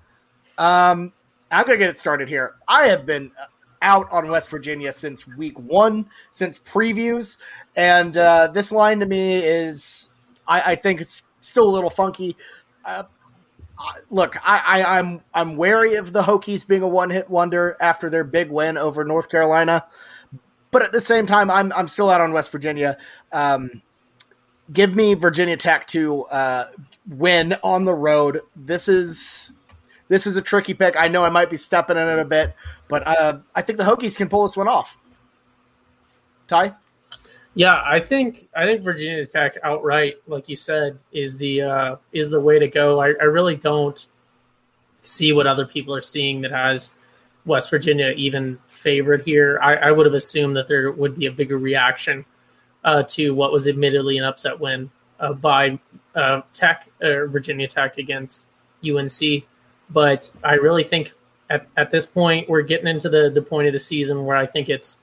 Um, 0.57 1.13
I'm 1.51 1.67
gonna 1.67 1.77
get 1.77 1.91
it 1.91 1.99
started 1.99 2.29
here. 2.29 2.55
I 2.67 2.87
have 2.87 3.05
been 3.05 3.31
out 3.83 4.11
on 4.11 4.29
West 4.29 4.49
Virginia 4.51 4.93
since 4.93 5.27
week 5.27 5.59
one, 5.59 6.09
since 6.31 6.59
previews, 6.59 7.37
and 7.77 8.17
uh, 8.17 8.47
this 8.49 8.73
line 8.73 9.01
to 9.01 9.07
me 9.07 9.37
is, 9.37 10.09
I, 10.49 10.73
I, 10.73 10.77
think 10.77 11.03
it's 11.03 11.23
still 11.41 11.69
a 11.69 11.71
little 11.71 11.91
funky. 11.91 12.37
Uh, 12.85 13.05
look, 14.11 14.37
I, 14.47 14.59
I, 14.59 14.99
I'm 14.99 15.21
I'm 15.35 15.57
wary 15.57 15.95
of 15.95 16.13
the 16.13 16.23
Hokies 16.23 16.67
being 16.67 16.83
a 16.83 16.89
one 16.89 17.11
hit 17.11 17.29
wonder 17.31 17.77
after 17.81 18.11
their 18.11 18.25
big 18.25 18.51
win 18.51 18.77
over 18.79 19.05
North 19.05 19.29
Carolina, 19.29 19.85
but 20.71 20.83
at 20.83 20.93
the 20.93 21.01
same 21.01 21.27
time, 21.27 21.51
I'm 21.51 21.73
I'm 21.73 21.89
still 21.89 22.11
out 22.11 22.21
on 22.21 22.33
West 22.33 22.53
Virginia. 22.53 22.97
Um, 23.33 23.83
give 24.73 24.95
me 24.95 25.15
Virginia 25.15 25.57
Tech 25.57 25.87
to 25.89 26.25
uh, 26.25 26.71
win 27.09 27.57
on 27.63 27.85
the 27.85 27.95
road. 27.95 28.41
This 28.55 28.89
is 28.89 29.53
this 30.09 30.27
is 30.27 30.37
a 30.37 30.43
tricky 30.43 30.75
pick. 30.75 30.97
I 30.97 31.09
know 31.09 31.25
I 31.25 31.31
might 31.31 31.51
be 31.51 31.57
stepping 31.57 31.97
in 31.97 32.09
it 32.09 32.19
a 32.19 32.25
bit, 32.25 32.55
but 32.89 33.07
uh, 33.07 33.39
I 33.55 33.63
think 33.63 33.79
the 33.79 33.85
Hokies 33.85 34.17
can 34.17 34.29
pull 34.29 34.43
this 34.43 34.57
one 34.57 34.69
off. 34.69 34.97
Ty? 36.47 36.75
Yeah, 37.57 37.83
I 37.87 38.01
think 38.01 38.49
I 38.55 38.67
think 38.67 38.83
Virginia 38.83 39.25
Tech 39.25 39.57
outright, 39.65 40.17
like 40.27 40.47
you 40.47 40.57
said, 40.57 40.99
is 41.11 41.39
the 41.39 41.63
uh, 41.63 41.97
is 42.13 42.29
the 42.29 42.39
way 42.39 42.59
to 42.59 42.69
go. 42.69 43.01
I, 43.01 43.15
I 43.19 43.25
really 43.25 43.57
don't 43.57 44.07
see 45.01 45.33
what 45.33 45.47
other 45.47 45.65
people 45.65 45.95
are 45.95 46.03
seeing 46.03 46.43
that 46.43 46.51
has 46.51 46.93
West 47.47 47.71
Virginia 47.71 48.13
even 48.15 48.59
favored 48.69 49.25
here. 49.25 49.59
I, 49.63 49.77
I 49.77 49.91
would 49.91 50.05
have 50.05 50.15
assumed 50.15 50.55
that 50.57 50.69
there 50.69 50.93
would 50.93 51.19
be 51.19 51.27
a 51.27 51.33
bigger 51.33 51.57
reaction 51.57 52.27
uh, 52.85 53.05
to 53.05 53.35
what 53.35 53.53
was 53.53 53.67
admittedly 53.67 54.19
an 54.19 54.25
upset 54.25 54.61
win 54.61 54.91
uh, 55.19 55.33
by 55.33 55.79
uh, 56.15 56.43
Tech 56.53 56.91
or 57.01 57.27
Virginia 57.27 57.69
Tech 57.69 57.97
against 57.97 58.45
UNC. 58.87 59.45
But 59.89 60.31
I 60.45 60.57
really 60.57 60.85
think 60.85 61.15
at, 61.49 61.67
at 61.79 61.91
this 61.91 62.05
point 62.05 62.51
we're 62.51 62.61
getting 62.61 62.87
into 62.87 63.09
the 63.09 63.31
the 63.31 63.41
point 63.41 63.67
of 63.67 63.73
the 63.73 63.81
season 63.81 64.27
where 64.27 64.37
I 64.37 64.45
think 64.45 64.69
it's 64.69 65.01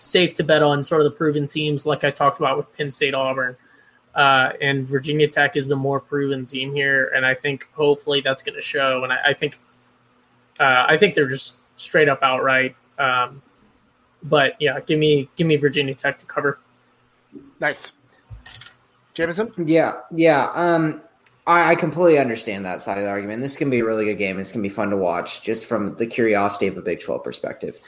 safe 0.00 0.32
to 0.34 0.42
bet 0.42 0.62
on 0.62 0.82
sort 0.82 1.02
of 1.02 1.04
the 1.04 1.10
proven 1.10 1.46
teams, 1.46 1.84
like 1.84 2.04
I 2.04 2.10
talked 2.10 2.38
about 2.38 2.56
with 2.56 2.74
Penn 2.76 2.90
State, 2.90 3.14
Auburn, 3.14 3.56
uh, 4.14 4.52
and 4.60 4.86
Virginia 4.88 5.28
Tech 5.28 5.56
is 5.56 5.68
the 5.68 5.76
more 5.76 6.00
proven 6.00 6.44
team 6.44 6.74
here, 6.74 7.12
and 7.14 7.24
I 7.24 7.34
think 7.34 7.68
hopefully 7.72 8.20
that's 8.20 8.42
going 8.42 8.56
to 8.56 8.62
show. 8.62 9.04
And 9.04 9.12
I, 9.12 9.18
I 9.28 9.34
think 9.34 9.58
uh, 10.58 10.86
I 10.88 10.96
think 10.96 11.14
they're 11.14 11.28
just 11.28 11.56
straight 11.76 12.08
up 12.08 12.20
outright. 12.22 12.74
Um, 12.98 13.42
but 14.22 14.54
yeah, 14.58 14.80
give 14.80 14.98
me 14.98 15.28
give 15.36 15.46
me 15.46 15.56
Virginia 15.56 15.94
Tech 15.94 16.18
to 16.18 16.26
cover. 16.26 16.58
Nice, 17.60 17.92
Jameson. 19.14 19.52
Yeah, 19.58 20.00
yeah. 20.10 20.50
Um, 20.54 21.02
I, 21.46 21.70
I 21.70 21.74
completely 21.74 22.18
understand 22.18 22.64
that 22.64 22.80
side 22.80 22.98
of 22.98 23.04
the 23.04 23.10
argument. 23.10 23.42
This 23.42 23.56
can 23.56 23.70
be 23.70 23.80
a 23.80 23.84
really 23.84 24.06
good 24.06 24.16
game. 24.18 24.38
It's 24.38 24.50
gonna 24.50 24.62
be 24.62 24.68
fun 24.70 24.90
to 24.90 24.96
watch, 24.96 25.42
just 25.42 25.66
from 25.66 25.94
the 25.96 26.06
curiosity 26.06 26.66
of 26.66 26.78
a 26.78 26.82
Big 26.82 27.00
Twelve 27.00 27.22
perspective. 27.22 27.78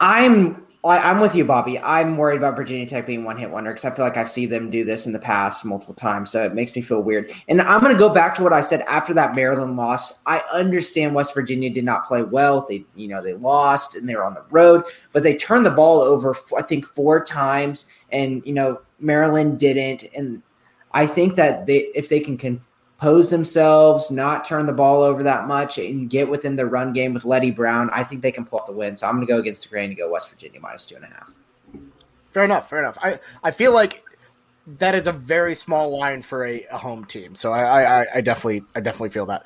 I'm 0.00 0.66
I'm 0.82 1.20
with 1.20 1.34
you, 1.34 1.44
Bobby. 1.44 1.78
I'm 1.78 2.16
worried 2.16 2.38
about 2.38 2.56
Virginia 2.56 2.86
Tech 2.86 3.06
being 3.06 3.22
one 3.22 3.36
hit 3.36 3.50
wonder 3.50 3.70
because 3.70 3.84
I 3.84 3.90
feel 3.90 4.02
like 4.02 4.16
I've 4.16 4.30
seen 4.30 4.48
them 4.48 4.70
do 4.70 4.82
this 4.82 5.04
in 5.04 5.12
the 5.12 5.18
past 5.18 5.62
multiple 5.62 5.94
times. 5.94 6.30
So 6.30 6.42
it 6.42 6.54
makes 6.54 6.74
me 6.74 6.80
feel 6.80 7.02
weird. 7.02 7.30
And 7.48 7.60
I'm 7.60 7.82
going 7.82 7.92
to 7.92 7.98
go 7.98 8.08
back 8.08 8.34
to 8.36 8.42
what 8.42 8.54
I 8.54 8.62
said 8.62 8.80
after 8.88 9.12
that 9.12 9.34
Maryland 9.34 9.76
loss. 9.76 10.20
I 10.24 10.42
understand 10.50 11.14
West 11.14 11.34
Virginia 11.34 11.68
did 11.68 11.84
not 11.84 12.06
play 12.06 12.22
well. 12.22 12.64
They, 12.66 12.86
you 12.94 13.08
know, 13.08 13.22
they 13.22 13.34
lost 13.34 13.94
and 13.94 14.08
they 14.08 14.14
were 14.14 14.24
on 14.24 14.32
the 14.32 14.44
road, 14.50 14.84
but 15.12 15.22
they 15.22 15.36
turned 15.36 15.66
the 15.66 15.70
ball 15.70 16.00
over, 16.00 16.34
I 16.56 16.62
think, 16.62 16.86
four 16.86 17.22
times. 17.22 17.86
And, 18.10 18.42
you 18.46 18.54
know, 18.54 18.80
Maryland 19.00 19.58
didn't. 19.58 20.04
And 20.16 20.42
I 20.92 21.06
think 21.06 21.36
that 21.36 21.66
they, 21.66 21.90
if 21.94 22.08
they 22.08 22.20
can 22.20 22.38
compose 23.00 23.30
themselves, 23.30 24.10
not 24.10 24.44
turn 24.44 24.66
the 24.66 24.72
ball 24.72 25.00
over 25.00 25.22
that 25.22 25.48
much, 25.48 25.78
and 25.78 26.10
get 26.10 26.28
within 26.28 26.54
the 26.54 26.66
run 26.66 26.92
game 26.92 27.14
with 27.14 27.24
Leddie 27.24 27.50
Brown, 27.50 27.88
I 27.90 28.04
think 28.04 28.20
they 28.20 28.30
can 28.30 28.44
pull 28.44 28.58
off 28.58 28.66
the 28.66 28.72
win. 28.72 28.94
So 28.94 29.06
I'm 29.06 29.14
going 29.14 29.26
to 29.26 29.32
go 29.32 29.38
against 29.38 29.62
the 29.62 29.70
grain 29.70 29.88
and 29.88 29.96
go 29.96 30.10
West 30.10 30.28
Virginia 30.28 30.60
minus 30.60 30.84
two 30.84 30.96
and 30.96 31.04
a 31.04 31.08
half. 31.08 31.34
Fair 32.30 32.44
enough. 32.44 32.68
Fair 32.68 32.80
enough. 32.80 32.98
I, 33.02 33.18
I 33.42 33.52
feel 33.52 33.72
like 33.72 34.04
that 34.78 34.94
is 34.94 35.06
a 35.06 35.12
very 35.12 35.54
small 35.54 35.98
line 35.98 36.20
for 36.20 36.46
a, 36.46 36.66
a 36.70 36.76
home 36.76 37.06
team. 37.06 37.34
So 37.34 37.52
I, 37.52 38.02
I, 38.02 38.06
I 38.16 38.20
definitely 38.20 38.64
I 38.76 38.80
definitely 38.80 39.10
feel 39.10 39.26
that. 39.26 39.44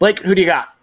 Blake, 0.00 0.18
who 0.18 0.34
do 0.34 0.42
you 0.42 0.46
got? 0.46 0.76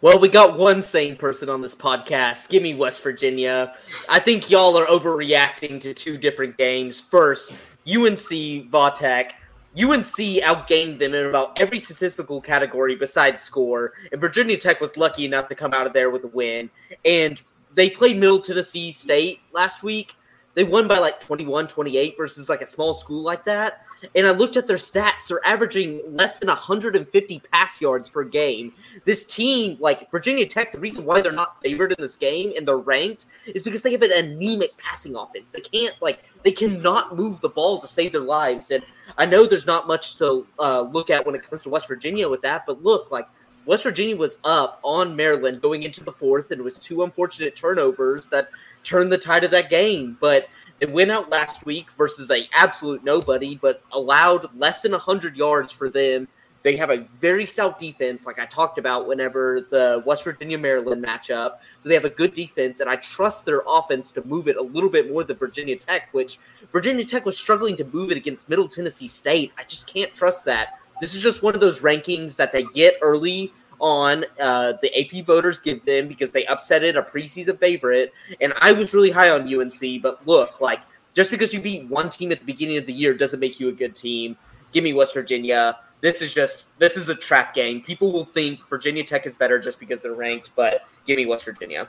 Well, 0.00 0.18
we 0.18 0.28
got 0.28 0.56
one 0.56 0.82
sane 0.82 1.16
person 1.16 1.48
on 1.48 1.62
this 1.62 1.74
podcast. 1.74 2.48
Give 2.48 2.62
me 2.62 2.74
West 2.74 3.02
Virginia. 3.02 3.74
I 4.08 4.20
think 4.20 4.50
y'all 4.50 4.76
are 4.78 4.86
overreacting 4.86 5.80
to 5.80 5.94
two 5.94 6.16
different 6.16 6.56
games. 6.56 7.00
First, 7.00 7.52
UNC 7.88 8.70
Va 8.70 8.92
Tech. 8.94 9.34
UNC 9.76 10.04
outgained 10.42 10.98
them 10.98 11.14
in 11.14 11.26
about 11.26 11.58
every 11.58 11.80
statistical 11.80 12.40
category 12.40 12.94
besides 12.94 13.40
score, 13.40 13.94
and 14.10 14.20
Virginia 14.20 14.58
Tech 14.58 14.80
was 14.80 14.96
lucky 14.96 15.24
enough 15.24 15.48
to 15.48 15.54
come 15.54 15.72
out 15.72 15.86
of 15.86 15.92
there 15.92 16.10
with 16.10 16.24
a 16.24 16.28
win. 16.28 16.68
And 17.04 17.40
they 17.74 17.88
played 17.88 18.18
Middle 18.18 18.40
Tennessee 18.40 18.92
State 18.92 19.40
last 19.52 19.82
week. 19.82 20.14
They 20.54 20.64
won 20.64 20.86
by 20.86 20.98
like 20.98 21.20
21 21.20 21.68
28 21.68 22.16
versus 22.18 22.48
like 22.50 22.60
a 22.60 22.66
small 22.66 22.92
school 22.92 23.22
like 23.22 23.44
that 23.46 23.86
and 24.14 24.26
I 24.26 24.30
looked 24.30 24.56
at 24.56 24.66
their 24.66 24.76
stats. 24.76 25.28
They're 25.28 25.44
averaging 25.44 26.02
less 26.08 26.38
than 26.38 26.48
150 26.48 27.42
pass 27.52 27.80
yards 27.80 28.08
per 28.08 28.24
game. 28.24 28.72
This 29.04 29.24
team, 29.24 29.76
like 29.80 30.10
Virginia 30.10 30.46
Tech, 30.46 30.72
the 30.72 30.78
reason 30.78 31.04
why 31.04 31.20
they're 31.20 31.32
not 31.32 31.60
favored 31.62 31.92
in 31.92 31.96
this 32.00 32.16
game 32.16 32.52
and 32.56 32.66
they're 32.66 32.76
ranked 32.76 33.26
is 33.46 33.62
because 33.62 33.82
they 33.82 33.92
have 33.92 34.02
an 34.02 34.12
anemic 34.12 34.76
passing 34.78 35.16
offense. 35.16 35.46
They 35.52 35.60
can't, 35.60 35.94
like, 36.00 36.24
they 36.42 36.52
cannot 36.52 37.16
move 37.16 37.40
the 37.40 37.48
ball 37.48 37.80
to 37.80 37.86
save 37.86 38.12
their 38.12 38.20
lives. 38.20 38.70
And 38.70 38.84
I 39.18 39.26
know 39.26 39.46
there's 39.46 39.66
not 39.66 39.86
much 39.86 40.16
to 40.18 40.46
uh, 40.58 40.82
look 40.82 41.10
at 41.10 41.24
when 41.24 41.34
it 41.34 41.48
comes 41.48 41.62
to 41.64 41.70
West 41.70 41.88
Virginia 41.88 42.28
with 42.28 42.42
that, 42.42 42.64
but 42.66 42.82
look, 42.82 43.10
like, 43.10 43.28
West 43.64 43.84
Virginia 43.84 44.16
was 44.16 44.38
up 44.42 44.80
on 44.82 45.14
Maryland 45.14 45.62
going 45.62 45.84
into 45.84 46.02
the 46.02 46.10
fourth, 46.10 46.50
and 46.50 46.60
it 46.60 46.64
was 46.64 46.80
two 46.80 47.04
unfortunate 47.04 47.54
turnovers 47.54 48.26
that 48.26 48.48
turned 48.82 49.12
the 49.12 49.18
tide 49.18 49.44
of 49.44 49.52
that 49.52 49.70
game. 49.70 50.16
But 50.20 50.48
they 50.82 50.86
went 50.86 51.12
out 51.12 51.30
last 51.30 51.64
week 51.64 51.86
versus 51.96 52.28
a 52.32 52.48
absolute 52.52 53.04
nobody, 53.04 53.54
but 53.54 53.84
allowed 53.92 54.48
less 54.58 54.82
than 54.82 54.90
100 54.90 55.36
yards 55.36 55.70
for 55.70 55.88
them. 55.88 56.26
They 56.62 56.74
have 56.74 56.90
a 56.90 57.06
very 57.20 57.46
stout 57.46 57.78
defense, 57.78 58.26
like 58.26 58.40
I 58.40 58.46
talked 58.46 58.78
about 58.78 59.06
whenever 59.06 59.68
the 59.70 60.02
West 60.04 60.24
Virginia 60.24 60.58
Maryland 60.58 61.04
matchup. 61.04 61.58
So 61.80 61.88
they 61.88 61.94
have 61.94 62.04
a 62.04 62.10
good 62.10 62.34
defense, 62.34 62.80
and 62.80 62.90
I 62.90 62.96
trust 62.96 63.44
their 63.44 63.62
offense 63.64 64.10
to 64.10 64.24
move 64.24 64.48
it 64.48 64.56
a 64.56 64.62
little 64.62 64.90
bit 64.90 65.08
more 65.08 65.22
than 65.22 65.36
Virginia 65.36 65.76
Tech, 65.76 66.08
which 66.10 66.40
Virginia 66.72 67.04
Tech 67.04 67.24
was 67.24 67.38
struggling 67.38 67.76
to 67.76 67.84
move 67.84 68.10
it 68.10 68.16
against 68.16 68.48
Middle 68.48 68.66
Tennessee 68.66 69.06
State. 69.06 69.52
I 69.56 69.62
just 69.62 69.86
can't 69.86 70.12
trust 70.12 70.44
that. 70.46 70.80
This 71.00 71.14
is 71.14 71.22
just 71.22 71.44
one 71.44 71.54
of 71.54 71.60
those 71.60 71.80
rankings 71.80 72.34
that 72.36 72.50
they 72.50 72.64
get 72.64 72.98
early 73.02 73.52
on. 73.82 74.24
Uh, 74.40 74.74
the 74.80 74.90
AP 74.98 75.26
voters 75.26 75.58
give 75.58 75.84
them 75.84 76.08
because 76.08 76.32
they 76.32 76.46
upset 76.46 76.82
it 76.84 76.96
a 76.96 77.02
preseason 77.02 77.58
favorite. 77.58 78.14
And 78.40 78.54
I 78.58 78.72
was 78.72 78.94
really 78.94 79.10
high 79.10 79.28
on 79.30 79.52
UNC, 79.52 80.00
but 80.00 80.26
look, 80.26 80.60
like 80.60 80.80
Just 81.14 81.30
because 81.30 81.52
you 81.52 81.60
beat 81.60 81.86
one 81.88 82.08
team 82.08 82.32
at 82.32 82.40
the 82.40 82.46
beginning 82.46 82.78
of 82.78 82.86
the 82.86 82.92
year 82.92 83.12
doesn't 83.12 83.40
make 83.40 83.60
you 83.60 83.68
a 83.68 83.72
good 83.72 83.94
team. 83.94 84.36
Give 84.72 84.82
me 84.82 84.94
West 84.94 85.12
Virginia. 85.12 85.76
This 86.00 86.22
is 86.22 86.32
just 86.32 86.78
this 86.78 86.96
is 86.96 87.08
a 87.08 87.14
trap 87.14 87.54
game. 87.54 87.82
People 87.82 88.12
will 88.12 88.24
think 88.24 88.60
Virginia 88.68 89.04
Tech 89.04 89.26
is 89.26 89.34
better 89.34 89.58
just 89.58 89.78
because 89.78 90.00
they're 90.00 90.14
ranked, 90.14 90.52
but 90.56 90.82
give 91.06 91.18
me 91.18 91.26
West 91.26 91.44
Virginia. 91.44 91.88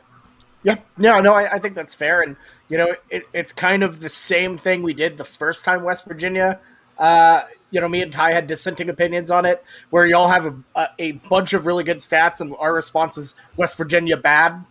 Yeah, 0.64 0.78
yeah, 0.98 1.20
no, 1.20 1.34
I, 1.34 1.56
I 1.56 1.60
think 1.60 1.76
that's 1.76 1.94
fair, 1.94 2.22
and 2.22 2.36
you 2.70 2.78
know, 2.78 2.96
it, 3.10 3.24
it's 3.34 3.52
kind 3.52 3.84
of 3.84 4.00
the 4.00 4.10
same 4.10 4.58
thing 4.58 4.82
we 4.82 4.94
did 4.94 5.18
the 5.18 5.26
first 5.26 5.66
time 5.66 5.84
West 5.84 6.06
Virginia. 6.06 6.60
Uh, 6.98 7.44
you 7.74 7.82
know, 7.82 7.90
me 7.90 8.04
and 8.04 8.14
Ty 8.14 8.34
had 8.34 8.46
dissenting 8.46 8.88
opinions 8.90 9.32
on 9.32 9.48
it, 9.48 9.64
where 9.90 10.06
y'all 10.06 10.28
have 10.28 10.46
a, 10.46 10.56
a, 10.76 10.88
a 11.00 11.12
bunch 11.14 11.54
of 11.54 11.66
really 11.66 11.84
good 11.84 11.98
stats, 11.98 12.40
and 12.40 12.56
our 12.60 12.72
response 12.72 13.18
is 13.18 13.34
West 13.58 13.76
Virginia 13.78 14.16
bad, 14.16 14.64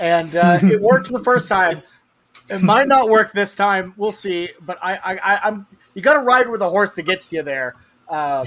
and 0.00 0.34
uh, 0.34 0.58
it 0.62 0.80
worked 0.80 1.12
the 1.12 1.22
first 1.22 1.48
time. 1.48 1.80
It 2.48 2.60
might 2.60 2.88
not 2.88 3.08
work 3.08 3.32
this 3.32 3.54
time. 3.54 3.94
We'll 3.96 4.10
see, 4.10 4.50
but 4.60 4.78
I, 4.82 4.96
I, 4.96 5.36
I'm 5.46 5.68
you 5.94 6.02
got 6.02 6.14
to 6.14 6.20
ride 6.20 6.48
with 6.48 6.60
a 6.60 6.68
horse 6.68 6.96
that 6.96 7.02
gets 7.02 7.32
you 7.32 7.44
there, 7.44 7.76
uh, 8.08 8.44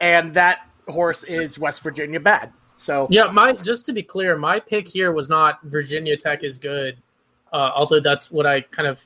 and 0.00 0.34
that 0.34 0.60
horse 0.86 1.24
is 1.24 1.58
West 1.58 1.82
Virginia 1.82 2.20
bad. 2.20 2.52
So 2.76 3.08
yeah, 3.10 3.24
my 3.24 3.54
just 3.54 3.86
to 3.86 3.92
be 3.92 4.04
clear, 4.04 4.36
my 4.36 4.60
pick 4.60 4.86
here 4.86 5.10
was 5.10 5.28
not 5.28 5.60
Virginia 5.64 6.16
Tech 6.16 6.44
is 6.44 6.58
good, 6.58 6.96
uh, 7.52 7.72
although 7.74 7.98
that's 7.98 8.30
what 8.30 8.46
I 8.46 8.60
kind 8.60 8.86
of 8.86 9.04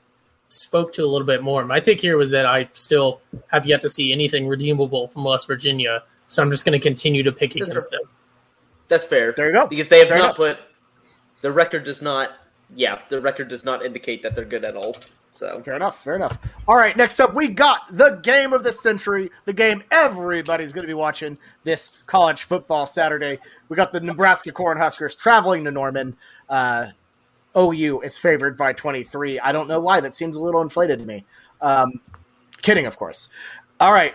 spoke 0.51 0.93
to 0.93 1.05
a 1.05 1.07
little 1.07 1.27
bit 1.27 1.43
more. 1.43 1.65
My 1.65 1.81
take 1.81 2.01
here 2.01 2.17
was 2.17 2.31
that 2.31 2.45
I 2.45 2.69
still 2.75 3.21
have 3.49 3.65
yet 3.65 3.81
to 3.81 3.89
see 3.89 4.13
anything 4.13 4.47
redeemable 4.47 5.09
from 5.09 5.25
West 5.25 5.47
Virginia, 5.47 6.03
so 6.27 6.43
I'm 6.43 6.51
just 6.51 6.65
going 6.65 6.79
to 6.79 6.83
continue 6.83 7.23
to 7.23 7.33
pick 7.33 7.55
That's 7.55 7.71
against 7.71 7.91
them. 7.91 8.01
That's 8.89 9.05
fair. 9.05 9.33
there 9.37 9.47
you 9.47 9.53
go. 9.53 9.67
Because 9.67 9.89
they 9.89 10.01
have 10.01 10.09
Fair 10.09 10.19
not 10.19 10.25
enough. 10.25 10.37
put 10.37 10.59
the 11.41 11.51
record 11.51 11.85
does 11.85 12.03
not 12.03 12.33
yeah, 12.75 13.01
the 13.09 13.21
record 13.21 13.49
does 13.49 13.65
not 13.65 13.85
indicate 13.85 14.23
that 14.23 14.35
they're 14.35 14.45
good 14.45 14.65
at 14.65 14.77
all. 14.77 14.97
So 15.35 15.63
Fair 15.63 15.77
enough. 15.77 16.03
Fair 16.03 16.17
enough. 16.17 16.39
All 16.69 16.77
right. 16.77 16.97
Next 16.97 17.21
up, 17.21 17.35
we 17.35 17.49
got 17.49 17.97
the 17.97 18.17
game 18.23 18.53
of 18.53 18.63
the 18.63 18.73
century, 18.73 19.31
the 19.45 19.53
game 19.53 19.83
everybody's 19.91 20.73
going 20.73 20.83
to 20.83 20.89
be 20.89 20.95
watching 20.95 21.39
this 21.65 22.03
college 22.07 22.43
football 22.43 22.85
Saturday. 22.85 23.39
We 23.69 23.77
got 23.77 23.93
the 23.93 24.01
Nebraska 24.01 24.53
Cornhuskers 24.53 25.19
traveling 25.19 25.65
to 25.65 25.71
Norman. 25.71 26.17
Uh, 26.49 26.89
OU 27.57 28.01
is 28.03 28.17
favored 28.19 28.57
by 28.57 28.73
23. 28.73 29.41
I 29.41 29.53
don't 29.53 29.69
know 29.69 29.81
why. 29.81 30.01
That 30.01 30.17
seems 30.17 30.37
a 30.37 30.43
little 30.43 30.63
inflated 30.63 30.99
to 31.01 31.05
me. 31.05 31.25
Um, 31.61 32.01
kidding, 32.63 32.87
of 32.87 32.97
course. 32.97 33.29
All 33.81 33.93
right. 33.93 34.15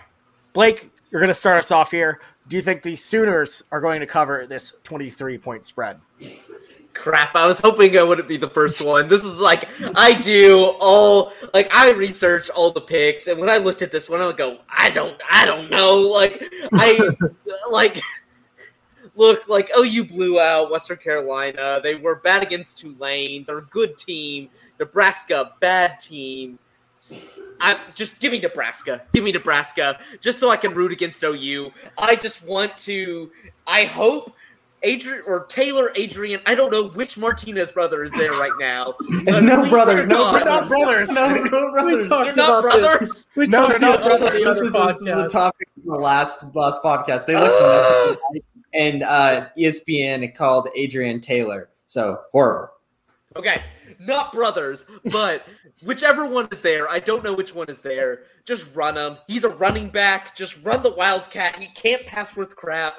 Blake, 0.52 0.90
you're 1.10 1.20
going 1.20 1.28
to 1.28 1.34
start 1.34 1.58
us 1.58 1.70
off 1.70 1.90
here. 1.90 2.20
Do 2.48 2.56
you 2.56 2.62
think 2.62 2.82
the 2.82 2.96
Sooners 2.96 3.62
are 3.72 3.80
going 3.80 4.00
to 4.00 4.06
cover 4.06 4.46
this 4.46 4.74
23 4.84 5.38
point 5.38 5.66
spread? 5.66 6.00
crap, 6.96 7.36
I 7.36 7.46
was 7.46 7.58
hoping 7.58 7.96
I 7.96 8.02
wouldn't 8.02 8.26
be 8.26 8.36
the 8.36 8.48
first 8.48 8.84
one. 8.84 9.08
This 9.08 9.24
is 9.24 9.38
like 9.38 9.68
I 9.94 10.14
do 10.14 10.64
all 10.80 11.32
like 11.54 11.68
I 11.72 11.90
research 11.90 12.50
all 12.50 12.72
the 12.72 12.80
picks 12.80 13.26
and 13.26 13.38
when 13.38 13.48
I 13.48 13.58
looked 13.58 13.82
at 13.82 13.92
this 13.92 14.08
one 14.08 14.20
I 14.20 14.26
would 14.26 14.36
go, 14.36 14.58
I 14.68 14.90
don't 14.90 15.20
I 15.30 15.44
don't 15.44 15.70
know. 15.70 16.00
Like 16.00 16.42
I 16.72 17.08
like 17.70 18.00
look 19.16 19.48
like 19.48 19.70
oh 19.74 19.82
you 19.82 20.04
blew 20.04 20.40
out 20.40 20.70
Western 20.70 20.98
Carolina. 20.98 21.80
They 21.82 21.94
were 21.94 22.16
bad 22.16 22.42
against 22.42 22.78
Tulane. 22.78 23.44
They're 23.46 23.58
a 23.58 23.62
good 23.66 23.98
team. 23.98 24.48
Nebraska, 24.78 25.52
bad 25.60 25.98
team. 26.00 26.58
I 27.60 27.78
just 27.94 28.20
give 28.20 28.32
me 28.32 28.40
Nebraska. 28.40 29.02
Give 29.12 29.24
me 29.24 29.32
Nebraska, 29.32 29.98
just 30.20 30.38
so 30.38 30.50
I 30.50 30.56
can 30.56 30.74
root 30.74 30.92
against 30.92 31.22
OU. 31.22 31.72
I 31.96 32.16
just 32.16 32.42
want 32.44 32.76
to. 32.78 33.30
I 33.66 33.84
hope 33.84 34.34
Adrian 34.82 35.22
or 35.26 35.44
Taylor 35.46 35.92
Adrian. 35.96 36.40
I 36.46 36.54
don't 36.54 36.70
know 36.70 36.88
which 36.88 37.16
Martinez 37.16 37.72
brother 37.72 38.04
is 38.04 38.12
there 38.12 38.32
right 38.32 38.52
now. 38.58 38.94
It's 39.00 39.24
But 39.24 39.44
no 39.44 39.62
please, 39.62 39.70
brothers, 39.70 40.06
no 40.06 40.32
not. 40.32 40.44
Not 40.44 40.68
brothers. 40.68 41.10
No, 41.10 41.34
no, 41.34 41.70
brothers. 41.70 42.02
We 42.04 42.08
talked 42.08 42.34
They're 42.34 42.44
about 42.58 42.62
this. 42.62 42.80
brothers. 42.86 43.26
We 43.36 43.46
No, 43.46 43.60
talked 43.68 43.76
about 43.76 43.98
this 44.00 44.04
the 44.04 44.38
this, 44.44 44.58
is, 44.60 44.72
this 44.72 44.98
is 44.98 45.22
the 45.22 45.28
topic 45.30 45.68
of 45.78 45.84
the 45.84 45.94
last 45.94 46.52
bus 46.52 46.78
podcast. 46.84 47.26
They 47.26 47.36
looked 47.36 47.62
at 47.62 48.18
it 48.32 48.44
and 48.76 49.02
uh, 49.02 49.48
ESPN 49.58 50.34
called 50.34 50.68
Adrian 50.76 51.20
Taylor. 51.20 51.70
So 51.86 52.20
horrible. 52.32 52.72
Okay, 53.34 53.62
not 54.00 54.32
brothers, 54.32 54.86
but 55.12 55.46
whichever 55.82 56.26
one 56.26 56.48
is 56.50 56.60
there, 56.60 56.88
I 56.88 56.98
don't 56.98 57.22
know 57.22 57.34
which 57.34 57.54
one 57.54 57.68
is 57.68 57.80
there. 57.80 58.24
Just 58.44 58.74
run 58.74 58.96
him. 58.96 59.18
He's 59.26 59.44
a 59.44 59.48
running 59.48 59.90
back. 59.90 60.34
Just 60.34 60.62
run 60.62 60.82
the 60.82 60.94
Wildcat. 60.94 61.58
He 61.58 61.66
can't 61.66 62.04
pass 62.06 62.36
worth 62.36 62.56
crap. 62.56 62.94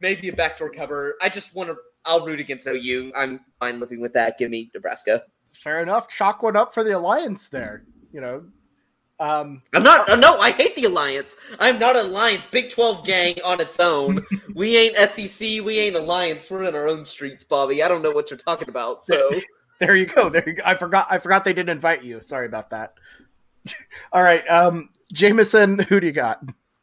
Maybe 0.00 0.28
a 0.28 0.32
backdoor 0.32 0.70
cover. 0.70 1.16
I 1.20 1.28
just 1.28 1.54
want 1.54 1.70
to. 1.70 1.76
I'll 2.04 2.26
root 2.26 2.40
against 2.40 2.66
OU. 2.66 3.12
I'm 3.16 3.40
fine 3.60 3.78
living 3.78 4.00
with 4.00 4.12
that. 4.14 4.36
Give 4.38 4.50
me 4.50 4.70
Nebraska. 4.74 5.22
Fair 5.52 5.82
enough. 5.82 6.08
Chalk 6.08 6.42
one 6.42 6.56
up 6.56 6.74
for 6.74 6.82
the 6.82 6.96
Alliance 6.96 7.48
there. 7.48 7.84
You 8.12 8.20
know, 8.20 8.44
um, 9.22 9.62
I'm 9.74 9.82
not. 9.82 10.08
uh, 10.08 10.16
No, 10.16 10.38
I 10.38 10.50
hate 10.50 10.74
the 10.76 10.84
Alliance. 10.84 11.36
I'm 11.58 11.78
not 11.78 11.96
Alliance. 11.96 12.44
Big 12.50 12.70
12 12.70 13.04
gang 13.06 13.36
on 13.44 13.60
its 13.60 13.78
own. 13.80 14.24
we 14.54 14.76
ain't 14.76 14.96
SEC. 15.08 15.62
We 15.64 15.78
ain't 15.78 15.96
Alliance. 15.96 16.50
We're 16.50 16.64
in 16.64 16.74
our 16.74 16.88
own 16.88 17.04
streets, 17.04 17.44
Bobby. 17.44 17.82
I 17.82 17.88
don't 17.88 18.02
know 18.02 18.10
what 18.10 18.30
you're 18.30 18.38
talking 18.38 18.68
about. 18.68 19.04
So 19.04 19.30
There 19.78 19.96
you 19.96 20.06
go. 20.06 20.28
There 20.28 20.44
you 20.46 20.54
go. 20.54 20.62
I 20.64 20.74
forgot. 20.76 21.06
I 21.10 21.18
forgot 21.18 21.44
they 21.44 21.52
didn't 21.52 21.70
invite 21.70 22.04
you. 22.04 22.20
Sorry 22.22 22.46
about 22.46 22.70
that. 22.70 22.94
All 24.12 24.22
right, 24.22 24.46
um, 24.48 24.90
Jameson, 25.12 25.78
who 25.78 26.00
do 26.00 26.06
you 26.06 26.12
got? 26.12 26.42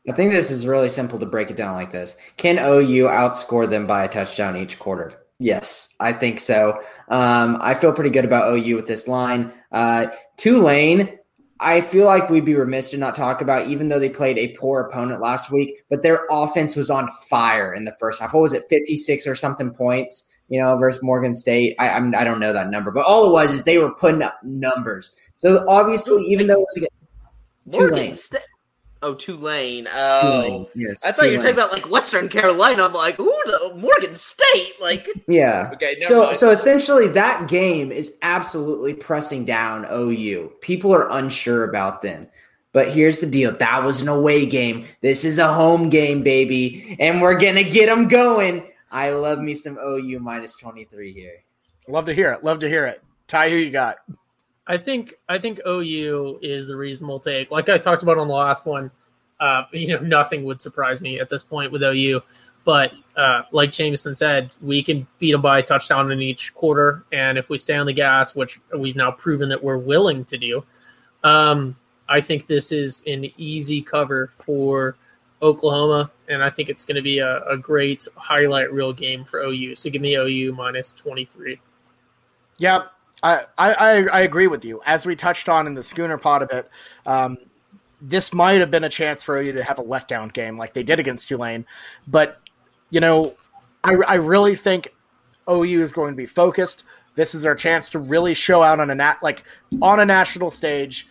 I 0.09 0.13
think 0.13 0.31
this 0.31 0.49
is 0.49 0.65
really 0.65 0.89
simple 0.89 1.19
to 1.19 1.25
break 1.25 1.51
it 1.51 1.57
down 1.57 1.75
like 1.75 1.91
this. 1.91 2.15
Can 2.37 2.57
OU 2.57 3.05
outscore 3.05 3.69
them 3.69 3.85
by 3.85 4.03
a 4.05 4.07
touchdown 4.07 4.55
each 4.57 4.79
quarter? 4.79 5.25
Yes, 5.39 5.95
I 5.99 6.11
think 6.13 6.39
so. 6.39 6.81
Um, 7.09 7.57
I 7.61 7.73
feel 7.73 7.93
pretty 7.93 8.09
good 8.09 8.25
about 8.25 8.51
OU 8.53 8.75
with 8.75 8.87
this 8.87 9.07
line. 9.07 9.51
Uh, 9.71 10.07
Tulane, 10.37 11.18
I 11.59 11.81
feel 11.81 12.05
like 12.05 12.29
we'd 12.29 12.45
be 12.45 12.55
remiss 12.55 12.89
to 12.91 12.97
not 12.97 13.15
talk 13.15 13.41
about, 13.41 13.67
even 13.67 13.89
though 13.89 13.99
they 13.99 14.09
played 14.09 14.37
a 14.37 14.55
poor 14.57 14.81
opponent 14.81 15.19
last 15.19 15.51
week, 15.51 15.83
but 15.89 16.03
their 16.03 16.25
offense 16.31 16.75
was 16.75 16.89
on 16.89 17.09
fire 17.29 17.73
in 17.73 17.83
the 17.83 17.95
first 17.99 18.21
half. 18.21 18.33
What 18.33 18.43
was 18.43 18.53
it, 18.53 18.63
56 18.69 19.27
or 19.27 19.35
something 19.35 19.71
points, 19.71 20.25
you 20.47 20.59
know, 20.59 20.77
versus 20.77 21.03
Morgan 21.03 21.35
State? 21.35 21.75
I, 21.77 21.89
I'm, 21.89 22.15
I 22.15 22.23
don't 22.23 22.39
know 22.39 22.53
that 22.53 22.69
number, 22.69 22.91
but 22.91 23.05
all 23.05 23.27
it 23.29 23.33
was 23.33 23.53
is 23.53 23.63
they 23.63 23.77
were 23.77 23.93
putting 23.93 24.23
up 24.23 24.39
numbers. 24.43 25.15
So 25.35 25.65
obviously, 25.67 26.23
even 26.23 26.47
though 26.47 26.61
it 26.61 26.67
was 26.67 26.77
against 26.77 26.93
Morgan. 27.65 28.13
State. 28.13 28.41
Oh, 29.01 29.13
Tulane. 29.15 29.87
Oh. 29.93 30.31
Tulane, 30.31 30.65
yes, 30.75 31.05
I 31.05 31.11
thought 31.13 31.25
you 31.31 31.37
were 31.37 31.43
talking 31.43 31.53
about 31.53 31.71
like 31.71 31.89
Western 31.89 32.27
Carolina. 32.27 32.83
I'm 32.83 32.93
like, 32.93 33.17
ooh, 33.19 33.41
the 33.45 33.73
Morgan 33.75 34.15
State. 34.17 34.73
Like, 34.81 35.07
Yeah. 35.27 35.69
okay, 35.73 35.97
So 36.01 36.25
mind. 36.25 36.37
so 36.37 36.51
essentially 36.51 37.07
that 37.09 37.47
game 37.47 37.91
is 37.91 38.17
absolutely 38.21 38.93
pressing 38.93 39.45
down 39.45 39.85
OU. 39.91 40.51
People 40.61 40.93
are 40.93 41.09
unsure 41.11 41.63
about 41.63 42.01
them. 42.01 42.27
But 42.71 42.91
here's 42.91 43.19
the 43.19 43.25
deal. 43.25 43.51
That 43.53 43.83
was 43.83 44.01
an 44.01 44.09
away 44.09 44.45
game. 44.45 44.85
This 45.01 45.25
is 45.25 45.39
a 45.39 45.51
home 45.51 45.89
game, 45.89 46.21
baby. 46.21 46.95
And 46.99 47.21
we're 47.21 47.39
going 47.39 47.55
to 47.55 47.63
get 47.63 47.87
them 47.87 48.07
going. 48.07 48.67
I 48.91 49.09
love 49.11 49.39
me 49.39 49.53
some 49.55 49.77
OU 49.77 50.19
minus 50.19 50.55
23 50.57 51.11
here. 51.13 51.43
Love 51.87 52.05
to 52.05 52.13
hear 52.13 52.31
it. 52.31 52.43
Love 52.43 52.59
to 52.59 52.69
hear 52.69 52.85
it. 52.85 53.01
Ty, 53.27 53.49
who 53.49 53.55
you 53.55 53.71
got? 53.71 53.97
I 54.69 54.77
think 54.77 55.15
I 55.27 55.39
think 55.39 55.59
OU 55.67 56.39
is 56.43 56.67
the 56.67 56.77
reasonable 56.77 57.19
take. 57.19 57.49
Like 57.49 57.67
I 57.67 57.77
talked 57.79 58.03
about 58.03 58.19
on 58.19 58.27
the 58.27 58.35
last 58.35 58.65
one, 58.67 58.91
uh, 59.39 59.63
you 59.73 59.87
know, 59.87 59.99
nothing 59.99 60.45
would 60.45 60.61
surprise 60.61 61.01
me 61.01 61.19
at 61.19 61.27
this 61.27 61.43
point 61.43 61.71
with 61.71 61.83
OU. 61.83 62.21
But 62.65 62.93
uh, 63.17 63.43
like 63.51 63.71
Jameson 63.71 64.13
said, 64.13 64.51
we 64.61 64.83
can 64.83 65.07
beat 65.17 65.31
them 65.31 65.41
by 65.41 65.59
a 65.59 65.63
touchdown 65.63 66.11
in 66.11 66.21
each 66.21 66.53
quarter, 66.53 67.03
and 67.11 67.37
if 67.37 67.49
we 67.49 67.57
stay 67.57 67.75
on 67.75 67.87
the 67.87 67.93
gas, 67.93 68.35
which 68.35 68.59
we've 68.77 68.95
now 68.95 69.11
proven 69.11 69.49
that 69.49 69.63
we're 69.63 69.77
willing 69.77 70.23
to 70.25 70.37
do, 70.37 70.63
um, 71.23 71.75
I 72.07 72.21
think 72.21 72.45
this 72.45 72.71
is 72.71 73.01
an 73.07 73.31
easy 73.37 73.81
cover 73.81 74.29
for 74.33 74.97
Oklahoma, 75.41 76.11
and 76.27 76.43
I 76.43 76.49
think 76.49 76.69
it's 76.69 76.85
going 76.85 76.97
to 76.97 77.01
be 77.01 77.19
a, 77.19 77.41
a 77.45 77.57
great 77.57 78.07
highlight 78.15 78.71
reel 78.71 78.93
game 78.93 79.23
for 79.23 79.39
OU. 79.39 79.75
So 79.75 79.89
give 79.89 80.01
me 80.01 80.15
OU 80.15 80.53
minus 80.53 80.91
twenty 80.91 81.25
three. 81.25 81.59
Yeah, 82.57 82.83
I, 83.21 83.45
I, 83.57 84.07
I 84.07 84.19
agree 84.21 84.47
with 84.47 84.63
you. 84.63 84.81
As 84.85 85.05
we 85.05 85.15
touched 85.15 85.49
on 85.49 85.67
in 85.67 85.73
the 85.73 85.83
Schooner 85.83 86.17
pod 86.17 86.41
a 86.43 86.47
bit, 86.47 86.69
um, 87.05 87.37
this 88.01 88.33
might 88.33 88.59
have 88.61 88.71
been 88.71 88.83
a 88.83 88.89
chance 88.89 89.23
for 89.23 89.41
you 89.41 89.51
to 89.53 89.63
have 89.63 89.79
a 89.79 89.83
letdown 89.83 90.31
game 90.31 90.57
like 90.57 90.73
they 90.73 90.83
did 90.83 90.99
against 90.99 91.27
Tulane. 91.27 91.65
But, 92.07 92.39
you 92.89 92.99
know, 92.99 93.35
I, 93.83 93.95
I 94.07 94.15
really 94.15 94.55
think 94.55 94.93
OU 95.49 95.81
is 95.81 95.91
going 95.91 96.13
to 96.13 96.17
be 96.17 96.25
focused. 96.25 96.83
This 97.15 97.35
is 97.35 97.45
our 97.45 97.55
chance 97.55 97.89
to 97.89 97.99
really 97.99 98.33
show 98.33 98.63
out 98.63 98.79
on 98.79 98.89
a 98.89 98.95
nat 98.95 99.17
like 99.21 99.43
on 99.81 99.99
a 99.99 100.05
national 100.05 100.51
stage 100.51 101.07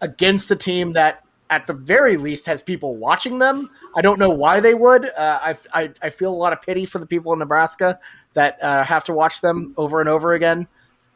against 0.00 0.50
a 0.50 0.56
team 0.56 0.92
that 0.92 1.24
at 1.50 1.66
the 1.66 1.72
very 1.72 2.16
least 2.16 2.46
has 2.46 2.62
people 2.62 2.96
watching 2.96 3.38
them. 3.38 3.68
I 3.96 4.02
don't 4.02 4.18
know 4.18 4.30
why 4.30 4.60
they 4.60 4.74
would. 4.74 5.06
Uh, 5.06 5.38
I, 5.42 5.56
I 5.72 5.90
I 6.00 6.10
feel 6.10 6.32
a 6.32 6.36
lot 6.36 6.52
of 6.52 6.62
pity 6.62 6.86
for 6.86 6.98
the 6.98 7.06
people 7.06 7.32
in 7.32 7.40
Nebraska 7.40 7.98
that 8.34 8.62
uh, 8.62 8.84
have 8.84 9.04
to 9.04 9.12
watch 9.12 9.40
them 9.40 9.74
over 9.76 10.00
and 10.00 10.08
over 10.08 10.32
again 10.34 10.68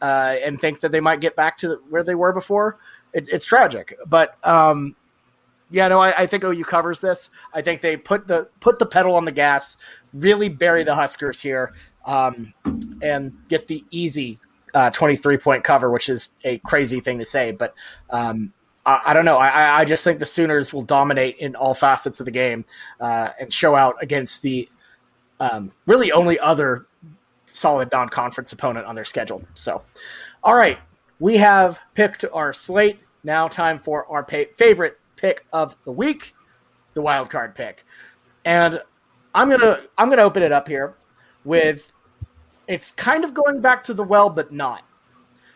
uh, 0.02 0.36
and 0.44 0.60
think 0.60 0.80
that 0.80 0.92
they 0.92 1.00
might 1.00 1.20
get 1.20 1.36
back 1.36 1.58
to 1.58 1.80
where 1.88 2.02
they 2.02 2.14
were 2.14 2.32
before. 2.32 2.78
It, 3.12 3.28
it's 3.30 3.44
tragic, 3.44 3.96
but 4.06 4.36
um, 4.46 4.94
yeah, 5.70 5.88
no, 5.88 5.98
I, 5.98 6.22
I 6.22 6.26
think 6.26 6.44
OU 6.44 6.64
covers 6.64 7.00
this. 7.00 7.30
I 7.52 7.62
think 7.62 7.80
they 7.80 7.96
put 7.96 8.26
the 8.26 8.48
put 8.60 8.78
the 8.78 8.86
pedal 8.86 9.14
on 9.14 9.24
the 9.24 9.32
gas, 9.32 9.76
really 10.12 10.48
bury 10.48 10.84
the 10.84 10.94
Huskers 10.94 11.40
here, 11.40 11.72
um, 12.04 12.52
and 13.02 13.32
get 13.48 13.66
the 13.66 13.84
easy 13.90 14.38
uh, 14.74 14.90
23 14.90 15.38
point 15.38 15.64
cover, 15.64 15.90
which 15.90 16.08
is 16.08 16.28
a 16.44 16.58
crazy 16.58 17.00
thing 17.00 17.18
to 17.18 17.24
say, 17.24 17.50
but 17.50 17.74
um, 18.10 18.52
I, 18.84 19.02
I, 19.06 19.12
don't 19.14 19.24
know. 19.24 19.38
I, 19.38 19.80
I 19.80 19.84
just 19.86 20.04
think 20.04 20.18
the 20.18 20.26
Sooners 20.26 20.72
will 20.72 20.82
dominate 20.82 21.38
in 21.38 21.56
all 21.56 21.74
facets 21.74 22.20
of 22.20 22.26
the 22.26 22.30
game 22.30 22.64
uh, 23.00 23.30
and 23.40 23.52
show 23.52 23.74
out 23.74 23.96
against 24.02 24.42
the 24.42 24.68
um, 25.40 25.72
really 25.86 26.12
only 26.12 26.38
other 26.38 26.86
solid 27.56 27.88
non 27.92 28.08
conference 28.08 28.52
opponent 28.52 28.86
on 28.86 28.94
their 28.94 29.04
schedule. 29.04 29.42
So, 29.54 29.82
all 30.42 30.54
right, 30.54 30.78
we 31.18 31.36
have 31.38 31.80
picked 31.94 32.24
our 32.32 32.52
slate. 32.52 33.00
Now, 33.24 33.48
time 33.48 33.78
for 33.78 34.06
our 34.06 34.22
pay- 34.22 34.50
favorite 34.56 34.98
pick 35.16 35.46
of 35.52 35.74
the 35.84 35.90
week, 35.90 36.34
the 36.94 37.02
wild 37.02 37.30
card 37.30 37.54
pick, 37.54 37.84
and 38.44 38.80
I'm 39.34 39.50
gonna 39.50 39.80
I'm 39.98 40.08
gonna 40.08 40.22
open 40.22 40.42
it 40.42 40.52
up 40.52 40.68
here 40.68 40.94
with 41.44 41.92
it's 42.68 42.92
kind 42.92 43.24
of 43.24 43.34
going 43.34 43.60
back 43.60 43.84
to 43.84 43.94
the 43.94 44.02
well, 44.02 44.30
but 44.30 44.52
not. 44.52 44.82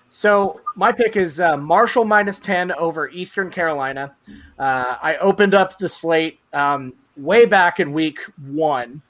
So 0.08 0.60
my 0.74 0.90
pick 0.90 1.16
is 1.16 1.38
uh, 1.38 1.56
Marshall 1.56 2.04
minus 2.04 2.38
ten 2.40 2.72
over 2.72 3.08
Eastern 3.10 3.50
Carolina. 3.50 4.16
Uh, 4.58 4.96
I 5.00 5.16
opened 5.18 5.54
up 5.54 5.78
the 5.78 5.88
slate 5.88 6.40
um, 6.52 6.94
way 7.16 7.46
back 7.46 7.78
in 7.78 7.92
week 7.92 8.18
one. 8.48 9.02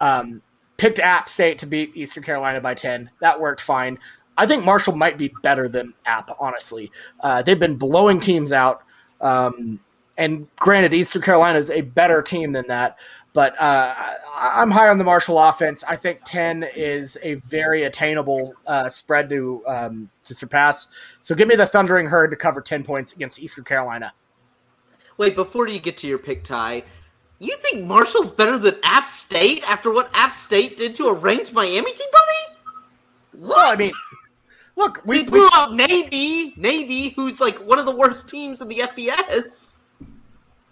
Um, 0.00 0.42
picked 0.78 0.98
App 0.98 1.28
State 1.28 1.58
to 1.58 1.66
beat 1.66 1.94
Eastern 1.94 2.22
Carolina 2.22 2.60
by 2.60 2.74
ten. 2.74 3.10
That 3.20 3.38
worked 3.38 3.60
fine. 3.60 3.98
I 4.38 4.46
think 4.46 4.64
Marshall 4.64 4.96
might 4.96 5.18
be 5.18 5.32
better 5.42 5.68
than 5.68 5.92
App. 6.06 6.30
Honestly, 6.40 6.90
uh, 7.20 7.42
they've 7.42 7.58
been 7.58 7.76
blowing 7.76 8.20
teams 8.20 8.52
out. 8.52 8.82
Um, 9.20 9.80
and 10.16 10.48
granted, 10.56 10.94
Eastern 10.94 11.22
Carolina 11.22 11.58
is 11.58 11.70
a 11.70 11.82
better 11.82 12.22
team 12.22 12.52
than 12.52 12.66
that. 12.68 12.98
But 13.34 13.60
uh, 13.60 13.94
I'm 14.34 14.70
high 14.70 14.88
on 14.88 14.98
the 14.98 15.04
Marshall 15.04 15.38
offense. 15.38 15.84
I 15.86 15.96
think 15.96 16.20
10 16.24 16.64
is 16.74 17.18
a 17.22 17.34
very 17.34 17.84
attainable 17.84 18.54
uh, 18.66 18.88
spread 18.88 19.28
to 19.28 19.62
um, 19.66 20.10
to 20.24 20.34
surpass. 20.34 20.88
So 21.20 21.34
give 21.34 21.46
me 21.46 21.54
the 21.54 21.66
Thundering 21.66 22.06
Herd 22.06 22.30
to 22.30 22.36
cover 22.36 22.60
10 22.60 22.84
points 22.84 23.12
against 23.12 23.38
Eastern 23.38 23.64
Carolina. 23.64 24.12
Wait, 25.18 25.34
before 25.34 25.68
you 25.68 25.78
get 25.78 25.96
to 25.98 26.06
your 26.06 26.18
pick, 26.18 26.42
Ty, 26.42 26.84
you 27.38 27.56
think 27.58 27.84
Marshall's 27.84 28.30
better 28.30 28.58
than 28.58 28.76
App 28.82 29.10
State 29.10 29.62
after 29.64 29.92
what 29.92 30.10
App 30.12 30.32
State 30.32 30.76
did 30.76 30.94
to 30.96 31.06
a 31.06 31.12
ranked 31.12 31.52
Miami 31.52 31.92
team, 31.92 32.08
buddy? 32.12 32.58
What? 33.46 33.56
Well, 33.56 33.72
I 33.72 33.76
mean, 33.76 33.92
look, 34.76 35.00
we, 35.04 35.22
blew 35.22 35.40
we... 35.40 35.50
out 35.54 35.74
Navy, 35.74 36.54
Navy, 36.56 37.10
who's 37.10 37.40
like 37.40 37.58
one 37.58 37.78
of 37.78 37.86
the 37.86 37.94
worst 37.94 38.28
teams 38.28 38.60
in 38.60 38.68
the 38.68 38.78
FBS. 38.78 39.78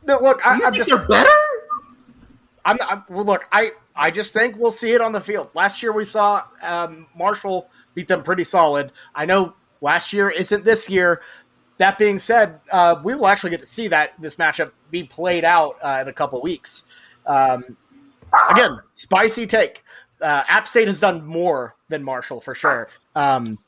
No, 0.04 0.18
look, 0.20 0.44
I, 0.44 0.56
you 0.56 0.64
am 0.64 0.72
think 0.72 0.86
just 0.86 0.90
they're 0.90 1.06
better. 1.06 1.30
I'm, 2.64 2.78
I'm 2.88 3.04
well, 3.08 3.24
look, 3.24 3.46
I 3.52 3.70
I 3.94 4.10
just 4.10 4.32
think 4.32 4.56
we'll 4.56 4.72
see 4.72 4.92
it 4.92 5.00
on 5.00 5.12
the 5.12 5.20
field. 5.20 5.50
Last 5.54 5.82
year 5.82 5.92
we 5.92 6.04
saw 6.04 6.42
um, 6.62 7.06
Marshall 7.16 7.70
beat 7.94 8.08
them 8.08 8.22
pretty 8.22 8.44
solid. 8.44 8.92
I 9.14 9.24
know 9.24 9.54
last 9.80 10.12
year 10.12 10.30
isn't 10.30 10.64
this 10.64 10.90
year. 10.90 11.22
That 11.78 11.98
being 11.98 12.18
said, 12.18 12.60
uh, 12.72 13.00
we 13.04 13.14
will 13.14 13.26
actually 13.26 13.50
get 13.50 13.60
to 13.60 13.66
see 13.66 13.88
that 13.88 14.14
this 14.18 14.36
matchup 14.36 14.72
be 14.90 15.04
played 15.04 15.44
out 15.44 15.76
uh, 15.82 15.98
in 16.02 16.08
a 16.08 16.12
couple 16.12 16.40
weeks. 16.40 16.84
Um, 17.26 17.76
again, 18.50 18.80
spicy 18.92 19.46
take. 19.46 19.82
Uh, 20.20 20.42
App 20.48 20.66
State 20.66 20.86
has 20.86 21.00
done 21.00 21.26
more 21.26 21.76
than 21.88 22.02
Marshall 22.02 22.40
for 22.40 22.54
sure. 22.54 22.88
Um, 23.14 23.58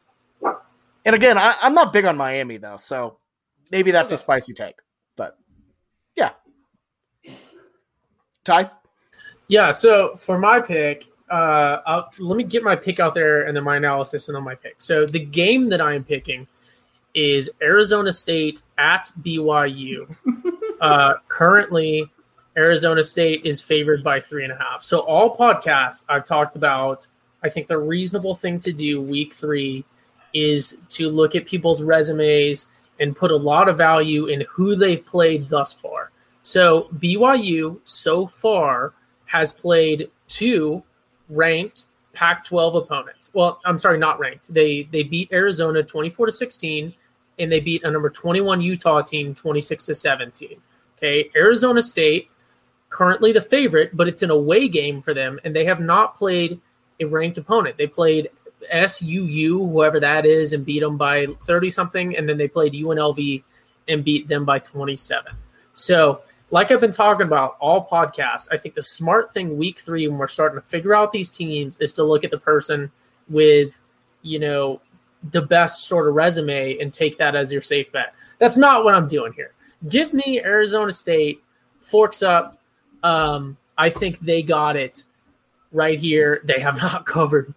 and 1.04 1.14
again, 1.14 1.36
I, 1.36 1.54
am 1.62 1.74
not 1.74 1.92
big 1.92 2.06
on 2.06 2.16
Miami 2.16 2.56
though, 2.56 2.78
so 2.78 3.18
maybe 3.70 3.90
that's 3.90 4.12
a 4.12 4.16
spicy 4.16 4.54
take. 4.54 4.76
But 5.16 5.36
yeah, 6.16 6.30
Ty. 8.44 8.70
Yeah, 9.48 9.70
so 9.70 10.14
for 10.16 10.38
my 10.38 10.60
pick, 10.60 11.06
uh, 11.30 12.02
let 12.18 12.36
me 12.36 12.44
get 12.44 12.62
my 12.62 12.76
pick 12.76 13.00
out 13.00 13.14
there 13.14 13.46
and 13.46 13.56
then 13.56 13.64
my 13.64 13.76
analysis 13.76 14.28
and 14.28 14.36
then 14.36 14.44
my 14.44 14.54
pick. 14.54 14.80
So 14.80 15.06
the 15.06 15.24
game 15.24 15.68
that 15.70 15.80
I 15.80 15.94
am 15.94 16.04
picking 16.04 16.46
is 17.18 17.50
Arizona 17.60 18.12
State 18.12 18.62
at 18.78 19.10
BYU. 19.22 20.14
uh, 20.80 21.14
currently, 21.26 22.08
Arizona 22.56 23.02
State 23.02 23.44
is 23.44 23.60
favored 23.60 24.04
by 24.04 24.20
three 24.20 24.44
and 24.44 24.52
a 24.52 24.56
half. 24.56 24.84
So 24.84 25.00
all 25.00 25.36
podcasts 25.36 26.04
I've 26.08 26.24
talked 26.24 26.54
about, 26.54 27.08
I 27.42 27.48
think 27.48 27.66
the 27.66 27.76
reasonable 27.76 28.36
thing 28.36 28.60
to 28.60 28.72
do 28.72 29.02
week 29.02 29.34
three 29.34 29.84
is 30.32 30.78
to 30.90 31.10
look 31.10 31.34
at 31.34 31.44
people's 31.44 31.82
resumes 31.82 32.68
and 33.00 33.16
put 33.16 33.32
a 33.32 33.36
lot 33.36 33.68
of 33.68 33.76
value 33.76 34.26
in 34.26 34.44
who 34.48 34.76
they've 34.76 35.04
played 35.04 35.48
thus 35.48 35.72
far. 35.72 36.12
So 36.42 36.88
BYU 36.98 37.80
so 37.82 38.28
far 38.28 38.94
has 39.26 39.52
played 39.52 40.08
two 40.28 40.84
ranked 41.28 41.86
Pac-12 42.12 42.76
opponents. 42.76 43.30
Well, 43.32 43.60
I'm 43.64 43.78
sorry, 43.78 43.98
not 43.98 44.20
ranked. 44.20 44.52
They 44.52 44.84
they 44.90 45.02
beat 45.02 45.30
Arizona 45.32 45.82
24 45.82 46.26
to 46.26 46.32
16 46.32 46.94
and 47.38 47.50
they 47.50 47.60
beat 47.60 47.84
a 47.84 47.90
number 47.90 48.10
21 48.10 48.60
Utah 48.60 49.02
team 49.02 49.34
26 49.34 49.86
to 49.86 49.94
17. 49.94 50.60
Okay, 50.96 51.30
Arizona 51.36 51.82
State 51.82 52.30
currently 52.90 53.32
the 53.32 53.40
favorite, 53.40 53.96
but 53.96 54.08
it's 54.08 54.22
an 54.22 54.30
away 54.30 54.68
game 54.68 55.02
for 55.02 55.14
them 55.14 55.38
and 55.44 55.54
they 55.54 55.64
have 55.64 55.80
not 55.80 56.16
played 56.16 56.60
a 57.00 57.04
ranked 57.04 57.38
opponent. 57.38 57.76
They 57.76 57.86
played 57.86 58.30
SUU, 58.72 59.70
whoever 59.70 60.00
that 60.00 60.26
is, 60.26 60.52
and 60.52 60.64
beat 60.64 60.80
them 60.80 60.96
by 60.96 61.26
30 61.44 61.70
something 61.70 62.16
and 62.16 62.28
then 62.28 62.38
they 62.38 62.48
played 62.48 62.72
UNLV 62.72 63.42
and 63.88 64.04
beat 64.04 64.28
them 64.28 64.44
by 64.44 64.58
27. 64.58 65.32
So, 65.74 66.22
like 66.50 66.70
I've 66.70 66.80
been 66.80 66.92
talking 66.92 67.26
about 67.26 67.56
all 67.60 67.86
podcasts, 67.86 68.48
I 68.50 68.56
think 68.56 68.74
the 68.74 68.82
smart 68.82 69.32
thing 69.32 69.58
week 69.58 69.80
three 69.80 70.08
when 70.08 70.18
we're 70.18 70.28
starting 70.28 70.58
to 70.58 70.66
figure 70.66 70.94
out 70.94 71.12
these 71.12 71.30
teams 71.30 71.78
is 71.78 71.92
to 71.92 72.04
look 72.04 72.24
at 72.24 72.30
the 72.30 72.38
person 72.38 72.90
with, 73.28 73.78
you 74.22 74.38
know, 74.38 74.80
the 75.30 75.42
best 75.42 75.86
sort 75.86 76.08
of 76.08 76.14
resume 76.14 76.78
and 76.78 76.92
take 76.92 77.18
that 77.18 77.34
as 77.34 77.52
your 77.52 77.62
safe 77.62 77.90
bet. 77.92 78.14
That's 78.38 78.56
not 78.56 78.84
what 78.84 78.94
I'm 78.94 79.08
doing 79.08 79.32
here. 79.32 79.52
Give 79.88 80.12
me 80.12 80.40
Arizona 80.40 80.92
State, 80.92 81.42
forks 81.80 82.22
up. 82.22 82.58
Um, 83.02 83.56
I 83.76 83.90
think 83.90 84.20
they 84.20 84.42
got 84.42 84.76
it 84.76 85.04
right 85.72 85.98
here. 85.98 86.40
They 86.44 86.60
have 86.60 86.76
not 86.82 87.06
covered 87.06 87.54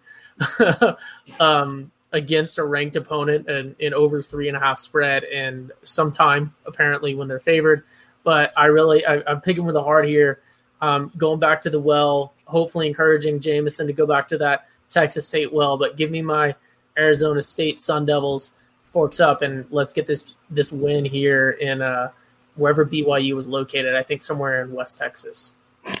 um, 1.40 1.90
against 2.12 2.58
a 2.58 2.64
ranked 2.64 2.96
opponent 2.96 3.48
and 3.48 3.74
in 3.78 3.94
over 3.94 4.22
three 4.22 4.48
and 4.48 4.56
a 4.56 4.60
half 4.60 4.78
spread, 4.78 5.24
and 5.24 5.72
sometime 5.82 6.54
apparently 6.66 7.14
when 7.14 7.28
they're 7.28 7.40
favored 7.40 7.84
but 8.24 8.52
I 8.56 8.66
really 8.66 9.04
I, 9.04 9.22
am 9.30 9.40
picking 9.40 9.64
with 9.64 9.76
a 9.76 9.82
heart 9.82 10.06
here. 10.06 10.40
Um, 10.80 11.12
going 11.16 11.38
back 11.38 11.60
to 11.62 11.70
the 11.70 11.80
well, 11.80 12.34
hopefully 12.44 12.86
encouraging 12.88 13.40
Jameson 13.40 13.86
to 13.86 13.92
go 13.92 14.06
back 14.06 14.28
to 14.28 14.38
that 14.38 14.66
Texas 14.88 15.28
State 15.28 15.52
well. 15.52 15.76
But 15.76 15.96
give 15.96 16.10
me 16.10 16.22
my 16.22 16.54
Arizona 16.98 17.42
State 17.42 17.78
Sun 17.78 18.06
Devils 18.06 18.52
forks 18.82 19.20
up 19.20 19.42
and 19.42 19.64
let's 19.70 19.92
get 19.92 20.06
this 20.06 20.34
this 20.50 20.70
win 20.72 21.04
here 21.04 21.50
in 21.50 21.80
uh, 21.82 22.10
wherever 22.56 22.84
BYU 22.84 23.34
was 23.34 23.46
located. 23.46 23.94
I 23.94 24.02
think 24.02 24.22
somewhere 24.22 24.62
in 24.62 24.72
West 24.72 24.98
Texas. 24.98 25.52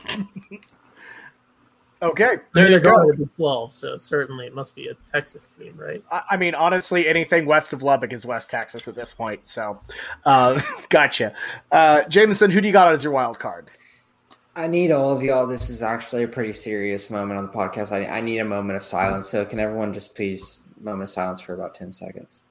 Okay, 2.02 2.38
there 2.52 2.68
you 2.68 2.80
go. 2.80 3.12
To 3.12 3.16
be 3.16 3.26
Twelve, 3.36 3.72
so 3.72 3.96
certainly 3.96 4.46
it 4.46 4.54
must 4.54 4.74
be 4.74 4.88
a 4.88 4.94
Texas 5.12 5.46
team, 5.46 5.74
right? 5.76 6.02
I 6.10 6.36
mean, 6.36 6.52
honestly, 6.52 7.06
anything 7.06 7.46
west 7.46 7.72
of 7.72 7.84
Lubbock 7.84 8.12
is 8.12 8.26
West 8.26 8.50
Texas 8.50 8.88
at 8.88 8.96
this 8.96 9.14
point. 9.14 9.48
So, 9.48 9.78
uh, 10.24 10.60
gotcha. 10.88 11.32
Uh, 11.70 12.02
Jameson, 12.08 12.50
who 12.50 12.60
do 12.60 12.66
you 12.66 12.72
got 12.72 12.92
as 12.92 13.04
your 13.04 13.12
wild 13.12 13.38
card? 13.38 13.70
I 14.56 14.66
need 14.66 14.90
all 14.90 15.12
of 15.12 15.22
y'all. 15.22 15.46
This 15.46 15.70
is 15.70 15.80
actually 15.80 16.24
a 16.24 16.28
pretty 16.28 16.52
serious 16.52 17.08
moment 17.08 17.38
on 17.38 17.46
the 17.46 17.52
podcast. 17.52 17.92
I, 17.92 18.04
I 18.06 18.20
need 18.20 18.38
a 18.38 18.44
moment 18.44 18.76
of 18.76 18.82
silence. 18.82 19.28
So, 19.28 19.44
can 19.44 19.60
everyone 19.60 19.94
just 19.94 20.16
please 20.16 20.61
moment 20.82 21.04
of 21.04 21.10
silence 21.10 21.40
for 21.40 21.54
about 21.54 21.74
ten 21.74 21.92
seconds? 21.92 22.44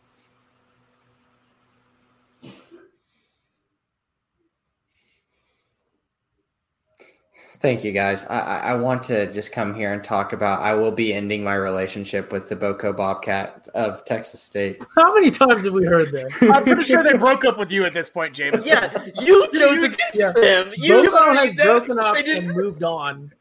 Thank 7.62 7.84
you, 7.84 7.92
guys. 7.92 8.26
I, 8.26 8.60
I 8.60 8.74
want 8.74 9.04
to 9.04 9.32
just 9.32 9.52
come 9.52 9.76
here 9.76 9.94
and 9.94 10.04
talk 10.04 10.34
about. 10.34 10.62
I 10.62 10.74
will 10.74 10.92
be 10.92 11.14
ending 11.14 11.44
my 11.44 11.54
relationship 11.54 12.32
with 12.32 12.50
the 12.50 12.56
Boko 12.56 12.92
Bobcat 12.92 13.68
of 13.76 14.04
Texas 14.04 14.42
State. 14.42 14.84
How 14.96 15.14
many 15.14 15.30
times 15.30 15.66
have 15.66 15.74
we 15.74 15.86
heard 15.86 16.10
that? 16.12 16.32
I'm 16.52 16.64
pretty 16.64 16.82
sure 16.82 17.04
they 17.04 17.14
broke 17.14 17.46
up 17.46 17.60
with 17.60 17.72
you 17.72 17.86
at 17.86 17.94
this 17.94 18.10
point, 18.10 18.34
James. 18.34 18.66
Yeah, 18.66 19.06
you 19.20 19.48
chose 19.54 19.84
against 19.84 20.16
yeah. 20.16 20.32
them. 20.32 20.72
You 20.76 21.12
Boko 21.12 21.34
has 21.34 21.54
broken 21.54 22.00
up 22.00 22.18
and 22.18 22.48
moved 22.48 22.84
on. 22.84 23.32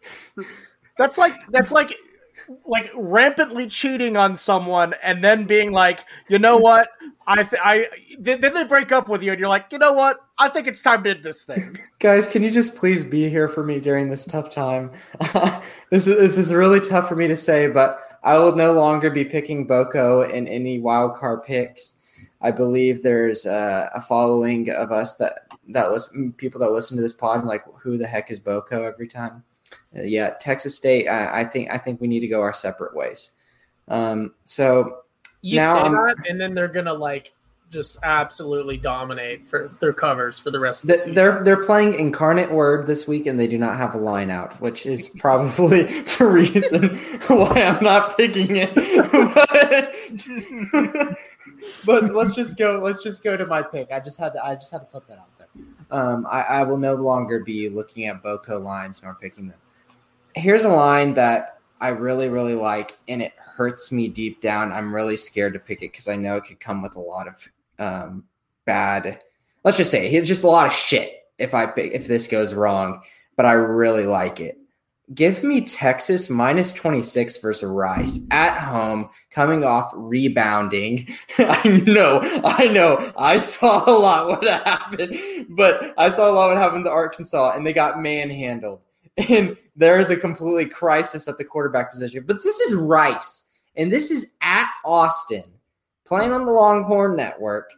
That's 0.98 1.16
like 1.16 1.34
that's 1.48 1.72
like 1.72 1.94
like 2.66 2.90
rampantly 2.94 3.66
cheating 3.66 4.16
on 4.16 4.36
someone 4.36 4.94
and 5.02 5.22
then 5.22 5.44
being 5.44 5.72
like, 5.72 6.00
you 6.28 6.38
know 6.38 6.56
what? 6.56 6.88
I 7.26 7.42
th- 7.42 7.62
I 7.62 7.88
then 8.18 8.40
they 8.40 8.64
break 8.64 8.92
up 8.92 9.08
with 9.08 9.22
you 9.22 9.32
and 9.32 9.40
you're 9.40 9.48
like, 9.48 9.66
you 9.70 9.78
know 9.78 9.92
what? 9.92 10.20
I 10.38 10.48
think 10.48 10.66
it's 10.66 10.82
time 10.82 11.04
to 11.04 11.10
end 11.10 11.22
this 11.22 11.44
thing. 11.44 11.78
Guys, 11.98 12.26
can 12.26 12.42
you 12.42 12.50
just 12.50 12.74
please 12.74 13.04
be 13.04 13.28
here 13.28 13.48
for 13.48 13.62
me 13.62 13.78
during 13.78 14.08
this 14.08 14.24
tough 14.24 14.50
time? 14.50 14.90
this 15.90 16.06
is 16.06 16.16
this 16.16 16.38
is 16.38 16.52
really 16.52 16.80
tough 16.80 17.08
for 17.08 17.16
me 17.16 17.28
to 17.28 17.36
say, 17.36 17.68
but 17.68 18.18
I 18.22 18.38
will 18.38 18.54
no 18.54 18.72
longer 18.72 19.10
be 19.10 19.24
picking 19.24 19.66
Boko 19.66 20.22
in 20.22 20.48
any 20.48 20.78
wild 20.78 21.14
card 21.16 21.42
picks. 21.42 21.96
I 22.42 22.50
believe 22.50 23.02
there's 23.02 23.46
a, 23.46 23.90
a 23.94 24.00
following 24.00 24.70
of 24.70 24.92
us 24.92 25.16
that 25.16 25.46
that 25.68 25.92
listen 25.92 26.32
people 26.32 26.60
that 26.60 26.72
listen 26.72 26.96
to 26.96 27.02
this 27.02 27.14
pod 27.14 27.44
like 27.44 27.64
who 27.80 27.96
the 27.96 28.06
heck 28.06 28.30
is 28.30 28.40
Boko 28.40 28.82
every 28.82 29.08
time. 29.08 29.44
Uh, 29.96 30.02
yeah, 30.02 30.30
Texas 30.40 30.76
State. 30.76 31.08
I, 31.08 31.40
I, 31.40 31.44
think 31.44 31.70
I 31.70 31.78
think 31.78 32.00
we 32.00 32.08
need 32.08 32.20
to 32.20 32.28
go 32.28 32.40
our 32.40 32.54
separate 32.54 32.94
ways. 32.94 33.30
Um, 33.88 34.34
so 34.44 34.98
You 35.42 35.58
Now 35.58 35.74
say 35.74 35.80
I'm- 35.80 35.92
that, 35.92 36.16
and 36.28 36.40
then 36.40 36.54
they're 36.54 36.68
gonna 36.68 36.94
like 36.94 37.32
just 37.70 37.98
absolutely 38.02 38.76
dominate 38.76 39.46
for 39.46 39.70
their 39.78 39.92
covers 39.92 40.40
for 40.40 40.50
the 40.50 40.58
rest 40.58 40.82
of 40.82 40.88
the 40.88 40.92
Th- 40.94 40.98
season. 41.00 41.14
They're 41.14 41.42
they're 41.44 41.62
playing 41.62 41.94
Incarnate 41.94 42.50
Word 42.50 42.86
this 42.86 43.06
week, 43.06 43.26
and 43.26 43.38
they 43.38 43.46
do 43.46 43.58
not 43.58 43.76
have 43.76 43.94
a 43.94 43.98
line 43.98 44.30
out, 44.30 44.60
which 44.60 44.86
is 44.86 45.08
probably 45.18 45.84
the 46.18 46.26
reason 46.26 46.96
why 47.28 47.62
I'm 47.62 47.82
not 47.82 48.16
picking 48.16 48.56
it. 48.56 48.74
but, 50.72 51.16
but 51.86 52.14
let's 52.14 52.34
just 52.34 52.56
go. 52.56 52.78
Let's 52.82 53.02
just 53.02 53.22
go 53.22 53.36
to 53.36 53.46
my 53.46 53.62
pick. 53.62 53.90
I 53.92 54.00
just 54.00 54.18
had 54.18 54.32
to. 54.34 54.44
I 54.44 54.54
just 54.54 54.70
had 54.72 54.78
to 54.78 54.86
put 54.86 55.06
that 55.08 55.18
out 55.18 55.38
there. 55.38 55.48
Um, 55.90 56.26
I, 56.30 56.42
I 56.42 56.62
will 56.62 56.78
no 56.78 56.94
longer 56.94 57.40
be 57.40 57.68
looking 57.68 58.06
at 58.06 58.22
Boko 58.22 58.60
lines 58.60 59.02
nor 59.02 59.14
picking 59.14 59.48
them. 59.48 59.58
Here's 60.34 60.64
a 60.64 60.68
line 60.68 61.14
that 61.14 61.58
I 61.80 61.88
really 61.88 62.28
really 62.28 62.54
like, 62.54 62.98
and 63.08 63.22
it 63.22 63.32
hurts 63.38 63.90
me 63.90 64.08
deep 64.08 64.40
down. 64.40 64.72
I'm 64.72 64.94
really 64.94 65.16
scared 65.16 65.54
to 65.54 65.58
pick 65.60 65.82
it 65.82 65.92
because 65.92 66.08
I 66.08 66.16
know 66.16 66.36
it 66.36 66.44
could 66.44 66.60
come 66.60 66.82
with 66.82 66.96
a 66.96 67.00
lot 67.00 67.28
of 67.28 67.48
um, 67.78 68.24
bad 68.64 69.20
let's 69.64 69.76
just 69.76 69.90
say 69.90 70.08
it's 70.08 70.28
just 70.28 70.44
a 70.44 70.48
lot 70.48 70.66
of 70.66 70.72
shit 70.72 71.24
if 71.38 71.54
I 71.54 71.66
pick 71.66 71.92
if 71.92 72.06
this 72.06 72.28
goes 72.28 72.54
wrong, 72.54 73.02
but 73.36 73.46
I 73.46 73.52
really 73.52 74.06
like 74.06 74.40
it. 74.40 74.56
Give 75.12 75.42
me 75.42 75.62
Texas 75.62 76.30
minus 76.30 76.72
26 76.72 77.38
versus 77.38 77.68
Rice 77.68 78.20
at 78.30 78.56
home, 78.56 79.10
coming 79.30 79.64
off 79.64 79.90
rebounding. 79.92 81.12
I 81.38 81.82
know, 81.84 82.20
I 82.44 82.68
know, 82.68 83.12
I 83.16 83.38
saw 83.38 83.90
a 83.90 83.96
lot 83.96 84.28
what 84.28 84.44
happened, 84.44 85.46
but 85.48 85.94
I 85.98 86.10
saw 86.10 86.30
a 86.30 86.32
lot 86.32 86.50
what 86.50 86.58
happened 86.58 86.84
to 86.84 86.92
Arkansas, 86.92 87.54
and 87.56 87.66
they 87.66 87.72
got 87.72 88.00
manhandled. 88.00 88.82
And 89.16 89.56
there 89.76 89.98
is 89.98 90.10
a 90.10 90.16
completely 90.16 90.66
crisis 90.66 91.28
at 91.28 91.38
the 91.38 91.44
quarterback 91.44 91.92
position. 91.92 92.24
But 92.26 92.42
this 92.42 92.60
is 92.60 92.74
Rice, 92.74 93.44
and 93.76 93.92
this 93.92 94.10
is 94.10 94.32
at 94.40 94.70
Austin, 94.84 95.44
playing 96.04 96.32
on 96.32 96.46
the 96.46 96.52
Longhorn 96.52 97.16
Network 97.16 97.70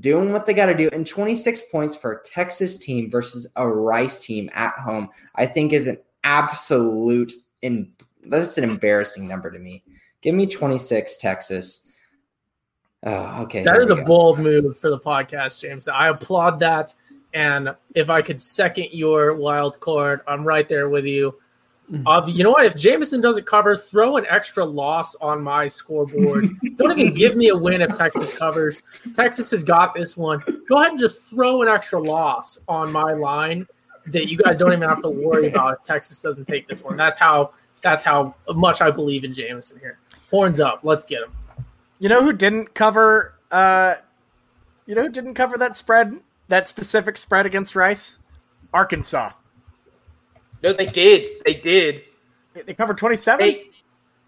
doing 0.00 0.32
what 0.32 0.46
they 0.46 0.54
got 0.54 0.66
to 0.66 0.74
do. 0.74 0.88
And 0.92 1.06
26 1.06 1.64
points 1.70 1.94
for 1.94 2.12
a 2.12 2.22
Texas 2.22 2.78
team 2.78 3.10
versus 3.10 3.46
a 3.56 3.68
Rice 3.68 4.18
team 4.18 4.50
at 4.52 4.74
home, 4.74 5.08
I 5.34 5.46
think 5.46 5.72
is 5.72 5.86
an 5.86 5.98
absolute 6.24 7.32
in 7.62 7.92
that's 8.26 8.58
an 8.58 8.64
embarrassing 8.64 9.28
number 9.28 9.50
to 9.50 9.58
me. 9.58 9.84
Give 10.22 10.34
me 10.34 10.46
26 10.46 11.18
Texas. 11.18 11.80
Oh, 13.02 13.42
okay. 13.42 13.62
That 13.64 13.80
is 13.80 13.90
a 13.90 13.96
bold 13.96 14.38
move 14.38 14.78
for 14.78 14.88
the 14.88 14.98
podcast, 14.98 15.60
James. 15.60 15.88
I 15.88 16.08
applaud 16.08 16.58
that. 16.60 16.94
And 17.34 17.74
if 17.94 18.10
I 18.10 18.22
could 18.22 18.40
second 18.40 18.88
your 18.92 19.34
wild 19.34 19.78
card, 19.80 20.20
I'm 20.26 20.44
right 20.44 20.68
there 20.68 20.88
with 20.88 21.04
you. 21.04 21.36
Mm-hmm. 21.90 22.06
Uh, 22.06 22.26
you 22.26 22.44
know 22.44 22.52
what? 22.52 22.64
If 22.64 22.76
Jameson 22.76 23.20
doesn't 23.20 23.44
cover, 23.44 23.76
throw 23.76 24.16
an 24.16 24.24
extra 24.30 24.64
loss 24.64 25.16
on 25.16 25.42
my 25.42 25.66
scoreboard. 25.66 26.48
Don't 26.76 26.98
even 26.98 27.12
give 27.12 27.36
me 27.36 27.48
a 27.48 27.56
win 27.56 27.82
if 27.82 27.94
Texas 27.94 28.32
covers. 28.32 28.80
Texas 29.14 29.50
has 29.50 29.62
got 29.62 29.94
this 29.94 30.16
one. 30.16 30.42
Go 30.68 30.78
ahead 30.78 30.92
and 30.92 30.98
just 30.98 31.28
throw 31.28 31.60
an 31.60 31.68
extra 31.68 32.00
loss 32.00 32.58
on 32.68 32.90
my 32.90 33.12
line 33.12 33.66
that 34.06 34.28
you 34.28 34.36
guys 34.38 34.58
don't 34.58 34.72
even 34.72 34.86
have 34.86 35.00
to 35.00 35.08
worry 35.08 35.48
about 35.48 35.78
if 35.78 35.82
Texas 35.82 36.18
doesn't 36.20 36.46
take 36.46 36.68
this 36.68 36.82
one. 36.82 36.96
That's 36.96 37.18
how 37.18 37.52
that's 37.82 38.04
how 38.04 38.34
much 38.54 38.80
I 38.80 38.90
believe 38.90 39.24
in 39.24 39.32
Jameson 39.32 39.78
here. 39.80 39.98
Horns 40.30 40.60
up. 40.60 40.80
Let's 40.82 41.04
get 41.04 41.22
him. 41.22 41.32
You 41.98 42.08
know 42.08 42.22
who 42.22 42.32
didn't 42.32 42.74
cover? 42.74 43.34
Uh, 43.50 43.94
you 44.86 44.94
know 44.94 45.02
who 45.02 45.08
didn't 45.10 45.34
cover 45.34 45.56
that 45.58 45.76
spread? 45.76 46.20
That 46.48 46.68
specific 46.68 47.16
spread 47.18 47.46
against 47.46 47.74
Rice? 47.74 48.18
Arkansas. 48.72 49.30
No, 50.62 50.72
they 50.72 50.86
did. 50.86 51.42
They 51.44 51.54
did. 51.54 52.02
They- 52.54 52.62
They 52.62 52.74
covered 52.74 52.98
twenty-seven. 52.98 53.44
They, 53.46 53.70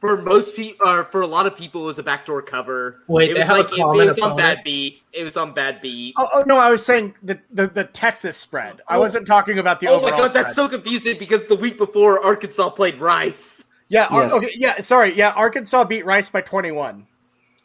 for 0.00 0.20
most 0.20 0.54
people, 0.54 0.86
or 0.86 1.04
for 1.04 1.22
a 1.22 1.26
lot 1.26 1.46
of 1.46 1.56
people, 1.56 1.82
it 1.84 1.86
was 1.86 1.98
a 1.98 2.02
backdoor 2.02 2.42
cover. 2.42 2.98
Wait, 3.08 3.30
it 3.30 3.34
they 3.34 3.40
was 3.40 3.46
have 3.48 3.56
a 3.56 3.60
like 3.62 3.72
it, 3.72 3.78
it 4.02 4.06
was 4.08 4.18
on 4.18 4.36
bad 4.36 4.62
beats. 4.62 5.04
It 5.12 5.24
was 5.24 5.36
on 5.38 5.54
bad 5.54 5.80
beats. 5.80 6.16
Oh, 6.20 6.28
oh 6.34 6.44
no, 6.46 6.58
I 6.58 6.70
was 6.70 6.84
saying 6.84 7.14
the, 7.22 7.40
the 7.50 7.66
the 7.68 7.84
Texas 7.84 8.36
spread. 8.36 8.82
I 8.88 8.96
Oh. 8.96 9.00
wasn't 9.00 9.26
talking 9.26 9.58
about 9.58 9.80
the 9.80 9.88
Oh 9.88 10.00
my 10.00 10.08
overall. 10.08 10.22
god, 10.26 10.34
that's 10.34 10.52
spread. 10.52 10.56
so 10.56 10.68
confusing 10.68 11.18
because 11.18 11.46
the 11.46 11.56
week 11.56 11.78
before 11.78 12.22
Arkansas 12.22 12.70
played 12.70 13.00
Rice. 13.00 13.64
Yeah, 13.88 14.06
Ar- 14.10 14.24
okay, 14.32 14.50
yeah. 14.56 14.80
Sorry, 14.80 15.14
yeah. 15.16 15.30
Arkansas 15.30 15.84
beat 15.84 16.04
Rice 16.04 16.28
by 16.28 16.40
twenty-one. 16.42 17.06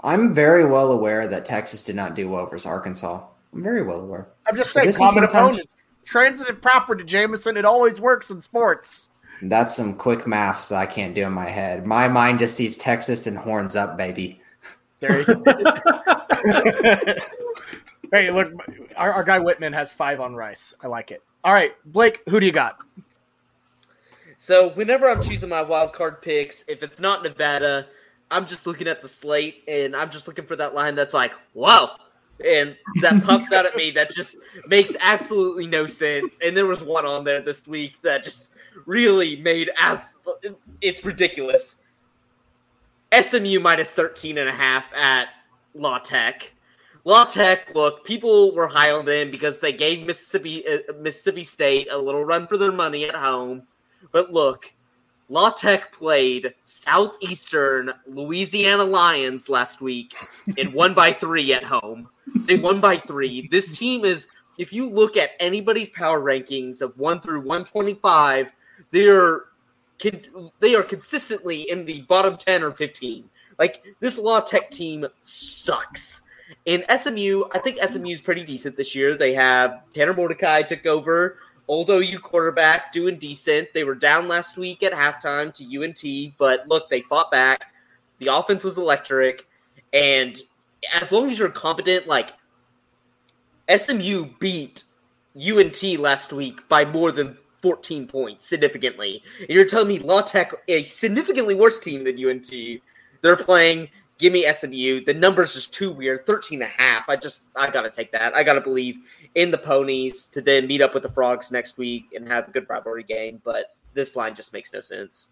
I'm 0.01 0.33
very 0.33 0.63
well 0.65 0.91
aware 0.93 1.27
that 1.27 1.45
Texas 1.45 1.83
did 1.83 1.95
not 1.95 2.15
do 2.15 2.29
well 2.29 2.45
versus 2.45 2.65
Arkansas. 2.65 3.23
I'm 3.53 3.61
very 3.61 3.83
well 3.83 3.99
aware. 3.99 4.29
I'm 4.47 4.55
just 4.55 4.71
saying, 4.71 4.93
common 4.93 5.13
sometimes- 5.13 5.55
opponents. 5.55 5.87
Transitive 6.03 6.61
proper 6.61 6.95
to 6.95 7.03
Jameson. 7.03 7.55
It 7.55 7.63
always 7.63 8.01
works 8.01 8.31
in 8.31 8.41
sports. 8.41 9.07
That's 9.43 9.75
some 9.75 9.93
quick 9.93 10.27
maths 10.27 10.67
that 10.69 10.75
I 10.75 10.85
can't 10.85 11.15
do 11.15 11.23
in 11.23 11.31
my 11.31 11.45
head. 11.49 11.85
My 11.85 12.07
mind 12.07 12.39
just 12.39 12.55
sees 12.55 12.77
Texas 12.77 13.27
and 13.27 13.37
horns 13.37 13.75
up, 13.75 13.97
baby. 13.97 14.41
There 14.99 15.19
you 15.19 15.25
go. 15.25 15.43
hey, 18.11 18.29
look, 18.29 18.51
our, 18.97 19.13
our 19.13 19.23
guy 19.23 19.39
Whitman 19.39 19.73
has 19.73 19.91
five 19.91 20.19
on 20.19 20.35
Rice. 20.35 20.75
I 20.83 20.87
like 20.87 21.11
it. 21.11 21.23
All 21.43 21.53
right, 21.53 21.71
Blake, 21.85 22.21
who 22.29 22.39
do 22.39 22.45
you 22.45 22.51
got? 22.51 22.79
So 24.37 24.69
whenever 24.69 25.09
I'm 25.09 25.23
choosing 25.23 25.49
my 25.49 25.61
wild 25.61 25.93
card 25.93 26.21
picks, 26.21 26.63
if 26.67 26.83
it's 26.83 26.99
not 26.99 27.23
Nevada, 27.23 27.87
I'm 28.29 28.45
just 28.45 28.67
looking 28.67 28.87
at 28.87 29.01
the 29.01 29.07
slate 29.07 29.63
and 29.67 29.95
I'm 29.95 30.11
just 30.11 30.27
looking 30.27 30.45
for 30.45 30.55
that 30.55 30.73
line 30.75 30.95
that's 30.95 31.13
like, 31.13 31.31
"Wow," 31.53 31.95
and 32.45 32.75
that 33.01 33.23
pops 33.23 33.51
out 33.51 33.65
at 33.65 33.75
me. 33.75 33.91
That 33.91 34.09
just 34.09 34.37
makes 34.67 34.95
absolutely 35.01 35.67
no 35.67 35.87
sense. 35.87 36.39
And 36.43 36.55
there 36.55 36.65
was 36.65 36.83
one 36.83 37.05
on 37.05 37.23
there 37.23 37.41
this 37.41 37.67
week 37.67 37.95
that 38.03 38.23
just 38.23 38.53
really 38.85 39.35
made 39.37 39.69
abs. 39.77 40.17
It's 40.81 41.03
ridiculous. 41.03 41.77
SMU 43.13 43.59
minus 43.59 43.89
13 43.89 44.37
and 44.37 44.49
a 44.49 44.53
half 44.53 44.93
at 44.93 45.29
La 45.73 45.99
Tech. 45.99 46.51
La 47.03 47.25
Tech, 47.25 47.73
look, 47.73 48.05
people 48.05 48.53
were 48.53 48.67
high 48.67 48.91
on 48.91 49.05
them 49.05 49.31
because 49.31 49.59
they 49.59 49.73
gave 49.73 50.05
Mississippi 50.05 50.63
uh, 50.67 50.93
Mississippi 50.99 51.43
State 51.43 51.87
a 51.91 51.97
little 51.97 52.23
run 52.23 52.47
for 52.47 52.57
their 52.57 52.71
money 52.71 53.05
at 53.05 53.15
home. 53.15 53.63
But 54.11 54.31
look, 54.31 54.71
La 55.31 55.49
Tech 55.49 55.93
played 55.93 56.53
Southeastern 56.61 57.93
Louisiana 58.05 58.83
Lions 58.83 59.47
last 59.47 59.79
week 59.79 60.13
and 60.57 60.73
won 60.73 60.93
by 60.93 61.13
three 61.13 61.53
at 61.53 61.63
home. 61.63 62.09
They 62.35 62.57
won 62.57 62.81
by 62.81 62.97
three. 62.97 63.47
This 63.49 63.77
team 63.77 64.03
is, 64.03 64.27
if 64.57 64.73
you 64.73 64.89
look 64.89 65.15
at 65.15 65.29
anybody's 65.39 65.87
power 65.87 66.19
rankings 66.19 66.81
of 66.81 66.97
one 66.97 67.21
through 67.21 67.39
125, 67.39 68.51
they 68.91 69.07
are, 69.07 69.45
they 70.59 70.75
are 70.75 70.83
consistently 70.83 71.61
in 71.61 71.85
the 71.85 72.01
bottom 72.01 72.35
10 72.35 72.61
or 72.61 72.71
15. 72.71 73.29
Like 73.57 73.85
this 74.01 74.17
La 74.17 74.41
Tech 74.41 74.69
team 74.69 75.07
sucks. 75.21 76.23
In 76.65 76.83
SMU, 76.93 77.45
I 77.53 77.59
think 77.59 77.79
SMU 77.81 78.11
is 78.11 78.19
pretty 78.19 78.43
decent 78.43 78.75
this 78.75 78.93
year. 78.93 79.15
They 79.15 79.33
have 79.33 79.83
Tanner 79.93 80.13
Mordecai 80.13 80.63
took 80.63 80.85
over, 80.85 81.37
old 81.71 81.89
OU 81.89 82.19
quarterback, 82.19 82.91
doing 82.91 83.17
decent. 83.17 83.73
They 83.73 83.85
were 83.85 83.95
down 83.95 84.27
last 84.27 84.57
week 84.57 84.83
at 84.83 84.91
halftime 84.91 85.53
to 85.53 85.83
UNT, 85.83 86.33
but 86.37 86.67
look, 86.67 86.89
they 86.89 86.99
fought 87.03 87.31
back. 87.31 87.73
The 88.19 88.27
offense 88.27 88.61
was 88.61 88.77
electric, 88.77 89.47
and 89.93 90.37
as 90.93 91.13
long 91.13 91.31
as 91.31 91.39
you're 91.39 91.47
competent, 91.47 92.07
like 92.07 92.31
SMU 93.73 94.25
beat 94.37 94.83
UNT 95.37 95.81
last 95.97 96.33
week 96.33 96.67
by 96.67 96.83
more 96.83 97.13
than 97.13 97.37
14 97.61 98.05
points 98.05 98.45
significantly. 98.45 99.23
And 99.39 99.49
you're 99.49 99.65
telling 99.65 99.87
me 99.87 99.99
La 99.99 100.23
Tech, 100.23 100.51
a 100.67 100.83
significantly 100.83 101.55
worse 101.55 101.79
team 101.79 102.03
than 102.03 102.21
UNT, 102.21 102.51
they're 103.21 103.37
playing. 103.37 103.87
Give 104.17 104.33
me 104.33 104.45
SMU. 104.51 105.05
The 105.05 105.13
number's 105.13 105.53
just 105.53 105.73
too 105.73 105.91
weird. 105.91 106.27
13 106.27 106.61
and 106.61 106.69
a 106.69 106.81
half. 106.81 107.07
I 107.07 107.15
just, 107.15 107.43
I 107.55 107.71
got 107.71 107.83
to 107.83 107.89
take 107.89 108.11
that. 108.11 108.35
I 108.35 108.43
got 108.43 108.55
to 108.55 108.61
believe 108.61 108.99
in 109.35 109.51
the 109.51 109.57
ponies 109.57 110.27
to 110.27 110.41
then 110.41 110.67
meet 110.67 110.81
up 110.81 110.93
with 110.93 111.03
the 111.03 111.09
frogs 111.09 111.51
next 111.51 111.77
week 111.77 112.05
and 112.15 112.27
have 112.27 112.47
a 112.47 112.51
good 112.51 112.69
rivalry 112.69 113.03
game. 113.03 113.41
But 113.43 113.75
this 113.93 114.15
line 114.15 114.35
just 114.35 114.53
makes 114.53 114.73
no 114.73 114.81
sense. 114.81 115.27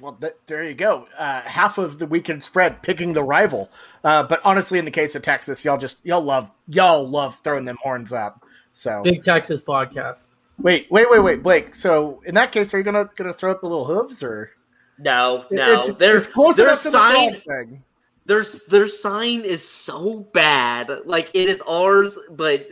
Well, 0.00 0.12
th- 0.12 0.34
there 0.46 0.62
you 0.62 0.74
go. 0.74 1.08
Uh, 1.18 1.42
half 1.42 1.76
of 1.76 1.98
the 1.98 2.06
weekend 2.06 2.42
spread 2.42 2.80
picking 2.80 3.12
the 3.12 3.24
rival. 3.24 3.70
Uh, 4.04 4.22
but 4.22 4.40
honestly, 4.44 4.78
in 4.78 4.84
the 4.84 4.90
case 4.90 5.16
of 5.16 5.22
Texas, 5.22 5.64
y'all 5.64 5.78
just 5.78 6.04
y'all 6.06 6.22
love 6.22 6.50
y'all 6.68 7.08
love 7.08 7.38
throwing 7.42 7.64
them 7.64 7.76
horns 7.82 8.12
up. 8.12 8.44
So 8.72 9.02
Big 9.02 9.22
Texas 9.24 9.60
podcast. 9.60 10.28
wait, 10.58 10.86
wait, 10.90 11.10
wait, 11.10 11.18
wait, 11.20 11.42
Blake. 11.42 11.74
So 11.74 12.22
in 12.24 12.36
that 12.36 12.52
case, 12.52 12.72
are 12.72 12.78
you 12.78 12.84
gonna 12.84 13.10
gonna 13.16 13.32
throw 13.32 13.50
up 13.50 13.62
the 13.62 13.66
little 13.66 13.84
hooves 13.84 14.22
or 14.22 14.52
No, 14.98 15.44
no. 15.50 15.74
It's, 15.74 15.92
their, 15.94 16.16
it's 16.18 16.26
close 16.28 16.56
their 16.56 16.68
enough 16.68 16.82
to 16.84 16.90
the 16.90 16.98
sign, 16.98 17.40
frog 17.40 17.66
thing. 17.66 17.82
their, 18.26 18.44
their 18.68 18.86
sign 18.86 19.40
is 19.40 19.68
so 19.68 20.20
bad. 20.32 20.90
Like, 21.04 21.30
it 21.34 21.48
is 21.48 21.60
ours, 21.62 22.16
but 22.30 22.60
But 22.60 22.68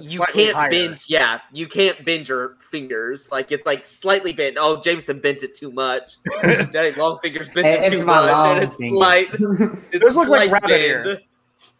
you 0.00 0.20
can't 0.32 0.54
higher. 0.54 0.70
bend 0.70 1.04
yeah 1.08 1.40
you 1.52 1.66
can't 1.66 2.04
bend 2.04 2.28
your 2.28 2.56
fingers 2.60 3.30
like 3.32 3.50
it's 3.52 3.64
like 3.64 3.86
slightly 3.86 4.32
bent 4.32 4.56
oh 4.58 4.80
jameson 4.80 5.18
bent 5.20 5.42
it 5.42 5.54
too 5.54 5.70
much 5.72 6.16
Dang, 6.42 6.94
long 6.96 7.18
fingers 7.20 7.48
bent 7.48 7.66
it 7.66 7.80
It's 7.92 8.00
too 8.00 8.04
my 8.04 8.20
much 8.20 8.30
long 8.32 8.54
and 8.56 8.64
it's 8.64 8.76
fingers. 8.76 8.98
slight 8.98 9.30
it's 9.92 10.04
Those 10.04 10.16
look 10.16 10.28
like 10.28 10.50
rabbit 10.50 10.68
bend. 10.68 10.82
ears. 10.82 11.14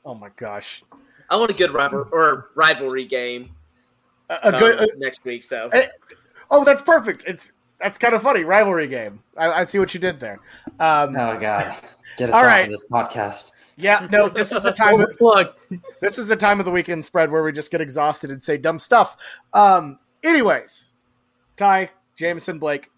Oh 0.04 0.14
my 0.14 0.30
gosh, 0.36 0.82
i 1.28 1.36
want 1.36 1.50
a 1.50 1.54
good 1.54 1.72
rival 1.74 2.08
or 2.12 2.50
rivalry 2.54 3.04
game 3.04 3.50
a, 4.30 4.34
a 4.44 4.52
um, 4.54 4.58
good. 4.60 4.78
uh, 4.80 4.86
next 4.96 5.24
week 5.24 5.44
so 5.44 5.68
Eh, 5.72 5.88
oh, 6.50 6.64
that's 6.64 6.82
perfect. 6.82 7.24
It's 7.26 7.52
that's 7.80 7.98
kind 7.98 8.14
of 8.14 8.22
funny. 8.22 8.42
Rivalry 8.44 8.86
game. 8.88 9.20
I, 9.36 9.50
I 9.52 9.64
see 9.64 9.78
what 9.78 9.92
you 9.92 10.00
did 10.00 10.18
there. 10.18 10.40
Um, 10.80 11.14
Oh 11.16 11.36
God, 11.38 11.76
get 12.16 12.30
us 12.30 12.34
All 12.34 12.40
off 12.40 12.46
right. 12.46 12.64
of 12.64 12.70
this 12.70 12.84
podcast. 12.90 13.52
Yeah, 13.76 14.06
no, 14.10 14.28
this 14.28 14.52
is 14.52 14.62
the 14.62 14.72
time. 14.72 15.00
Of, 15.00 15.16
plug. 15.18 15.54
this 16.00 16.18
is 16.18 16.28
the 16.28 16.36
time 16.36 16.58
of 16.60 16.64
the 16.66 16.72
weekend 16.72 17.04
spread 17.04 17.30
where 17.30 17.42
we 17.42 17.52
just 17.52 17.70
get 17.70 17.80
exhausted 17.80 18.30
and 18.30 18.40
say 18.40 18.56
dumb 18.56 18.78
stuff. 18.78 19.16
Um, 19.52 19.98
anyways, 20.22 20.90
Ty, 21.56 21.90
Jameson, 22.16 22.58
Blake, 22.58 22.90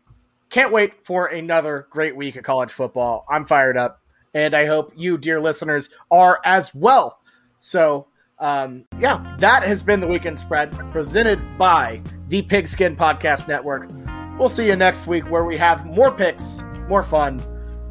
can't 0.50 0.72
wait 0.72 1.04
for 1.04 1.26
another 1.26 1.86
great 1.90 2.16
week 2.16 2.36
of 2.36 2.44
college 2.44 2.72
football. 2.72 3.24
I'm 3.28 3.44
fired 3.44 3.76
up, 3.76 4.00
and 4.34 4.54
I 4.54 4.66
hope 4.66 4.92
you, 4.96 5.18
dear 5.18 5.40
listeners, 5.40 5.90
are 6.10 6.40
as 6.44 6.74
well. 6.74 7.18
So, 7.60 8.06
um, 8.38 8.84
yeah, 9.00 9.36
that 9.40 9.64
has 9.64 9.82
been 9.82 10.00
the 10.00 10.06
weekend 10.06 10.38
spread 10.38 10.70
presented 10.92 11.40
by 11.58 12.00
the 12.28 12.42
Pigskin 12.42 12.96
Podcast 12.96 13.48
Network. 13.48 13.90
We'll 14.38 14.48
see 14.48 14.66
you 14.66 14.76
next 14.76 15.08
week 15.08 15.28
where 15.28 15.44
we 15.44 15.56
have 15.56 15.84
more 15.84 16.12
picks, 16.12 16.62
more 16.88 17.02
fun, 17.02 17.42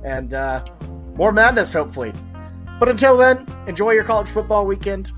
and 0.05 0.33
uh, 0.33 0.65
more 1.15 1.33
madness, 1.33 1.73
hopefully. 1.73 2.13
But 2.79 2.89
until 2.89 3.17
then, 3.17 3.45
enjoy 3.67 3.91
your 3.91 4.03
college 4.03 4.29
football 4.29 4.65
weekend. 4.65 5.11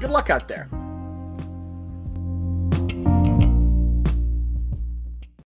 Good 0.00 0.10
luck 0.10 0.30
out 0.30 0.48
there. 0.48 0.68